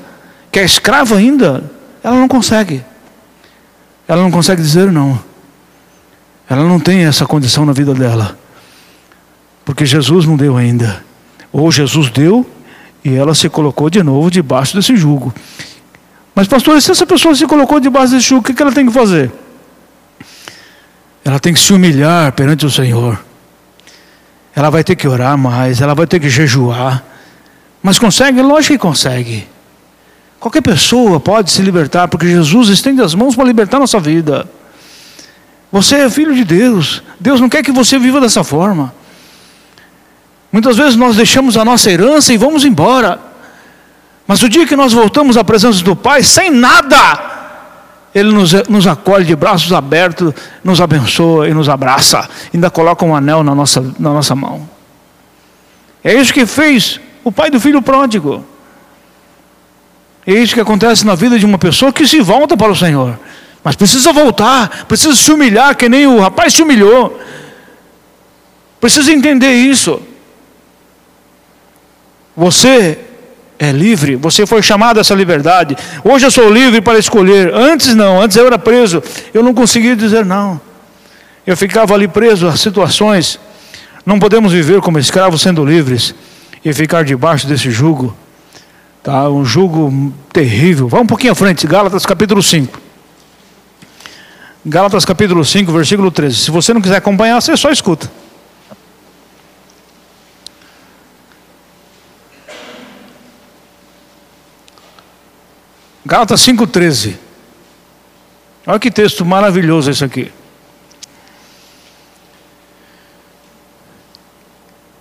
que 0.51 0.59
é 0.59 0.63
escrava 0.63 1.17
ainda, 1.17 1.63
ela 2.03 2.15
não 2.15 2.27
consegue. 2.27 2.83
Ela 4.07 4.21
não 4.21 4.31
consegue 4.31 4.61
dizer 4.61 4.91
não. 4.91 5.19
Ela 6.49 6.63
não 6.63 6.79
tem 6.79 7.05
essa 7.05 7.25
condição 7.25 7.65
na 7.65 7.73
vida 7.73 7.93
dela. 7.93 8.37
Porque 9.63 9.85
Jesus 9.85 10.25
não 10.25 10.37
deu 10.37 10.55
ainda. 10.55 11.03
Ou 11.51 11.71
Jesus 11.71 12.09
deu 12.09 12.45
e 13.03 13.15
ela 13.15 13.33
se 13.33 13.49
colocou 13.49 13.89
de 13.89 14.01
novo 14.03 14.29
debaixo 14.29 14.75
desse 14.75 14.95
jugo. 14.95 15.33
Mas, 16.33 16.47
pastor, 16.47 16.81
se 16.81 16.91
essa 16.91 17.05
pessoa 17.05 17.33
se 17.33 17.45
colocou 17.47 17.79
debaixo 17.79 18.13
desse 18.13 18.27
jugo, 18.27 18.51
o 18.51 18.53
que 18.53 18.61
ela 18.61 18.71
tem 18.71 18.85
que 18.85 18.91
fazer? 18.91 19.31
Ela 21.23 21.39
tem 21.39 21.53
que 21.53 21.59
se 21.59 21.73
humilhar 21.73 22.31
perante 22.33 22.65
o 22.65 22.69
Senhor. 22.69 23.19
Ela 24.55 24.69
vai 24.69 24.83
ter 24.83 24.95
que 24.95 25.07
orar 25.07 25.37
mais, 25.37 25.81
ela 25.81 25.95
vai 25.95 26.05
ter 26.05 26.19
que 26.19 26.29
jejuar. 26.29 27.03
Mas 27.81 27.97
consegue? 27.97 28.41
Lógico 28.41 28.73
que 28.73 28.79
consegue. 28.79 29.47
Qualquer 30.39 30.61
pessoa 30.61 31.19
pode 31.19 31.51
se 31.51 31.61
libertar, 31.61 32.07
porque 32.07 32.27
Jesus 32.27 32.69
estende 32.69 33.01
as 33.01 33.15
mãos 33.15 33.35
para 33.35 33.45
libertar 33.45 33.79
nossa 33.79 33.99
vida. 33.99 34.47
Você 35.75 35.97
é 35.97 36.09
filho 36.09 36.33
de 36.33 36.45
Deus. 36.45 37.03
Deus 37.19 37.41
não 37.41 37.49
quer 37.49 37.61
que 37.61 37.69
você 37.69 37.99
viva 37.99 38.21
dessa 38.21 38.45
forma. 38.45 38.93
Muitas 40.49 40.77
vezes 40.77 40.95
nós 40.95 41.17
deixamos 41.17 41.57
a 41.57 41.65
nossa 41.65 41.91
herança 41.91 42.31
e 42.31 42.37
vamos 42.37 42.63
embora. 42.63 43.19
Mas 44.25 44.41
o 44.41 44.47
dia 44.47 44.65
que 44.65 44.73
nós 44.73 44.93
voltamos 44.93 45.35
à 45.35 45.43
presença 45.43 45.83
do 45.83 45.93
Pai, 45.93 46.23
sem 46.23 46.49
nada, 46.49 47.19
ele 48.15 48.31
nos, 48.31 48.53
nos 48.69 48.87
acolhe 48.87 49.25
de 49.25 49.35
braços 49.35 49.73
abertos, 49.73 50.33
nos 50.63 50.79
abençoa 50.79 51.49
e 51.49 51.53
nos 51.53 51.67
abraça. 51.67 52.25
Ainda 52.53 52.69
coloca 52.69 53.03
um 53.03 53.13
anel 53.13 53.43
na 53.43 53.53
nossa, 53.53 53.81
na 53.99 54.13
nossa 54.13 54.33
mão. 54.33 54.69
É 56.01 56.13
isso 56.13 56.33
que 56.33 56.45
fez 56.45 57.01
o 57.21 57.33
pai 57.33 57.51
do 57.51 57.59
filho 57.59 57.81
pródigo. 57.81 58.45
É 60.25 60.31
isso 60.35 60.53
que 60.53 60.61
acontece 60.61 61.05
na 61.05 61.15
vida 61.15 61.37
de 61.37 61.45
uma 61.45 61.57
pessoa 61.57 61.91
que 61.91 62.07
se 62.07 62.21
volta 62.21 62.55
para 62.55 62.71
o 62.71 62.75
Senhor. 62.77 63.19
Mas 63.65 63.75
precisa 63.75 64.13
voltar, 64.13 64.85
precisa 64.87 65.15
se 65.15 65.31
humilhar, 65.31 65.75
que 65.75 65.89
nem 65.89 66.05
o 66.05 66.19
rapaz 66.19 66.53
se 66.53 66.61
humilhou. 66.61 67.19
Precisa 68.79 69.11
entender 69.11 69.53
isso. 69.53 69.99
Você 72.37 72.99
é 73.57 73.71
livre, 73.71 74.17
você 74.17 74.45
foi 74.45 74.61
chamado 74.61 74.99
a 74.99 75.01
essa 75.01 75.15
liberdade. 75.15 75.75
Hoje 76.03 76.27
eu 76.27 76.29
sou 76.29 76.47
livre 76.47 76.79
para 76.79 76.99
escolher. 76.99 77.51
Antes 77.55 77.95
não, 77.95 78.21
antes 78.21 78.37
eu 78.37 78.45
era 78.45 78.59
preso. 78.59 79.01
Eu 79.33 79.41
não 79.41 79.51
conseguia 79.51 79.95
dizer 79.95 80.23
não. 80.23 80.61
Eu 81.47 81.57
ficava 81.57 81.95
ali 81.95 82.07
preso 82.07 82.47
a 82.47 82.55
situações. 82.55 83.39
Não 84.05 84.19
podemos 84.19 84.53
viver 84.53 84.79
como 84.79 84.99
escravos 84.99 85.41
sendo 85.41 85.65
livres 85.65 86.13
e 86.63 86.71
ficar 86.71 87.03
debaixo 87.03 87.47
desse 87.47 87.71
jugo. 87.71 88.15
Tá? 89.01 89.27
Um 89.27 89.43
jugo 89.43 90.13
terrível. 90.31 90.87
Vá 90.87 90.99
um 90.99 91.07
pouquinho 91.07 91.31
à 91.31 91.35
frente, 91.35 91.65
Gálatas 91.65 92.05
capítulo 92.05 92.43
5. 92.43 92.84
Gálatas 94.67 95.05
capítulo 95.05 95.45
5, 95.45 95.71
versículo 95.71 96.09
13. 96.09 96.37
Se 96.37 96.49
você 96.49 96.73
não 96.73 96.81
quiser 96.81 96.97
acompanhar, 96.97 97.39
você 97.39 97.55
só 97.55 97.69
escuta. 97.69 98.11
Gálatas 106.03 106.41
5,13. 106.41 107.15
Olha 108.65 108.79
que 108.79 108.89
texto 108.89 109.23
maravilhoso 109.23 109.91
esse 109.91 110.03
aqui. 110.03 110.31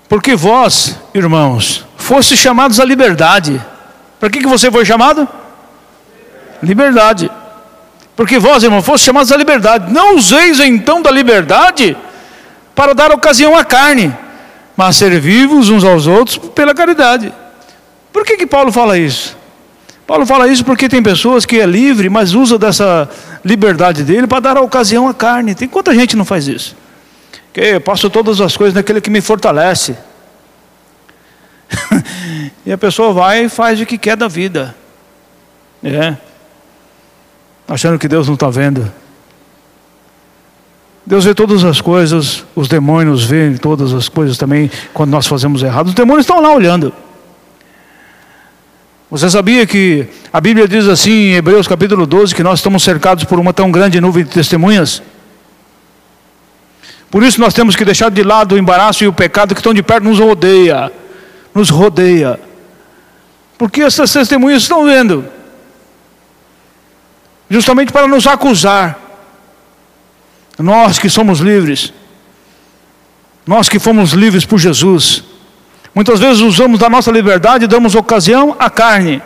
Porque 0.07 0.37
vós, 0.37 0.99
irmãos, 1.15 1.87
foste 1.97 2.37
chamados 2.37 2.79
à 2.79 2.85
liberdade. 2.85 3.65
Para 4.21 4.29
que, 4.29 4.41
que 4.41 4.47
você 4.47 4.71
foi 4.71 4.85
chamado? 4.85 5.27
Liberdade. 6.63 7.31
Porque 8.17 8.39
vós, 8.39 8.63
irmãos, 8.63 8.85
foste 8.85 9.05
chamados 9.05 9.33
à 9.33 9.37
liberdade. 9.37 9.93
Não 9.93 10.17
useis 10.17 10.61
então 10.61 11.03
da 11.03 11.11
liberdade 11.11 11.97
para 12.75 12.95
dar 12.95 13.13
ocasião 13.13 13.57
à 13.57 13.65
carne, 13.65 14.15
mas 14.77 14.97
servi-vos 14.97 15.69
uns 15.69 15.85
aos 15.85 16.07
outros 16.07 16.37
pela 16.37 16.75
caridade. 16.75 17.33
Por 18.13 18.25
que, 18.25 18.37
que 18.37 18.47
Paulo 18.47 18.71
fala 18.71 18.97
isso? 18.97 19.37
Paulo 20.07 20.27
fala 20.27 20.47
isso 20.47 20.65
porque 20.65 20.89
tem 20.89 21.03
pessoas 21.03 21.47
que 21.47 21.59
é 21.59 21.67
livre, 21.67 22.09
mas 22.09 22.35
usa 22.35 22.59
dessa 22.59 23.09
liberdade 23.45 24.03
dele 24.03 24.27
para 24.27 24.41
dar 24.41 24.59
ocasião 24.59 25.09
à 25.09 25.15
carne. 25.15 25.55
Tem 25.55 25.67
quanta 25.67 25.95
gente 25.95 26.15
não 26.15 26.25
faz 26.25 26.47
isso? 26.47 26.77
Que 27.53 27.61
eu 27.61 27.81
passo 27.81 28.11
todas 28.11 28.41
as 28.41 28.57
coisas 28.57 28.75
naquele 28.75 29.01
que 29.01 29.11
me 29.11 29.21
fortalece. 29.21 29.97
e 32.67 32.73
a 32.73 32.79
pessoa 32.79 33.13
vai 33.13 33.45
e 33.45 33.49
faz 33.49 33.81
o 33.81 33.87
que 33.87 33.97
quer 33.97 34.17
da 34.17 34.29
vida. 34.29 34.75
É. 35.83 36.17
Achando 37.67 37.99
que 37.99 38.09
Deus 38.09 38.27
não 38.27 38.35
está 38.35 38.51
vendo. 38.51 38.91
Deus 41.07 41.25
vê 41.25 41.35
todas 41.35 41.65
as 41.65 41.81
coisas, 41.81 42.45
os 42.57 42.67
demônios 42.67 43.25
veem 43.25 43.57
todas 43.57 43.93
as 43.93 44.09
coisas 44.09 44.39
também 44.39 44.71
quando 44.93 45.11
nós 45.11 45.27
fazemos 45.27 45.63
errado. 45.63 45.89
Os 45.89 45.95
demônios 45.95 46.25
estão 46.25 46.41
lá 46.41 46.53
olhando. 46.53 46.93
Você 49.11 49.29
sabia 49.29 49.67
que 49.67 50.09
a 50.33 50.41
Bíblia 50.41 50.67
diz 50.67 50.89
assim 50.89 51.11
em 51.11 51.35
Hebreus 51.35 51.69
capítulo 51.69 52.07
12 52.07 52.35
que 52.35 52.43
nós 52.43 52.59
estamos 52.59 52.83
cercados 52.83 53.25
por 53.25 53.39
uma 53.39 53.53
tão 53.53 53.71
grande 53.71 54.01
nuvem 54.01 54.25
de 54.25 54.31
testemunhas? 54.31 55.03
Por 57.11 57.23
isso 57.23 57.41
nós 57.41 57.55
temos 57.55 57.77
que 57.77 57.85
deixar 57.85 58.11
de 58.11 58.23
lado 58.23 58.55
o 58.55 58.59
embaraço 58.59 59.05
e 59.05 59.07
o 59.07 59.13
pecado 59.13 59.55
que 59.55 59.61
estão 59.61 59.75
de 59.75 59.83
perto 59.83 60.05
nos 60.05 60.19
rodeia, 60.19 60.91
nos 61.55 61.69
rodeia. 61.69 62.41
Porque 63.57 63.83
essas 63.83 64.13
testemunhas 64.13 64.63
estão 64.63 64.85
vendo, 64.85 65.25
justamente 67.55 67.93
para 67.93 68.07
nos 68.07 68.27
acusar. 68.27 68.99
Nós 70.59 70.99
que 70.99 71.09
somos 71.09 71.41
livres, 71.41 71.93
nós 73.47 73.69
que 73.69 73.79
fomos 73.79 74.13
livres 74.13 74.45
por 74.45 74.59
Jesus, 74.59 75.25
Muitas 75.95 76.19
vezes 76.19 76.43
usamos 76.43 76.81
da 76.81 76.91
nossa 76.91 77.11
liberdade 77.13 77.65
e 77.65 77.69
damos 77.69 77.95
ocasião 77.95 78.57
à 78.59 78.69
carne. 78.69 79.23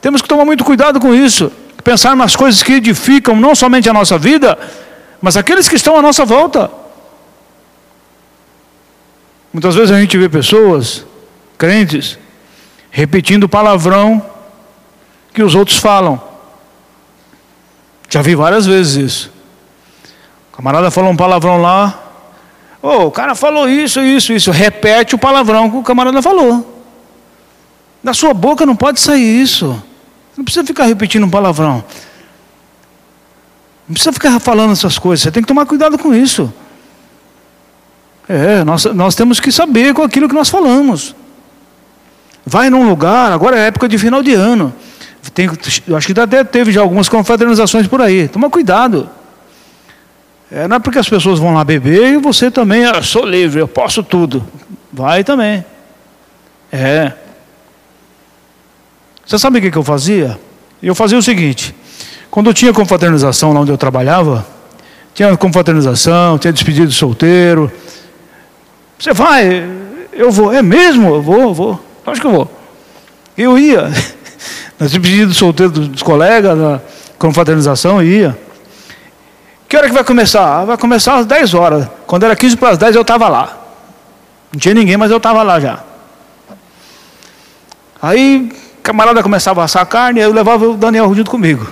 Temos 0.00 0.20
que 0.20 0.28
tomar 0.28 0.44
muito 0.44 0.62
cuidado 0.62 1.00
com 1.00 1.14
isso. 1.14 1.50
Pensar 1.82 2.14
nas 2.14 2.36
coisas 2.36 2.62
que 2.62 2.74
edificam 2.74 3.34
não 3.34 3.54
somente 3.54 3.88
a 3.88 3.92
nossa 3.92 4.18
vida, 4.18 4.58
mas 5.22 5.36
aqueles 5.36 5.68
que 5.68 5.76
estão 5.76 5.96
à 5.96 6.02
nossa 6.02 6.24
volta. 6.24 6.70
Muitas 9.52 9.74
vezes 9.74 9.90
a 9.90 9.98
gente 9.98 10.16
vê 10.18 10.28
pessoas, 10.28 11.04
crentes, 11.56 12.18
repetindo 12.90 13.44
o 13.44 13.48
palavrão 13.48 14.24
que 15.32 15.42
os 15.42 15.54
outros 15.54 15.78
falam. 15.78 16.20
Já 18.12 18.20
vi 18.20 18.34
várias 18.34 18.66
vezes 18.66 18.96
isso. 18.96 19.32
O 20.52 20.56
camarada 20.56 20.90
falou 20.90 21.10
um 21.10 21.16
palavrão 21.16 21.62
lá, 21.62 21.98
Oh, 22.82 23.06
o 23.06 23.10
cara 23.10 23.34
falou 23.34 23.68
isso, 23.68 24.00
isso, 24.00 24.32
isso. 24.32 24.50
Repete 24.50 25.14
o 25.14 25.18
palavrão 25.18 25.70
que 25.70 25.76
o 25.76 25.82
camarada 25.82 26.20
falou. 26.20 26.82
Da 28.02 28.12
sua 28.12 28.34
boca 28.34 28.66
não 28.66 28.76
pode 28.76 29.00
sair 29.00 29.40
isso. 29.40 29.82
Não 30.36 30.44
precisa 30.44 30.66
ficar 30.66 30.84
repetindo 30.84 31.24
um 31.24 31.30
palavrão. 31.30 31.84
Não 33.88 33.94
precisa 33.94 34.12
ficar 34.12 34.38
falando 34.40 34.72
essas 34.72 34.98
coisas. 34.98 35.22
Você 35.22 35.30
tem 35.30 35.42
que 35.42 35.46
tomar 35.46 35.64
cuidado 35.64 35.96
com 35.96 36.12
isso. 36.12 36.52
É, 38.28 38.62
nós, 38.62 38.84
nós 38.86 39.14
temos 39.14 39.40
que 39.40 39.50
saber 39.50 39.94
com 39.94 40.02
aquilo 40.02 40.28
que 40.28 40.34
nós 40.34 40.50
falamos. 40.50 41.14
Vai 42.44 42.68
num 42.68 42.86
lugar, 42.88 43.32
agora 43.32 43.56
é 43.56 43.68
época 43.68 43.88
de 43.88 43.96
final 43.96 44.22
de 44.22 44.34
ano. 44.34 44.74
Tem, 45.30 45.48
acho 45.48 46.14
que 46.14 46.20
até 46.20 46.42
teve 46.42 46.72
já 46.72 46.80
algumas 46.80 47.08
confraternizações 47.08 47.86
por 47.86 48.00
aí. 48.00 48.28
Toma 48.28 48.50
cuidado. 48.50 49.08
É, 50.50 50.68
não 50.68 50.76
é 50.76 50.78
porque 50.78 50.98
as 50.98 51.08
pessoas 51.08 51.38
vão 51.38 51.54
lá 51.54 51.64
beber 51.64 52.14
e 52.14 52.16
você 52.18 52.50
também, 52.50 52.84
ah, 52.84 53.02
sou 53.02 53.24
livre, 53.24 53.60
eu 53.60 53.68
posso 53.68 54.02
tudo. 54.02 54.46
Vai 54.92 55.24
também. 55.24 55.64
É. 56.70 57.12
Você 59.24 59.38
sabe 59.38 59.58
o 59.58 59.62
que, 59.62 59.70
que 59.70 59.78
eu 59.78 59.82
fazia? 59.82 60.38
Eu 60.82 60.94
fazia 60.94 61.16
o 61.16 61.22
seguinte: 61.22 61.74
quando 62.30 62.50
eu 62.50 62.54
tinha 62.54 62.72
confraternização 62.72 63.52
lá 63.52 63.60
onde 63.60 63.70
eu 63.70 63.78
trabalhava, 63.78 64.46
tinha 65.14 65.34
confraternização, 65.36 66.38
tinha 66.38 66.52
despedido 66.52 66.88
de 66.88 66.94
solteiro. 66.94 67.70
Você 68.98 69.12
vai, 69.12 69.66
eu 70.12 70.30
vou, 70.30 70.52
é 70.52 70.62
mesmo? 70.62 71.14
Eu 71.14 71.22
vou, 71.22 71.40
eu 71.40 71.54
vou, 71.54 71.84
acho 72.06 72.20
que 72.20 72.26
eu 72.26 72.32
vou. 72.32 72.50
Eu 73.36 73.58
ia, 73.58 73.90
despedida 74.86 75.26
de 75.26 75.34
solteiro 75.34 75.72
dos 75.72 76.02
colegas, 76.02 76.56
na 76.56 76.80
confraternização, 77.18 78.02
ia. 78.02 78.36
Que 79.68 79.76
hora 79.76 79.86
que 79.86 79.94
vai 79.94 80.04
começar? 80.04 80.64
Vai 80.64 80.76
começar 80.76 81.16
às 81.16 81.26
10 81.26 81.54
horas. 81.54 81.88
Quando 82.06 82.24
era 82.24 82.36
15 82.36 82.56
para 82.56 82.70
as 82.70 82.78
10 82.78 82.94
eu 82.94 83.02
estava 83.02 83.28
lá. 83.28 83.58
Não 84.52 84.60
tinha 84.60 84.74
ninguém, 84.74 84.96
mas 84.96 85.10
eu 85.10 85.16
estava 85.16 85.42
lá 85.42 85.58
já. 85.58 85.78
Aí, 88.02 88.52
camarada 88.82 89.22
começava 89.22 89.62
a 89.62 89.64
assar 89.64 89.86
carne, 89.86 90.20
eu 90.20 90.32
levava 90.32 90.68
o 90.68 90.76
Daniel 90.76 91.14
junto 91.14 91.30
comigo. 91.30 91.66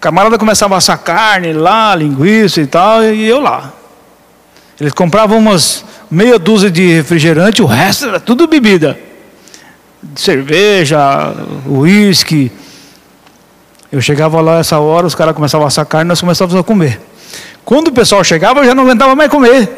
Camarada 0.00 0.38
começava 0.38 0.74
a 0.74 0.78
assar 0.78 0.98
carne 0.98 1.52
lá, 1.52 1.94
linguiça 1.94 2.60
e 2.60 2.66
tal, 2.66 3.04
e 3.04 3.28
eu 3.28 3.40
lá. 3.40 3.72
Eles 4.80 4.92
compravam 4.92 5.38
umas 5.38 5.84
meia 6.10 6.38
dúzia 6.38 6.70
de 6.70 6.86
refrigerante, 6.94 7.62
o 7.62 7.66
resto 7.66 8.06
era 8.06 8.18
tudo 8.18 8.46
bebida. 8.46 8.98
Cerveja, 10.16 11.34
uísque. 11.66 12.50
Eu 13.90 14.00
chegava 14.00 14.40
lá 14.40 14.58
essa 14.58 14.78
hora, 14.78 15.06
os 15.06 15.14
caras 15.14 15.34
começavam 15.34 15.64
a 15.64 15.68
assar 15.68 15.86
carne, 15.86 16.08
nós 16.08 16.20
começávamos 16.20 16.58
a 16.58 16.64
comer. 16.64 17.00
Quando 17.64 17.88
o 17.88 17.92
pessoal 17.92 18.24
chegava, 18.24 18.60
eu 18.60 18.64
já 18.64 18.74
não 18.74 18.84
aguentava 18.84 19.14
mais 19.14 19.30
comer. 19.30 19.68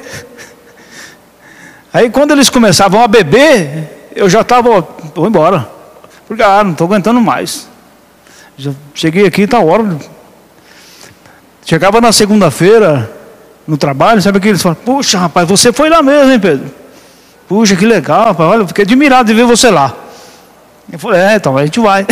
Aí 1.92 2.08
quando 2.10 2.30
eles 2.30 2.48
começavam 2.48 3.02
a 3.02 3.08
beber, 3.08 4.10
eu 4.16 4.28
já 4.28 4.40
estava, 4.40 4.86
vou 5.14 5.26
embora. 5.26 5.68
Porque, 6.26 6.42
ah, 6.42 6.64
não 6.64 6.72
estou 6.72 6.86
aguentando 6.86 7.20
mais. 7.20 7.68
Já 8.56 8.72
cheguei 8.94 9.26
aqui, 9.26 9.42
está 9.42 9.58
hora. 9.58 9.98
Chegava 11.66 12.00
na 12.00 12.12
segunda-feira, 12.12 13.10
no 13.66 13.76
trabalho, 13.76 14.22
sabe 14.22 14.46
eles 14.48 14.62
falam? 14.62 14.76
Puxa, 14.84 15.18
rapaz, 15.18 15.48
você 15.48 15.72
foi 15.72 15.88
lá 15.88 16.02
mesmo, 16.02 16.32
hein, 16.32 16.40
Pedro? 16.40 16.70
Puxa, 17.48 17.76
que 17.76 17.84
legal, 17.84 18.26
rapaz. 18.26 18.50
Olha, 18.50 18.66
fiquei 18.66 18.84
admirado 18.84 19.26
de 19.26 19.34
ver 19.34 19.44
você 19.44 19.70
lá. 19.70 20.03
Eu 20.92 20.98
falei, 20.98 21.20
é, 21.20 21.36
então 21.36 21.56
a 21.56 21.64
gente 21.64 21.80
vai. 21.80 22.06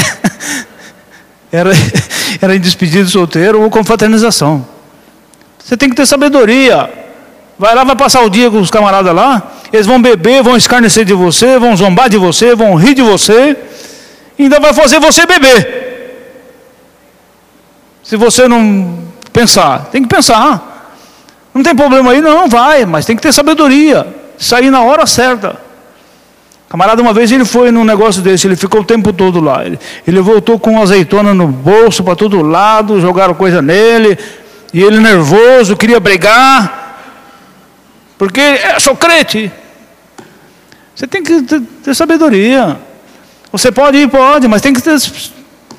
era, 1.53 1.71
era 2.41 2.57
em 2.57 2.61
despedida 2.61 3.05
de 3.05 3.11
solteiro 3.11 3.61
ou 3.61 3.71
confraternização. 3.71 4.67
Você 5.59 5.77
tem 5.77 5.89
que 5.89 5.97
ter 5.97 6.07
sabedoria. 6.07 6.91
Vai 7.59 7.75
lá, 7.75 7.85
vai 7.85 7.95
passar 7.95 8.23
o 8.23 8.31
dia 8.31 8.51
com 8.51 8.59
os 8.59 8.71
camaradas 8.71 9.15
lá. 9.15 9.53
Eles 9.73 9.87
vão 9.87 10.01
beber, 10.01 10.43
vão 10.43 10.57
escarnecer 10.57 11.05
de 11.05 11.15
você, 11.15 11.59
vão 11.59 11.77
zombar 11.77 12.09
de 12.09 12.17
você, 12.17 12.55
vão 12.55 12.75
rir 12.75 12.95
de 12.95 13.03
você. 13.03 13.57
E 14.39 14.45
ainda 14.45 14.59
vai 14.59 14.75
fazer 14.75 14.99
você 14.99 15.25
beber. 15.27 15.83
Se 18.03 18.17
você 18.17 18.49
não 18.49 18.99
pensar, 19.33 19.87
tem 19.93 20.03
que 20.03 20.09
pensar. 20.09 20.97
Não 21.55 21.63
tem 21.63 21.75
problema 21.75 22.11
aí, 22.11 22.21
não, 22.21 22.49
vai, 22.49 22.85
mas 22.85 23.07
tem 23.07 23.15
que 23.15 23.23
ter 23.23 23.33
sabedoria. 23.33 24.07
Sair 24.39 24.71
na 24.71 24.83
hora 24.83 25.07
certa. 25.07 25.62
Camarada, 26.73 27.03
uma 27.03 27.13
vez 27.13 27.31
ele 27.31 27.45
foi 27.45 27.71
num 27.71 27.85
negócio 27.85 28.23
desse, 28.23 28.47
ele 28.47 28.57
ficou 28.57 28.81
o 28.81 28.85
tempo 28.85 29.13
todo 29.13 29.43
lá. 29.43 29.63
Ele, 29.63 29.79
ele 30.09 30.21
voltou 30.23 30.59
com 30.59 30.81
azeitona 30.81 31.35
no 31.35 31.47
bolso 31.47 32.03
para 32.03 32.17
todo 32.17 32.41
lado, 32.41 32.99
jogaram 32.99 33.35
coisa 33.35 33.61
nele, 33.61 34.19
e 34.73 34.81
ele 34.81 34.99
nervoso, 34.99 35.77
queria 35.77 36.01
brigar, 36.01 37.05
porque 38.17 38.41
é 38.41 38.81
só 38.81 38.95
crente. 38.95 39.53
Você 40.95 41.07
tem 41.07 41.23
que 41.23 41.43
ter, 41.43 41.61
ter 41.61 41.95
sabedoria. 41.95 42.81
Você 43.53 43.71
pode 43.71 43.99
ir, 43.99 44.09
pode, 44.09 44.49
mas 44.49 44.63
tem 44.63 44.73
que 44.73 44.81
ter 44.81 44.97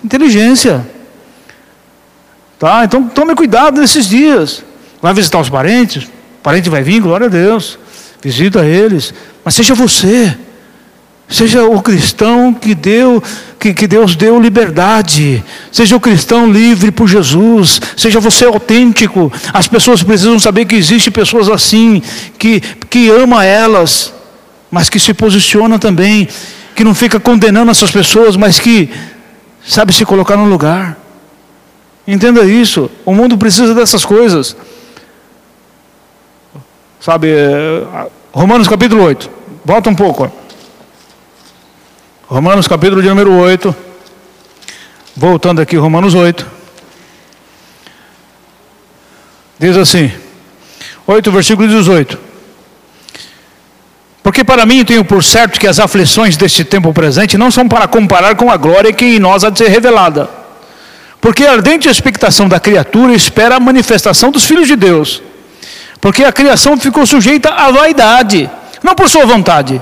inteligência. 0.06 0.88
Tá? 2.60 2.84
Então 2.84 3.08
tome 3.08 3.34
cuidado 3.34 3.82
nesses 3.82 4.08
dias. 4.08 4.64
Vai 5.02 5.12
visitar 5.16 5.40
os 5.40 5.50
parentes, 5.50 6.04
o 6.04 6.44
parente 6.44 6.70
vai 6.70 6.84
vir, 6.84 7.02
glória 7.02 7.26
a 7.26 7.32
Deus. 7.32 7.80
Visita 8.22 8.64
eles. 8.64 9.12
Mas 9.44 9.56
seja 9.56 9.74
você. 9.74 10.38
Seja 11.28 11.66
o 11.66 11.82
cristão 11.82 12.54
que 12.54 12.76
deu, 12.76 13.24
que, 13.60 13.74
que 13.74 13.88
Deus 13.88 14.16
deu 14.16 14.40
liberdade. 14.40 15.44
Seja 15.72 15.96
o 15.96 16.00
cristão 16.00 16.52
livre 16.52 16.92
por 16.92 17.08
Jesus. 17.08 17.82
Seja 17.98 18.20
você 18.20 18.46
autêntico. 18.46 19.32
As 19.54 19.68
pessoas 19.68 20.04
precisam 20.04 20.38
saber 20.40 20.66
que 20.66 20.76
existe 20.76 21.10
pessoas 21.10 21.50
assim, 21.50 22.02
que, 22.38 22.60
que 22.90 23.10
ama 23.10 23.44
elas, 23.44 24.14
mas 24.70 24.90
que 24.90 25.00
se 25.00 25.14
posiciona 25.14 25.80
também, 25.80 26.28
que 26.76 26.84
não 26.84 26.94
fica 26.94 27.20
condenando 27.20 27.72
essas 27.72 27.90
pessoas, 27.90 28.36
mas 28.36 28.60
que 28.60 28.90
sabe 29.66 29.94
se 29.94 30.06
colocar 30.06 30.38
no 30.38 30.46
lugar. 30.46 30.98
Entenda 32.08 32.44
isso. 32.44 32.92
O 33.06 33.14
mundo 33.16 33.38
precisa 33.38 33.74
dessas 33.74 34.04
coisas. 34.04 34.56
Sabe, 37.00 37.30
é, 37.30 38.08
Romanos 38.32 38.68
capítulo 38.68 39.04
8. 39.04 39.30
Volta 39.66 39.90
um 39.90 39.96
pouco. 39.96 40.43
Romanos 42.28 42.70
capítulo 42.70 43.02
de 43.02 43.10
número 43.10 43.34
8. 43.34 43.76
Voltando 45.16 45.62
aqui, 45.62 45.76
Romanos 45.76 46.14
8. 46.16 46.48
Diz 49.60 49.76
assim: 49.76 50.10
8, 51.06 51.32
versículo 51.32 51.68
18. 51.68 52.18
Porque 54.24 54.42
para 54.44 54.66
mim 54.66 54.86
tenho 54.86 55.04
por 55.04 55.22
certo 55.22 55.60
que 55.60 55.68
as 55.68 55.80
aflições 55.80 56.38
deste 56.38 56.64
tempo 56.64 56.94
presente 56.94 57.38
não 57.38 57.52
são 57.52 57.68
para 57.68 57.90
comparar 57.90 58.36
com 58.36 58.50
a 58.50 58.56
glória 58.56 58.94
que 58.94 59.04
em 59.04 59.20
nós 59.20 59.44
há 59.44 59.50
de 59.50 59.60
ser 59.60 59.68
revelada. 59.68 60.30
Porque 61.20 61.46
a 61.46 61.52
ardente 61.52 61.90
expectação 61.90 62.48
da 62.48 62.60
criatura 62.60 63.14
espera 63.14 63.58
a 63.58 63.60
manifestação 63.60 64.32
dos 64.32 64.46
filhos 64.46 64.68
de 64.68 64.78
Deus. 64.78 65.22
Porque 66.00 66.24
a 66.24 66.32
criação 66.32 66.78
ficou 66.78 67.06
sujeita 67.06 67.50
à 67.50 67.70
vaidade, 67.70 68.50
não 68.82 68.96
por 68.96 69.10
sua 69.10 69.26
vontade, 69.26 69.82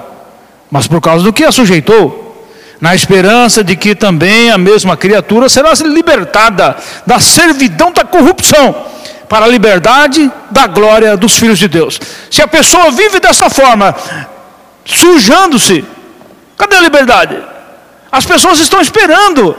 mas 0.72 0.88
por 0.88 1.00
causa 1.02 1.24
do 1.24 1.32
que 1.34 1.44
a 1.44 1.52
sujeitou, 1.52 2.31
na 2.82 2.96
esperança 2.96 3.64
de 3.64 3.76
que 3.76 3.94
também 3.94 4.50
a 4.50 4.58
mesma 4.58 4.98
criatura 4.98 5.48
será 5.48 5.72
libertada 5.86 6.76
da 7.06 7.20
servidão 7.20 7.92
da 7.92 8.04
corrupção 8.04 8.88
para 9.30 9.46
a 9.46 9.48
liberdade 9.48 10.30
da 10.50 10.66
glória 10.66 11.16
dos 11.16 11.38
filhos 11.38 11.60
de 11.60 11.68
Deus. 11.68 12.00
Se 12.30 12.42
a 12.42 12.48
pessoa 12.48 12.90
vive 12.90 13.20
dessa 13.20 13.52
forma, 13.52 13.96
sujando-se, 14.84 15.86
cadê 16.58 16.78
a 16.78 16.82
liberdade? 16.82 17.38
As 18.12 18.26
pessoas 18.26 18.60
estão 18.60 18.82
esperando, 18.82 19.56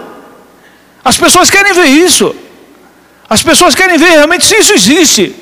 as 1.05 1.16
pessoas 1.16 1.49
querem 1.49 1.73
ver 1.73 1.87
isso, 1.87 2.35
as 3.31 3.43
pessoas 3.43 3.77
querem 3.77 3.97
ver 3.97 4.11
realmente 4.11 4.45
se 4.45 4.57
isso 4.57 4.75
existe. 4.75 5.37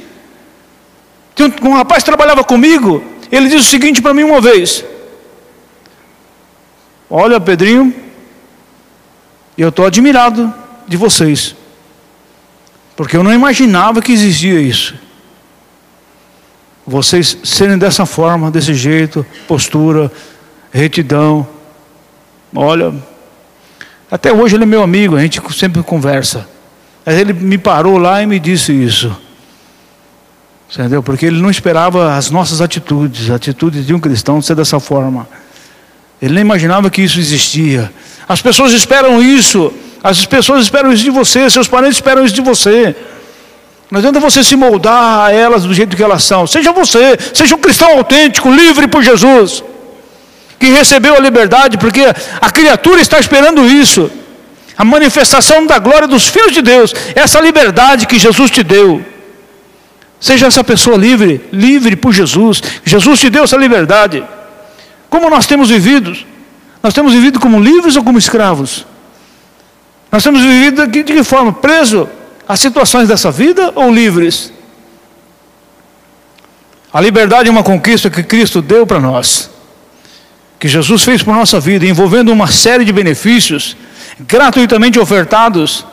Um, 1.63 1.73
rapaz 1.73 2.05
trabalhava 2.05 2.45
comigo, 2.45 3.03
ele 3.33 3.49
disse 3.49 3.67
o 3.67 3.71
seguinte 3.71 4.03
para 4.03 4.13
mim 4.13 4.23
uma 4.23 4.41
vez: 4.41 4.85
Olha, 7.11 7.41
Pedrinho, 7.41 7.93
eu 9.59 9.71
estou 9.71 9.85
admirado 9.85 10.55
de 10.87 10.97
vocês, 10.97 11.57
porque 12.97 13.17
eu 13.17 13.25
não 13.25 13.33
imaginava 13.33 14.01
que 14.01 14.13
existia 14.13 14.61
isso. 14.61 14.95
Vocês 16.87 17.37
serem 17.43 17.77
dessa 17.77 18.07
forma, 18.07 18.51
desse 18.51 18.75
jeito, 18.75 19.27
postura, 19.49 20.11
retidão. 20.73 21.47
Olha, 22.55 22.95
até 24.09 24.33
hoje 24.33 24.55
ele 24.55 24.63
é 24.63 24.67
meu 24.67 24.83
amigo, 24.83 25.17
a 25.17 25.21
gente 25.21 25.41
sempre 25.53 25.83
conversa. 25.83 26.49
Mas 27.05 27.19
ele 27.19 27.33
me 27.33 27.59
parou 27.59 27.99
lá 27.99 28.23
e 28.23 28.27
me 28.27 28.39
disse 28.39 28.73
isso. 28.73 29.17
Entendeu? 30.73 31.03
Porque 31.03 31.27
ele 31.27 31.43
não 31.43 31.51
esperava 31.51 32.15
as 32.15 32.31
nossas 32.31 32.61
atitudes, 32.61 33.31
a 33.31 33.35
atitude 33.35 33.83
de 33.83 33.93
um 33.93 33.99
cristão 33.99 34.41
ser 34.41 34.55
dessa 34.55 34.79
forma. 34.79 35.29
Ele 36.21 36.35
nem 36.35 36.43
imaginava 36.43 36.91
que 36.91 37.03
isso 37.03 37.19
existia. 37.19 37.91
As 38.29 38.43
pessoas 38.43 38.73
esperam 38.73 39.23
isso. 39.23 39.73
As 40.03 40.25
pessoas 40.25 40.63
esperam 40.63 40.93
isso 40.93 41.05
de 41.05 41.11
você, 41.11 41.49
seus 41.51 41.69
parentes 41.69 41.97
esperam 41.97 42.25
isso 42.25 42.35
de 42.35 42.41
você. 42.41 42.97
Não 43.91 43.99
adianta 43.99 44.21
você 44.21 44.43
se 44.43 44.57
moldar 44.57 45.27
a 45.27 45.33
elas 45.33 45.65
do 45.65 45.75
jeito 45.75 45.97
que 45.97 46.03
elas 46.03 46.25
são. 46.25 46.47
Seja 46.47 46.73
você, 46.73 47.19
seja 47.35 47.55
um 47.55 47.59
cristão 47.59 47.99
autêntico, 47.99 48.51
livre 48.51 48.87
por 48.87 49.03
Jesus, 49.03 49.63
que 50.59 50.69
recebeu 50.69 51.15
a 51.17 51.19
liberdade, 51.19 51.77
porque 51.77 52.03
a 52.41 52.51
criatura 52.51 53.01
está 53.01 53.19
esperando 53.19 53.67
isso. 53.67 54.11
A 54.79 54.85
manifestação 54.85 55.67
da 55.67 55.79
glória 55.79 56.09
dos 56.09 56.29
filhos 56.29 56.53
de 56.53 56.63
Deus, 56.63 56.95
essa 57.15 57.41
liberdade 57.41 58.07
que 58.07 58.19
Jesus 58.19 58.51
te 58.51 58.63
deu. 58.63 59.05
Seja 60.19 60.47
essa 60.47 60.65
pessoa 60.65 60.97
livre, 60.97 61.45
livre 61.53 61.97
por 61.97 62.13
Jesus. 62.13 62.63
Jesus 62.85 63.21
te 63.21 63.29
deu 63.29 63.45
essa 63.45 63.57
liberdade. 63.57 64.23
Como 65.11 65.29
nós 65.29 65.47
temos 65.47 65.69
vivido? 65.69 66.17
Nós 66.83 66.95
temos 66.95 67.13
vivido 67.13 67.39
como 67.39 67.61
livres 67.61 67.97
ou 67.97 68.05
como 68.05 68.19
escravos? 68.19 68.87
Nós 70.11 70.23
temos 70.23 70.41
vivido 70.41 70.87
de 70.87 71.03
que 71.03 71.23
forma? 71.23 71.53
Preso 71.53 72.09
às 72.49 72.61
situações 72.61 73.09
dessa 73.09 73.31
vida 73.31 73.73
ou 73.75 73.93
livres? 73.93 74.53
A 76.93 77.01
liberdade 77.01 77.49
é 77.49 77.53
uma 77.53 77.63
conquista 77.63 78.09
que 78.09 78.23
Cristo 78.23 78.63
deu 78.63 78.87
para 78.87 78.99
nós, 78.99 79.51
que 80.59 80.67
Jesus 80.67 81.03
fez 81.05 81.23
por 81.23 81.35
nossa 81.35 81.61
vida, 81.61 81.87
envolvendo 81.87 82.33
uma 82.33 82.49
série 82.49 82.85
de 82.85 82.93
benefícios 82.93 83.77
gratuitamente 84.21 84.99
ofertados, 84.99 85.85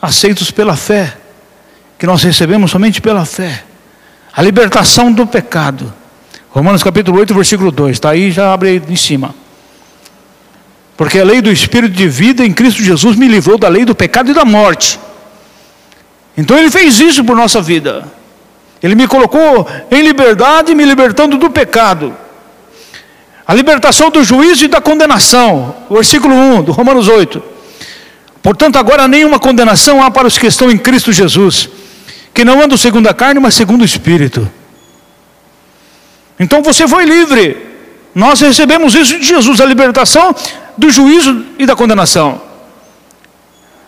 aceitos 0.00 0.50
pela 0.50 0.76
fé 0.76 1.16
que 1.98 2.06
nós 2.06 2.22
recebemos 2.22 2.70
somente 2.70 3.00
pela 3.00 3.24
fé. 3.24 3.64
A 4.32 4.42
libertação 4.42 5.10
do 5.10 5.26
pecado. 5.26 5.92
Romanos 6.56 6.82
capítulo 6.82 7.18
8, 7.18 7.34
versículo 7.34 7.70
2. 7.70 7.96
Está 7.96 8.12
aí, 8.12 8.30
já 8.30 8.50
abre 8.50 8.70
aí 8.70 8.82
em 8.88 8.96
cima. 8.96 9.34
Porque 10.96 11.18
a 11.18 11.24
lei 11.24 11.42
do 11.42 11.52
Espírito 11.52 11.92
de 11.92 12.08
vida 12.08 12.42
em 12.46 12.50
Cristo 12.50 12.82
Jesus 12.82 13.14
me 13.14 13.28
livrou 13.28 13.58
da 13.58 13.68
lei 13.68 13.84
do 13.84 13.94
pecado 13.94 14.30
e 14.30 14.34
da 14.34 14.42
morte. 14.42 14.98
Então 16.34 16.56
Ele 16.56 16.70
fez 16.70 16.98
isso 16.98 17.22
por 17.22 17.36
nossa 17.36 17.60
vida. 17.60 18.10
Ele 18.82 18.94
me 18.94 19.06
colocou 19.06 19.68
em 19.90 20.00
liberdade, 20.00 20.74
me 20.74 20.86
libertando 20.86 21.36
do 21.36 21.50
pecado. 21.50 22.16
A 23.46 23.52
libertação 23.52 24.10
do 24.10 24.24
juízo 24.24 24.64
e 24.64 24.68
da 24.68 24.80
condenação. 24.80 25.76
Versículo 25.90 26.34
1 26.34 26.62
do 26.62 26.72
Romanos 26.72 27.06
8. 27.06 27.42
Portanto, 28.42 28.78
agora 28.78 29.06
nenhuma 29.06 29.38
condenação 29.38 30.02
há 30.02 30.10
para 30.10 30.26
os 30.26 30.38
que 30.38 30.46
estão 30.46 30.70
em 30.70 30.78
Cristo 30.78 31.12
Jesus, 31.12 31.68
que 32.32 32.46
não 32.46 32.62
andam 32.62 32.78
segundo 32.78 33.08
a 33.08 33.12
carne, 33.12 33.40
mas 33.40 33.52
segundo 33.52 33.82
o 33.82 33.84
Espírito. 33.84 34.50
Então 36.38 36.62
você 36.62 36.86
foi 36.86 37.04
livre. 37.04 37.56
Nós 38.14 38.40
recebemos 38.40 38.94
isso 38.94 39.18
de 39.18 39.26
Jesus, 39.26 39.60
a 39.60 39.64
libertação 39.64 40.34
do 40.76 40.90
juízo 40.90 41.44
e 41.58 41.66
da 41.66 41.76
condenação. 41.76 42.40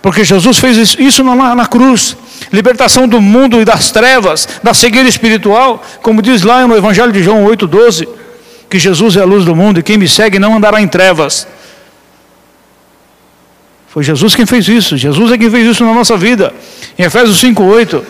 Porque 0.01 0.25
Jesus 0.25 0.59
fez 0.59 0.97
isso 0.99 1.25
na, 1.25 1.55
na 1.55 1.67
cruz 1.67 2.17
libertação 2.53 3.07
do 3.07 3.21
mundo 3.21 3.61
e 3.61 3.65
das 3.65 3.91
trevas, 3.91 4.49
da 4.63 4.73
cegueira 4.73 5.09
espiritual, 5.09 5.83
como 6.03 6.23
diz 6.23 6.43
lá 6.43 6.67
no 6.67 6.77
Evangelho 6.77 7.13
de 7.13 7.23
João 7.23 7.45
8,12, 7.45 8.09
que 8.69 8.79
Jesus 8.79 9.17
é 9.17 9.21
a 9.21 9.25
luz 9.25 9.45
do 9.45 9.55
mundo 9.55 9.81
e 9.81 9.83
quem 9.83 9.99
me 9.99 10.09
segue 10.09 10.39
não 10.39 10.57
andará 10.57 10.81
em 10.81 10.89
trevas. 10.89 11.47
Foi 13.89 14.03
Jesus 14.03 14.35
quem 14.35 14.47
fez 14.47 14.69
isso, 14.69 14.97
Jesus 14.97 15.33
é 15.33 15.39
quem 15.39 15.51
fez 15.51 15.67
isso 15.67 15.85
na 15.85 15.93
nossa 15.93 16.17
vida. 16.17 16.53
Em 16.99 17.03
Efésios 17.03 17.43
5,8, 17.43 18.03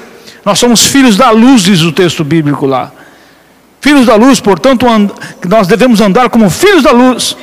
nós 0.44 0.58
somos 0.58 0.86
filhos 0.86 1.16
da 1.16 1.30
luz, 1.30 1.62
diz 1.62 1.82
o 1.82 1.92
texto 1.92 2.24
bíblico 2.24 2.66
lá. 2.66 2.92
Filhos 3.80 4.06
da 4.06 4.16
luz, 4.16 4.40
portanto, 4.40 4.86
nós 5.48 5.66
devemos 5.66 6.00
andar 6.00 6.28
como 6.30 6.50
filhos 6.50 6.82
da 6.82 6.90
luz. 6.90 7.36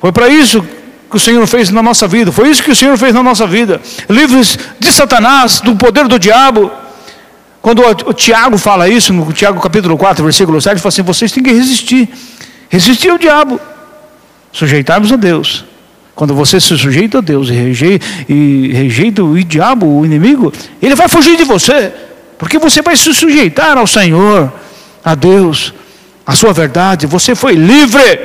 Foi 0.00 0.12
para 0.12 0.28
isso 0.28 0.64
que 1.10 1.16
o 1.16 1.20
Senhor 1.20 1.46
fez 1.46 1.70
na 1.70 1.82
nossa 1.82 2.08
vida. 2.08 2.32
Foi 2.32 2.48
isso 2.48 2.62
que 2.62 2.70
o 2.70 2.76
Senhor 2.76 2.96
fez 2.96 3.12
na 3.14 3.22
nossa 3.22 3.46
vida. 3.46 3.80
Livres 4.08 4.58
de 4.80 4.92
Satanás, 4.92 5.60
do 5.60 5.76
poder 5.76 6.08
do 6.08 6.18
diabo. 6.18 6.70
Quando 7.60 7.82
o 7.84 8.12
Tiago 8.12 8.58
fala 8.58 8.88
isso, 8.88 9.12
no 9.12 9.32
Tiago 9.32 9.60
capítulo 9.60 9.96
4, 9.96 10.24
versículo 10.24 10.60
7, 10.60 10.72
ele 10.72 10.80
fala 10.80 10.88
assim: 10.88 11.02
vocês 11.02 11.30
têm 11.30 11.42
que 11.42 11.52
resistir. 11.52 12.08
Resistir 12.68 13.10
ao 13.10 13.18
diabo. 13.18 13.60
Sujeitarmos 14.50 15.12
a 15.12 15.16
Deus. 15.16 15.64
Quando 16.14 16.34
você 16.34 16.60
se 16.60 16.76
sujeita 16.76 17.18
a 17.18 17.20
Deus 17.20 17.48
e 17.48 17.52
rejeita, 17.52 18.06
e 18.28 18.70
rejeita 18.72 19.22
o 19.22 19.42
diabo, 19.44 19.86
o 19.86 20.04
inimigo, 20.04 20.52
ele 20.80 20.94
vai 20.94 21.08
fugir 21.08 21.36
de 21.36 21.44
você. 21.44 21.92
Porque 22.42 22.58
você 22.58 22.82
vai 22.82 22.96
se 22.96 23.14
sujeitar 23.14 23.78
ao 23.78 23.86
Senhor, 23.86 24.52
a 25.04 25.14
Deus, 25.14 25.72
a 26.26 26.32
sua 26.32 26.52
verdade. 26.52 27.06
Você 27.06 27.36
foi 27.36 27.52
livre. 27.52 28.18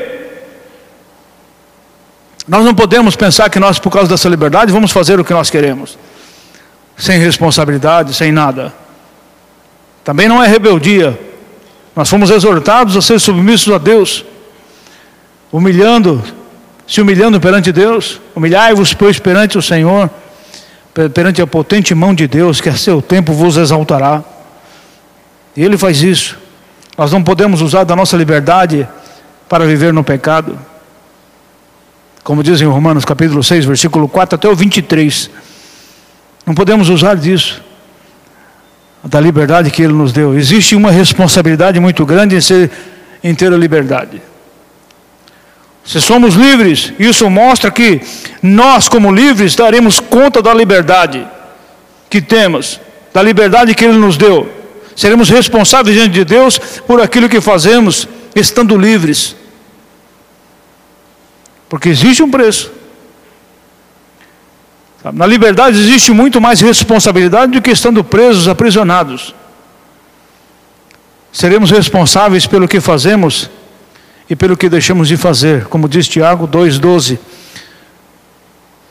Nós 2.47 2.65
não 2.65 2.73
podemos 2.73 3.15
pensar 3.15 3.47
que 3.51 3.59
nós, 3.59 3.77
por 3.77 3.91
causa 3.91 4.09
dessa 4.09 4.27
liberdade, 4.27 4.71
vamos 4.71 4.91
fazer 4.91 5.19
o 5.19 5.23
que 5.23 5.31
nós 5.31 5.51
queremos, 5.51 5.99
sem 6.97 7.19
responsabilidade, 7.19 8.15
sem 8.15 8.31
nada. 8.31 8.73
Também 10.03 10.27
não 10.27 10.43
é 10.43 10.47
rebeldia. 10.47 11.15
Nós 11.95 12.09
fomos 12.09 12.31
exortados 12.31 12.97
a 12.97 13.03
ser 13.03 13.19
submissos 13.19 13.71
a 13.71 13.77
Deus, 13.77 14.25
humilhando, 15.51 16.23
se 16.87 16.99
humilhando 17.01 17.39
perante 17.39 17.71
Deus. 17.71 18.19
Humilhai-vos, 18.35 18.95
pois, 18.95 19.19
perante 19.19 19.59
o 19.59 19.61
Senhor, 19.61 20.09
perante 21.13 21.41
a 21.41 21.47
potente 21.47 21.93
mão 21.93 22.13
de 22.13 22.27
Deus, 22.27 22.59
que 22.59 22.69
a 22.69 22.75
seu 22.75 23.01
tempo 23.01 23.33
vos 23.33 23.57
exaltará. 23.57 24.23
E 25.55 25.63
Ele 25.63 25.77
faz 25.77 26.01
isso. 26.01 26.37
Nós 26.97 27.11
não 27.11 27.23
podemos 27.23 27.61
usar 27.61 27.83
da 27.83 27.95
nossa 27.95 28.17
liberdade 28.17 28.87
para 29.47 29.65
viver 29.65 29.93
no 29.93 30.03
pecado 30.03 30.57
como 32.27 32.43
diz 32.43 32.59
em 32.59 32.65
Romanos 32.65 33.05
capítulo 33.05 33.41
6, 33.41 33.63
versículo 33.63 34.09
4 34.09 34.35
até 34.35 34.49
o 34.49 34.53
23. 34.53 35.29
Não 36.45 36.53
podemos 36.53 36.89
usar 36.89 37.15
disso, 37.15 37.63
da 39.01 39.17
liberdade 39.17 39.71
que 39.71 39.81
Ele 39.81 39.93
nos 39.93 40.11
deu. 40.11 40.37
Existe 40.37 40.75
uma 40.75 40.91
responsabilidade 40.91 41.79
muito 41.79 42.05
grande 42.05 42.35
em 42.35 42.41
ser 42.41 42.69
em 43.23 43.33
ter 43.33 43.53
a 43.53 43.55
liberdade. 43.55 44.21
Se 45.87 46.01
somos 46.01 46.35
livres, 46.35 46.91
isso 46.99 47.29
mostra 47.29 47.71
que 47.71 48.01
nós, 48.43 48.89
como 48.89 49.09
livres, 49.09 49.55
daremos 49.55 50.01
conta 50.01 50.41
da 50.41 50.53
liberdade 50.53 51.25
que 52.09 52.21
temos, 52.21 52.81
da 53.13 53.23
liberdade 53.23 53.73
que 53.73 53.85
Ele 53.85 53.97
nos 53.97 54.17
deu. 54.17 54.51
Seremos 54.97 55.29
responsáveis 55.29 55.95
diante 55.95 56.11
de 56.11 56.25
Deus 56.25 56.59
por 56.59 56.99
aquilo 56.99 57.29
que 57.29 57.39
fazemos, 57.39 58.05
estando 58.35 58.75
livres. 58.77 59.33
Porque 61.69 61.87
existe 61.87 62.21
um 62.21 62.29
preço. 62.29 62.69
Na 65.13 65.25
liberdade 65.25 65.79
existe 65.79 66.11
muito 66.11 66.41
mais 66.41 66.59
responsabilidade 66.59 67.53
do 67.53 67.61
que 67.61 67.71
estando 67.71 68.03
presos, 68.03 68.49
aprisionados. 68.49 69.33
Seremos 71.31 71.71
responsáveis 71.71 72.45
pelo 72.45 72.67
que 72.67 72.81
fazemos 72.81 73.49
e 74.29 74.35
pelo 74.35 74.57
que 74.57 74.67
deixamos 74.67 75.07
de 75.07 75.15
fazer, 75.15 75.65
como 75.65 75.87
diz 75.87 76.07
Tiago 76.07 76.47
2,12, 76.47 77.17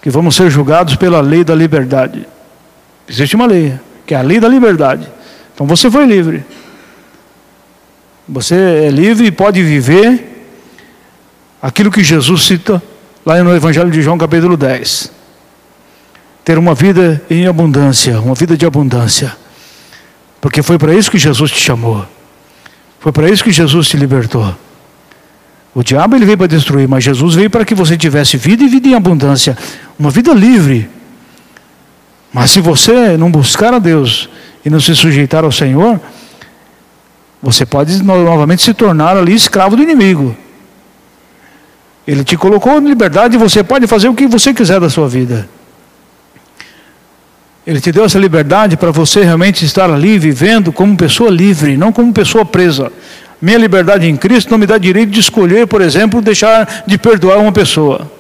que 0.01 0.11
vamos 0.11 0.35
ser 0.35 0.51
julgados 0.51 0.97
pela 0.97 1.21
lei 1.21 1.45
da 1.45 1.55
liberdade. 1.55 2.27
Existe 3.09 3.37
uma 3.37 3.47
lei, 3.47 3.79
que 4.07 4.15
é 4.15 4.19
a 4.19 4.23
lei 4.23 4.41
da 4.41 4.49
liberdade. 4.49 5.09
Então 5.55 5.67
você 5.67 5.91
foi 5.91 6.07
livre. 6.07 6.45
Você 8.29 8.55
é 8.55 8.89
livre 8.89 9.27
e 9.27 9.31
pode 9.31 9.63
viver 9.63 10.49
aquilo 11.61 11.91
que 11.91 12.03
Jesus 12.03 12.43
cita 12.43 12.83
lá 13.25 13.43
no 13.43 13.55
Evangelho 13.55 13.91
de 13.91 14.03
João, 14.03 14.17
capítulo 14.17 14.57
10. 14.57 15.13
Ter 16.45 16.59
uma 16.59 16.75
vida 16.75 17.23
em 17.29 17.47
abundância, 17.47 18.21
uma 18.21 18.35
vida 18.35 18.57
de 18.57 18.65
abundância. 18.65 19.37
Porque 20.41 20.63
foi 20.63 20.79
para 20.79 20.95
isso 20.95 21.11
que 21.11 21.19
Jesus 21.19 21.51
te 21.51 21.61
chamou. 21.61 22.07
Foi 23.01 23.13
para 23.13 23.29
isso 23.29 23.43
que 23.43 23.53
Jesus 23.53 23.89
te 23.89 23.97
libertou. 23.97 24.55
O 25.77 25.85
diabo 25.85 26.17
ele 26.17 26.25
veio 26.25 26.39
para 26.39 26.47
destruir, 26.47 26.89
mas 26.89 27.05
Jesus 27.05 27.35
veio 27.35 27.51
para 27.51 27.63
que 27.63 27.75
você 27.75 27.99
tivesse 27.99 28.39
vida 28.39 28.65
e 28.65 28.67
vida 28.67 28.89
em 28.89 28.95
abundância, 28.95 29.55
uma 29.99 30.09
vida 30.09 30.33
livre. 30.33 30.89
Mas 32.33 32.51
se 32.51 32.63
você 32.63 33.15
não 33.19 33.31
buscar 33.31 33.75
a 33.75 33.79
Deus 33.79 34.27
e 34.65 34.71
não 34.71 34.81
se 34.81 34.97
sujeitar 34.97 35.45
ao 35.45 35.53
Senhor, 35.53 36.01
você 37.43 37.67
pode 37.67 38.03
novamente 38.03 38.63
se 38.63 38.73
tornar 38.73 39.19
ali 39.19 39.35
escravo 39.35 39.77
do 39.77 39.83
inimigo. 39.83 40.35
Ele 42.09 42.25
te 42.25 42.39
colocou 42.39 42.81
em 42.81 42.89
liberdade 42.89 43.35
e 43.35 43.39
você 43.39 43.63
pode 43.63 43.87
fazer 43.87 44.09
o 44.09 44.15
que 44.15 44.27
você 44.27 44.55
quiser 44.55 44.81
da 44.81 44.89
sua 44.89 45.07
vida. 45.07 45.47
Ele 47.67 47.83
te 47.83 47.93
deu 47.93 48.07
essa 48.07 48.19
liberdade 48.19 48.79
para 48.79 48.91
você 48.91 49.23
realmente 49.23 49.67
estar 49.67 49.91
ali 49.91 50.19
vivendo 50.19 50.73
como 50.73 50.97
pessoa 50.97 51.29
livre, 51.29 51.77
não 51.77 51.93
como 51.93 52.15
pessoa 52.15 52.47
presa. 52.47 52.91
Minha 53.41 53.59
liberdade 53.59 54.07
em 54.07 54.17
Cristo 54.17 54.51
não 54.51 54.59
me 54.59 54.67
dá 54.67 54.79
direito 54.79 55.11
de 55.11 55.21
escolher, 55.21 55.67
por 55.67 55.81
exemplo, 55.81 56.23
deixar 56.23 56.85
de 56.87 56.97
perdoar 56.97 57.39
uma 57.39 57.53
pessoa. 57.53 58.11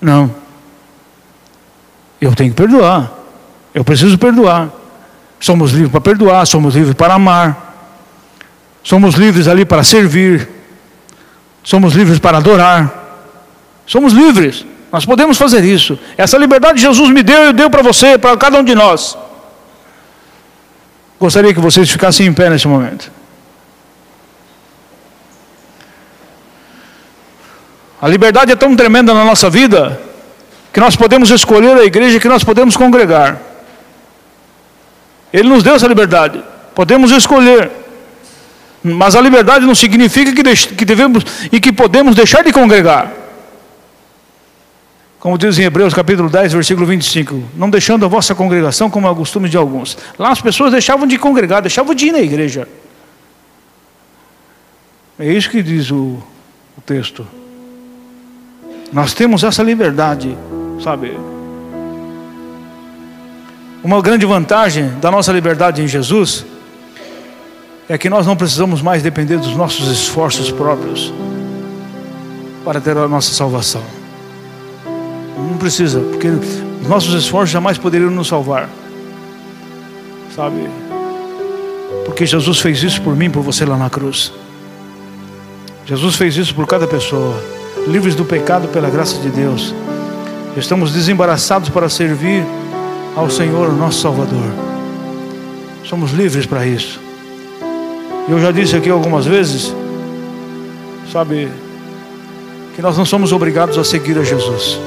Não. 0.00 0.34
Eu 2.20 2.34
tenho 2.34 2.50
que 2.50 2.56
perdoar. 2.56 3.12
Eu 3.74 3.84
preciso 3.84 4.16
perdoar. 4.18 4.70
Somos 5.40 5.72
livres 5.72 5.90
para 5.90 6.00
perdoar, 6.00 6.46
somos 6.46 6.74
livres 6.74 6.94
para 6.94 7.14
amar. 7.14 7.68
Somos 8.82 9.14
livres 9.14 9.46
ali 9.46 9.64
para 9.64 9.84
servir. 9.84 10.48
Somos 11.62 11.94
livres 11.94 12.18
para 12.18 12.38
adorar. 12.38 12.92
Somos 13.86 14.12
livres. 14.12 14.64
Nós 14.90 15.04
podemos 15.04 15.36
fazer 15.36 15.62
isso. 15.64 15.98
Essa 16.16 16.38
liberdade 16.38 16.80
Jesus 16.80 17.10
me 17.10 17.22
deu 17.22 17.50
e 17.50 17.52
deu 17.52 17.68
para 17.68 17.82
você, 17.82 18.16
para 18.16 18.36
cada 18.36 18.58
um 18.58 18.64
de 18.64 18.74
nós. 18.74 19.16
Gostaria 21.20 21.52
que 21.52 21.60
vocês 21.60 21.90
ficassem 21.90 22.26
em 22.26 22.32
pé 22.32 22.48
nesse 22.48 22.66
momento. 22.66 23.17
A 28.00 28.06
liberdade 28.06 28.52
é 28.52 28.56
tão 28.56 28.76
tremenda 28.76 29.12
na 29.12 29.24
nossa 29.24 29.50
vida 29.50 30.00
que 30.72 30.80
nós 30.80 30.94
podemos 30.94 31.30
escolher 31.30 31.76
a 31.76 31.84
igreja 31.84 32.20
que 32.20 32.28
nós 32.28 32.44
podemos 32.44 32.76
congregar. 32.76 33.40
Ele 35.32 35.48
nos 35.48 35.62
deu 35.62 35.74
essa 35.74 35.86
liberdade. 35.86 36.42
Podemos 36.74 37.10
escolher. 37.10 37.70
Mas 38.82 39.16
a 39.16 39.20
liberdade 39.20 39.66
não 39.66 39.74
significa 39.74 40.32
que, 40.32 40.84
devemos 40.84 41.24
e 41.50 41.58
que 41.58 41.72
podemos 41.72 42.14
deixar 42.14 42.44
de 42.44 42.52
congregar. 42.52 43.12
Como 45.18 45.36
diz 45.36 45.58
em 45.58 45.64
Hebreus 45.64 45.92
capítulo 45.92 46.30
10, 46.30 46.52
versículo 46.52 46.86
25: 46.86 47.42
Não 47.56 47.68
deixando 47.68 48.04
a 48.04 48.08
vossa 48.08 48.36
congregação 48.36 48.88
como 48.88 49.08
é 49.08 49.10
o 49.10 49.16
costume 49.16 49.48
de 49.48 49.56
alguns. 49.56 49.98
Lá 50.16 50.30
as 50.30 50.40
pessoas 50.40 50.70
deixavam 50.70 51.08
de 51.08 51.18
congregar, 51.18 51.60
deixavam 51.60 51.92
de 51.92 52.06
ir 52.06 52.12
na 52.12 52.20
igreja. 52.20 52.68
É 55.18 55.32
isso 55.32 55.50
que 55.50 55.60
diz 55.60 55.90
o, 55.90 56.22
o 56.76 56.80
texto. 56.86 57.26
Nós 58.92 59.12
temos 59.12 59.44
essa 59.44 59.62
liberdade, 59.62 60.36
sabe? 60.82 61.18
Uma 63.82 64.00
grande 64.00 64.26
vantagem 64.26 64.90
da 65.00 65.10
nossa 65.10 65.32
liberdade 65.32 65.82
em 65.82 65.88
Jesus 65.88 66.44
é 67.88 67.96
que 67.96 68.10
nós 68.10 68.26
não 68.26 68.36
precisamos 68.36 68.82
mais 68.82 69.02
depender 69.02 69.38
dos 69.38 69.54
nossos 69.54 69.88
esforços 69.90 70.50
próprios 70.50 71.12
para 72.64 72.80
ter 72.80 72.96
a 72.96 73.08
nossa 73.08 73.32
salvação. 73.32 73.82
Não 75.38 75.56
precisa, 75.56 76.00
porque 76.00 76.28
os 76.28 76.88
nossos 76.88 77.14
esforços 77.14 77.50
jamais 77.50 77.78
poderiam 77.78 78.10
nos 78.10 78.28
salvar. 78.28 78.68
Sabe? 80.34 80.68
Porque 82.04 82.26
Jesus 82.26 82.58
fez 82.60 82.82
isso 82.82 83.00
por 83.00 83.16
mim, 83.16 83.30
por 83.30 83.42
você 83.42 83.64
lá 83.64 83.76
na 83.76 83.88
cruz. 83.88 84.32
Jesus 85.86 86.16
fez 86.16 86.36
isso 86.36 86.54
por 86.54 86.66
cada 86.66 86.86
pessoa, 86.86 87.42
livres 87.86 88.14
do 88.14 88.24
pecado 88.24 88.68
pela 88.68 88.90
graça 88.90 89.18
de 89.18 89.30
Deus. 89.30 89.74
Estamos 90.56 90.92
desembaraçados 90.92 91.68
para 91.68 91.88
servir 91.88 92.44
ao 93.14 93.30
Senhor, 93.30 93.72
nosso 93.72 94.00
Salvador. 94.00 94.52
Somos 95.84 96.12
livres 96.12 96.46
para 96.46 96.66
isso. 96.66 97.00
Eu 98.28 98.40
já 98.40 98.50
disse 98.50 98.76
aqui 98.76 98.90
algumas 98.90 99.24
vezes, 99.24 99.74
sabe, 101.10 101.48
que 102.76 102.82
nós 102.82 102.98
não 102.98 103.04
somos 103.04 103.32
obrigados 103.32 103.78
a 103.78 103.84
seguir 103.84 104.18
a 104.18 104.22
Jesus, 104.22 104.78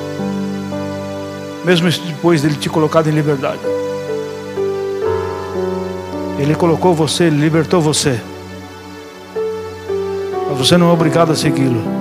mesmo 1.66 1.90
depois 1.90 2.42
dele 2.42 2.56
te 2.56 2.70
colocado 2.70 3.08
em 3.08 3.12
liberdade. 3.12 3.60
Ele 6.38 6.56
colocou 6.56 6.94
você, 6.94 7.26
ele 7.26 7.38
libertou 7.38 7.82
você. 7.82 8.20
Mas 10.50 10.58
você 10.58 10.78
não 10.78 10.90
é 10.90 10.94
obrigado 10.94 11.32
a 11.32 11.36
segui-lo. 11.36 12.01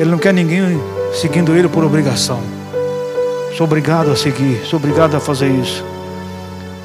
Ele 0.00 0.10
não 0.10 0.18
quer 0.18 0.34
ninguém 0.34 0.80
seguindo 1.14 1.54
ele 1.54 1.68
por 1.68 1.84
obrigação. 1.84 2.40
Sou 3.56 3.64
obrigado 3.64 4.10
a 4.10 4.16
seguir, 4.16 4.62
sou 4.64 4.78
obrigado 4.78 5.14
a 5.14 5.20
fazer 5.20 5.48
isso 5.48 5.84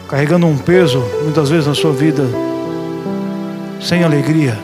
carregando 0.07 0.45
um 0.45 0.57
peso, 0.57 1.03
muitas 1.24 1.49
vezes 1.49 1.68
na 1.68 1.74
sua 1.74 1.91
vida, 1.91 2.24
sem 3.82 4.03
alegria, 4.03 4.57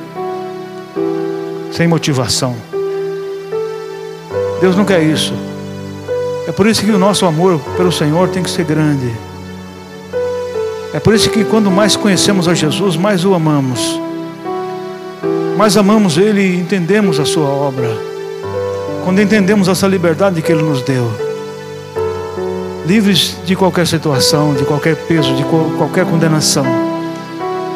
sem 1.71 1.87
motivação. 1.87 2.55
Deus 4.59 4.75
não 4.75 4.85
quer 4.85 5.01
isso. 5.01 5.33
É 6.47 6.51
por 6.51 6.67
isso 6.67 6.83
que 6.83 6.91
o 6.91 6.97
nosso 6.97 7.25
amor 7.25 7.59
pelo 7.75 7.91
Senhor 7.91 8.29
tem 8.29 8.43
que 8.43 8.49
ser 8.49 8.65
grande. 8.65 9.11
É 10.93 10.99
por 10.99 11.13
isso 11.13 11.29
que 11.29 11.43
quando 11.43 11.71
mais 11.71 11.95
conhecemos 11.95 12.47
a 12.47 12.53
Jesus, 12.53 12.95
mais 12.95 13.25
o 13.25 13.33
amamos. 13.33 13.99
Mais 15.57 15.77
amamos 15.77 16.17
Ele 16.17 16.41
e 16.41 16.59
entendemos 16.59 17.19
a 17.19 17.25
Sua 17.25 17.47
obra. 17.47 18.10
Quando 19.03 19.21
entendemos 19.21 19.67
essa 19.67 19.87
liberdade 19.87 20.41
que 20.41 20.51
Ele 20.51 20.63
nos 20.63 20.81
deu 20.81 21.31
livres 22.85 23.37
de 23.45 23.55
qualquer 23.55 23.85
situação, 23.87 24.53
de 24.53 24.65
qualquer 24.65 24.95
peso, 24.95 25.33
de 25.35 25.43
qualquer 25.77 26.05
condenação. 26.05 26.65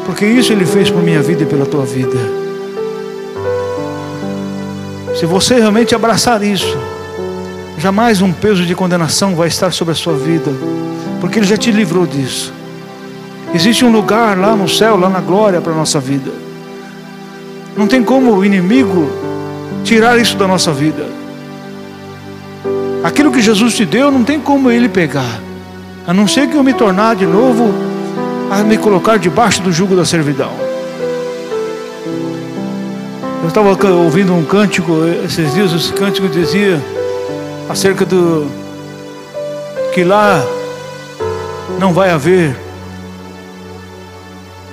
Porque 0.06 0.26
isso 0.26 0.52
Ele 0.52 0.66
fez 0.66 0.90
por 0.90 1.02
minha 1.02 1.22
vida 1.22 1.44
e 1.44 1.46
pela 1.46 1.66
tua 1.66 1.86
vida. 1.86 2.18
Se 5.16 5.26
você 5.26 5.56
realmente 5.56 5.96
abraçar 5.96 6.44
isso, 6.44 6.78
jamais 7.78 8.22
um 8.22 8.34
peso 8.34 8.66
de 8.66 8.76
condenação 8.76 9.36
vai 9.36 9.48
estar 9.48 9.72
sobre 9.72 9.94
a 9.94 9.96
sua 9.96 10.14
vida, 10.14 10.52
porque 11.22 11.40
Ele 11.40 11.48
já 11.48 11.58
te 11.58 11.72
livrou 11.72 12.06
disso. 12.06 12.54
Existe 13.54 13.86
um 13.86 13.92
lugar 13.92 14.38
lá 14.38 14.56
no 14.56 14.68
céu, 14.68 14.98
lá 14.98 15.10
na 15.10 15.22
glória 15.22 15.62
para 15.62 15.72
a 15.72 15.76
nossa 15.76 16.00
vida. 16.00 16.32
Não 17.78 17.88
tem 17.88 18.04
como 18.04 18.34
o 18.34 18.44
inimigo 18.44 19.10
tirar 19.86 20.18
isso 20.20 20.36
da 20.36 20.48
nossa 20.48 20.74
vida. 20.74 21.06
Aquilo 23.04 23.32
que 23.32 23.42
Jesus 23.42 23.76
te 23.76 23.86
deu 23.86 24.12
não 24.12 24.24
tem 24.24 24.40
como 24.40 24.72
ele 24.72 24.90
pegar, 24.90 25.40
a 26.08 26.14
não 26.14 26.28
ser 26.28 26.50
que 26.50 26.56
eu 26.56 26.64
me 26.64 26.74
tornar 26.74 27.16
de 27.16 27.26
novo 27.26 27.72
a 28.52 28.64
me 28.64 28.78
colocar 28.78 29.18
debaixo 29.18 29.62
do 29.62 29.72
jugo 29.72 29.96
da 29.96 30.04
servidão. 30.04 30.52
Eu 33.42 33.48
estava 33.48 33.70
ouvindo 33.92 34.34
um 34.34 34.44
cântico 34.44 34.92
esses 35.24 35.54
dias, 35.54 35.72
esse 35.72 35.94
cântico 35.94 36.28
dizia 36.28 36.82
acerca 37.70 38.06
do 38.06 38.48
que 39.94 40.04
lá 40.04 40.44
não 41.80 41.94
vai 41.94 42.10
haver 42.10 42.56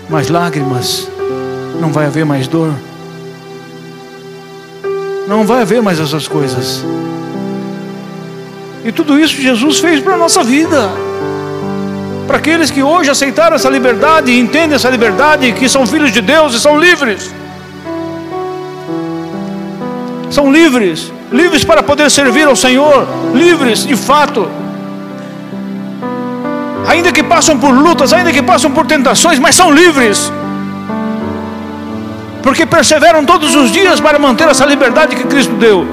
mais 0.08 0.28
lágrimas, 0.28 1.08
não 1.80 1.90
vai 1.90 2.06
haver 2.06 2.24
mais 2.24 2.46
dor, 2.48 2.72
não 5.32 5.46
vai 5.46 5.62
haver 5.62 5.80
mais 5.80 5.98
essas 5.98 6.28
coisas. 6.28 6.84
E 8.84 8.92
tudo 8.92 9.18
isso 9.18 9.40
Jesus 9.40 9.78
fez 9.78 10.00
para 10.00 10.14
a 10.14 10.16
nossa 10.18 10.44
vida. 10.44 10.90
Para 12.26 12.36
aqueles 12.36 12.70
que 12.70 12.82
hoje 12.82 13.10
aceitaram 13.10 13.56
essa 13.56 13.68
liberdade 13.68 14.38
entendem 14.38 14.74
essa 14.74 14.90
liberdade, 14.90 15.52
que 15.52 15.68
são 15.68 15.86
filhos 15.86 16.12
de 16.12 16.20
Deus 16.20 16.54
e 16.54 16.60
são 16.60 16.78
livres. 16.78 17.30
São 20.30 20.52
livres, 20.52 21.12
livres 21.30 21.64
para 21.64 21.82
poder 21.82 22.10
servir 22.10 22.46
ao 22.46 22.56
Senhor, 22.56 23.06
livres 23.34 23.86
de 23.86 23.96
fato. 23.96 24.48
Ainda 26.86 27.10
que 27.10 27.22
passam 27.22 27.58
por 27.58 27.70
lutas, 27.70 28.12
ainda 28.12 28.32
que 28.32 28.42
passam 28.42 28.70
por 28.70 28.86
tentações, 28.86 29.38
mas 29.38 29.54
são 29.54 29.70
livres. 29.70 30.30
Porque 32.42 32.66
perseveram 32.66 33.24
todos 33.24 33.54
os 33.54 33.70
dias 33.70 34.00
para 34.00 34.18
manter 34.18 34.48
essa 34.48 34.64
liberdade 34.64 35.14
que 35.14 35.24
Cristo 35.24 35.54
deu. 35.54 35.86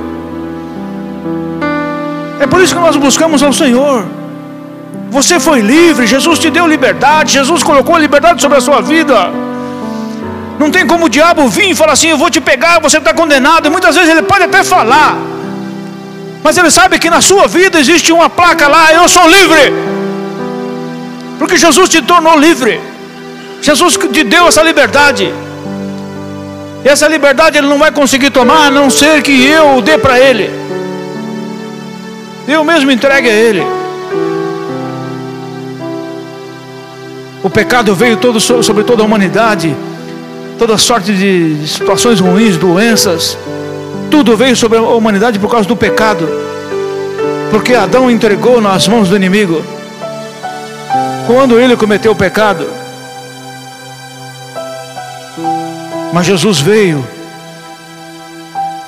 É 2.40 2.48
por 2.48 2.62
isso 2.62 2.74
que 2.74 2.82
nós 2.82 2.96
buscamos 2.96 3.44
ao 3.44 3.54
Senhor. 3.54 4.06
Você 5.12 5.40
foi 5.40 5.62
livre, 5.62 6.08
Jesus 6.08 6.40
te 6.40 6.50
deu 6.50 6.68
liberdade, 6.68 7.34
Jesus 7.34 7.62
colocou 7.64 7.96
a 7.96 8.00
liberdade 8.00 8.42
sobre 8.42 8.58
a 8.58 8.62
sua 8.62 8.82
vida. 8.82 9.32
Não 10.60 10.70
tem 10.70 10.86
como 10.86 11.06
o 11.06 11.10
diabo 11.10 11.48
vir 11.48 11.70
e 11.72 11.76
falar 11.76 11.94
assim: 11.94 12.10
Eu 12.10 12.18
vou 12.18 12.30
te 12.30 12.42
pegar, 12.42 12.80
você 12.80 12.98
está 12.98 13.14
condenado. 13.14 13.66
E 13.68 13.70
muitas 13.70 13.96
vezes 13.96 14.10
ele 14.10 14.24
pode 14.24 14.44
até 14.44 14.64
falar, 14.64 15.18
mas 16.44 16.58
ele 16.58 16.70
sabe 16.70 17.00
que 17.00 17.10
na 17.10 17.22
sua 17.22 17.48
vida 17.48 17.80
existe 17.80 18.12
uma 18.12 18.30
placa 18.30 18.68
lá: 18.68 18.94
Eu 18.94 19.08
sou 19.08 19.28
livre, 19.28 19.74
porque 21.38 21.58
Jesus 21.58 21.90
te 21.90 22.02
tornou 22.02 22.38
livre. 22.38 22.80
Jesus 23.62 23.98
te 23.98 24.24
deu 24.24 24.48
essa 24.48 24.64
liberdade. 24.64 25.34
Essa 26.84 27.08
liberdade 27.08 27.58
ele 27.58 27.68
não 27.68 27.78
vai 27.78 27.92
conseguir 27.92 28.30
tomar 28.30 28.68
a 28.68 28.72
não 28.72 28.90
ser 28.90 29.22
que 29.22 29.46
eu 29.46 29.82
dê 29.82 29.98
para 29.98 30.20
ele. 30.20 30.50
Eu 32.50 32.64
mesmo 32.64 32.90
entregue 32.90 33.30
a 33.30 33.34
Ele. 33.34 33.64
O 37.44 37.50
pecado 37.50 37.94
veio 37.94 38.18
todo 38.18 38.40
sobre 38.40 38.84
toda 38.84 39.04
a 39.04 39.06
humanidade, 39.06 39.76
toda 40.58 40.76
sorte 40.76 41.14
de 41.14 41.68
situações 41.68 42.20
ruins, 42.20 42.58
doenças, 42.58 43.38
tudo 44.10 44.36
veio 44.36 44.56
sobre 44.56 44.80
a 44.80 44.82
humanidade 44.82 45.38
por 45.38 45.50
causa 45.50 45.68
do 45.68 45.76
pecado, 45.76 46.28
porque 47.52 47.76
Adão 47.76 48.10
entregou 48.10 48.60
nas 48.60 48.88
mãos 48.88 49.08
do 49.08 49.16
inimigo. 49.16 49.64
Quando 51.28 51.60
ele 51.60 51.78
cometeu 51.78 52.14
o 52.14 52.16
pecado, 52.16 52.66
mas 56.14 56.26
Jesus 56.26 56.60
veio 56.60 57.06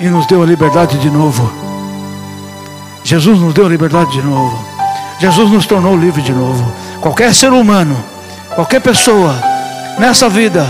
e 0.00 0.08
nos 0.08 0.26
deu 0.26 0.42
a 0.42 0.46
liberdade 0.46 0.98
de 0.98 1.10
novo. 1.10 1.50
Jesus 3.04 3.38
nos 3.38 3.54
deu 3.54 3.68
liberdade 3.68 4.10
de 4.12 4.22
novo. 4.22 4.58
Jesus 5.18 5.50
nos 5.50 5.66
tornou 5.66 5.96
livre 5.96 6.22
de 6.22 6.32
novo. 6.32 6.64
Qualquer 7.00 7.34
ser 7.34 7.52
humano, 7.52 7.96
qualquer 8.54 8.80
pessoa 8.80 9.34
nessa 9.98 10.28
vida, 10.28 10.66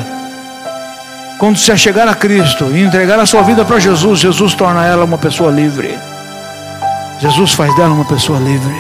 quando 1.39 1.59
se 1.59 1.77
chegar 1.77 2.07
a 2.07 2.15
Cristo 2.15 2.71
e 2.73 2.83
entregar 2.83 3.19
a 3.19 3.27
sua 3.27 3.43
vida 3.43 3.65
para 3.65 3.81
Jesus, 3.81 4.21
Jesus 4.21 4.55
torna 4.55 4.85
ela 4.85 5.05
uma 5.05 5.19
pessoa 5.19 5.51
livre. 5.51 5.99
Jesus 7.21 7.53
faz 7.53 7.75
dela 7.77 7.95
uma 7.95 8.05
pessoa 8.05 8.39
livre. 8.39 8.75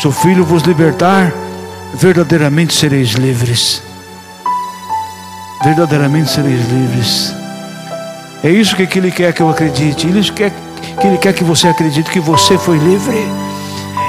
Se 0.00 0.06
o 0.06 0.12
Filho 0.12 0.44
vos 0.44 0.62
libertar, 0.62 1.32
verdadeiramente 1.94 2.74
sereis 2.74 3.10
livres. 3.10 3.82
Verdadeiramente 5.64 6.30
sereis 6.30 6.60
livres. 6.70 7.34
É 8.44 8.50
isso 8.50 8.76
que 8.76 8.98
Ele 8.98 9.10
quer 9.10 9.32
que 9.32 9.42
eu 9.42 9.50
acredite. 9.50 10.06
Ele 10.06 10.22
quer 10.30 10.52
que 11.00 11.06
Ele 11.06 11.18
quer 11.18 11.32
que 11.32 11.44
você 11.44 11.68
acredite 11.68 12.10
que 12.10 12.20
você 12.20 12.56
foi 12.58 12.78
livre. 12.78 13.26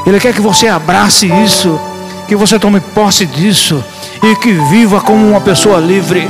Ele 0.05 0.19
quer 0.19 0.33
que 0.33 0.41
você 0.41 0.67
abrace 0.67 1.27
isso, 1.43 1.79
que 2.27 2.35
você 2.35 2.59
tome 2.59 2.79
posse 2.79 3.25
disso 3.25 3.83
e 4.23 4.35
que 4.35 4.53
viva 4.53 5.01
como 5.01 5.27
uma 5.27 5.41
pessoa 5.41 5.79
livre, 5.79 6.29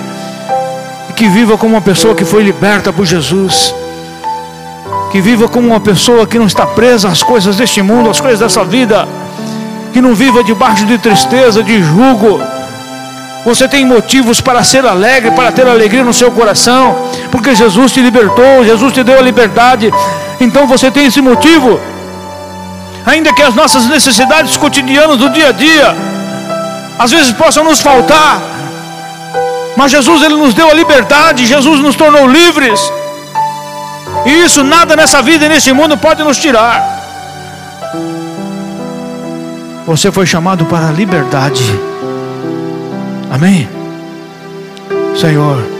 que 1.15 1.27
viva 1.27 1.57
como 1.57 1.75
uma 1.75 1.81
pessoa 1.81 2.15
que 2.15 2.25
foi 2.25 2.43
liberta 2.43 2.91
por 2.91 3.05
Jesus, 3.05 3.73
que 5.11 5.21
viva 5.21 5.47
como 5.47 5.67
uma 5.67 5.79
pessoa 5.79 6.25
que 6.25 6.39
não 6.39 6.47
está 6.47 6.65
presa 6.65 7.09
às 7.09 7.23
coisas 7.23 7.55
deste 7.55 7.81
mundo, 7.81 8.09
às 8.09 8.19
coisas 8.19 8.39
dessa 8.39 8.63
vida, 8.63 9.07
que 9.93 10.01
não 10.01 10.13
viva 10.13 10.43
debaixo 10.43 10.85
de 10.85 10.97
tristeza, 10.97 11.63
de 11.63 11.81
julgo 11.81 12.39
você 13.45 13.67
tem 13.67 13.85
motivos 13.85 14.41
para 14.41 14.63
ser 14.63 14.85
alegre, 14.85 15.31
para 15.31 15.51
ter 15.51 15.67
alegria 15.67 16.03
no 16.03 16.13
seu 16.13 16.31
coração, 16.31 17.09
porque 17.31 17.55
Jesus 17.55 17.91
te 17.91 18.01
libertou, 18.01 18.63
Jesus 18.65 18.91
te 18.93 19.03
deu 19.03 19.17
a 19.17 19.21
liberdade. 19.21 19.91
Então 20.39 20.67
você 20.67 20.91
tem 20.91 21.05
esse 21.05 21.21
motivo. 21.21 21.79
Ainda 23.05 23.33
que 23.33 23.41
as 23.41 23.55
nossas 23.55 23.85
necessidades 23.85 24.57
cotidianas 24.57 25.17
do 25.17 25.29
dia 25.29 25.49
a 25.49 25.51
dia, 25.53 25.95
às 26.99 27.11
vezes 27.11 27.31
possam 27.31 27.63
nos 27.63 27.79
faltar, 27.79 28.41
mas 29.77 29.91
Jesus 29.91 30.21
ele 30.23 30.35
nos 30.35 30.53
deu 30.53 30.69
a 30.69 30.73
liberdade, 30.73 31.45
Jesus 31.45 31.79
nos 31.79 31.95
tornou 31.95 32.27
livres. 32.27 32.81
E 34.25 34.43
isso 34.43 34.63
nada 34.63 34.95
nessa 34.95 35.21
vida 35.21 35.45
e 35.45 35.49
nesse 35.49 35.71
mundo 35.71 35.97
pode 35.97 36.23
nos 36.23 36.37
tirar. 36.37 36.97
Você 39.85 40.11
foi 40.11 40.25
chamado 40.25 40.65
para 40.65 40.89
a 40.89 40.91
liberdade. 40.91 41.63
Amém? 43.29 43.67
Senhor 45.15 45.76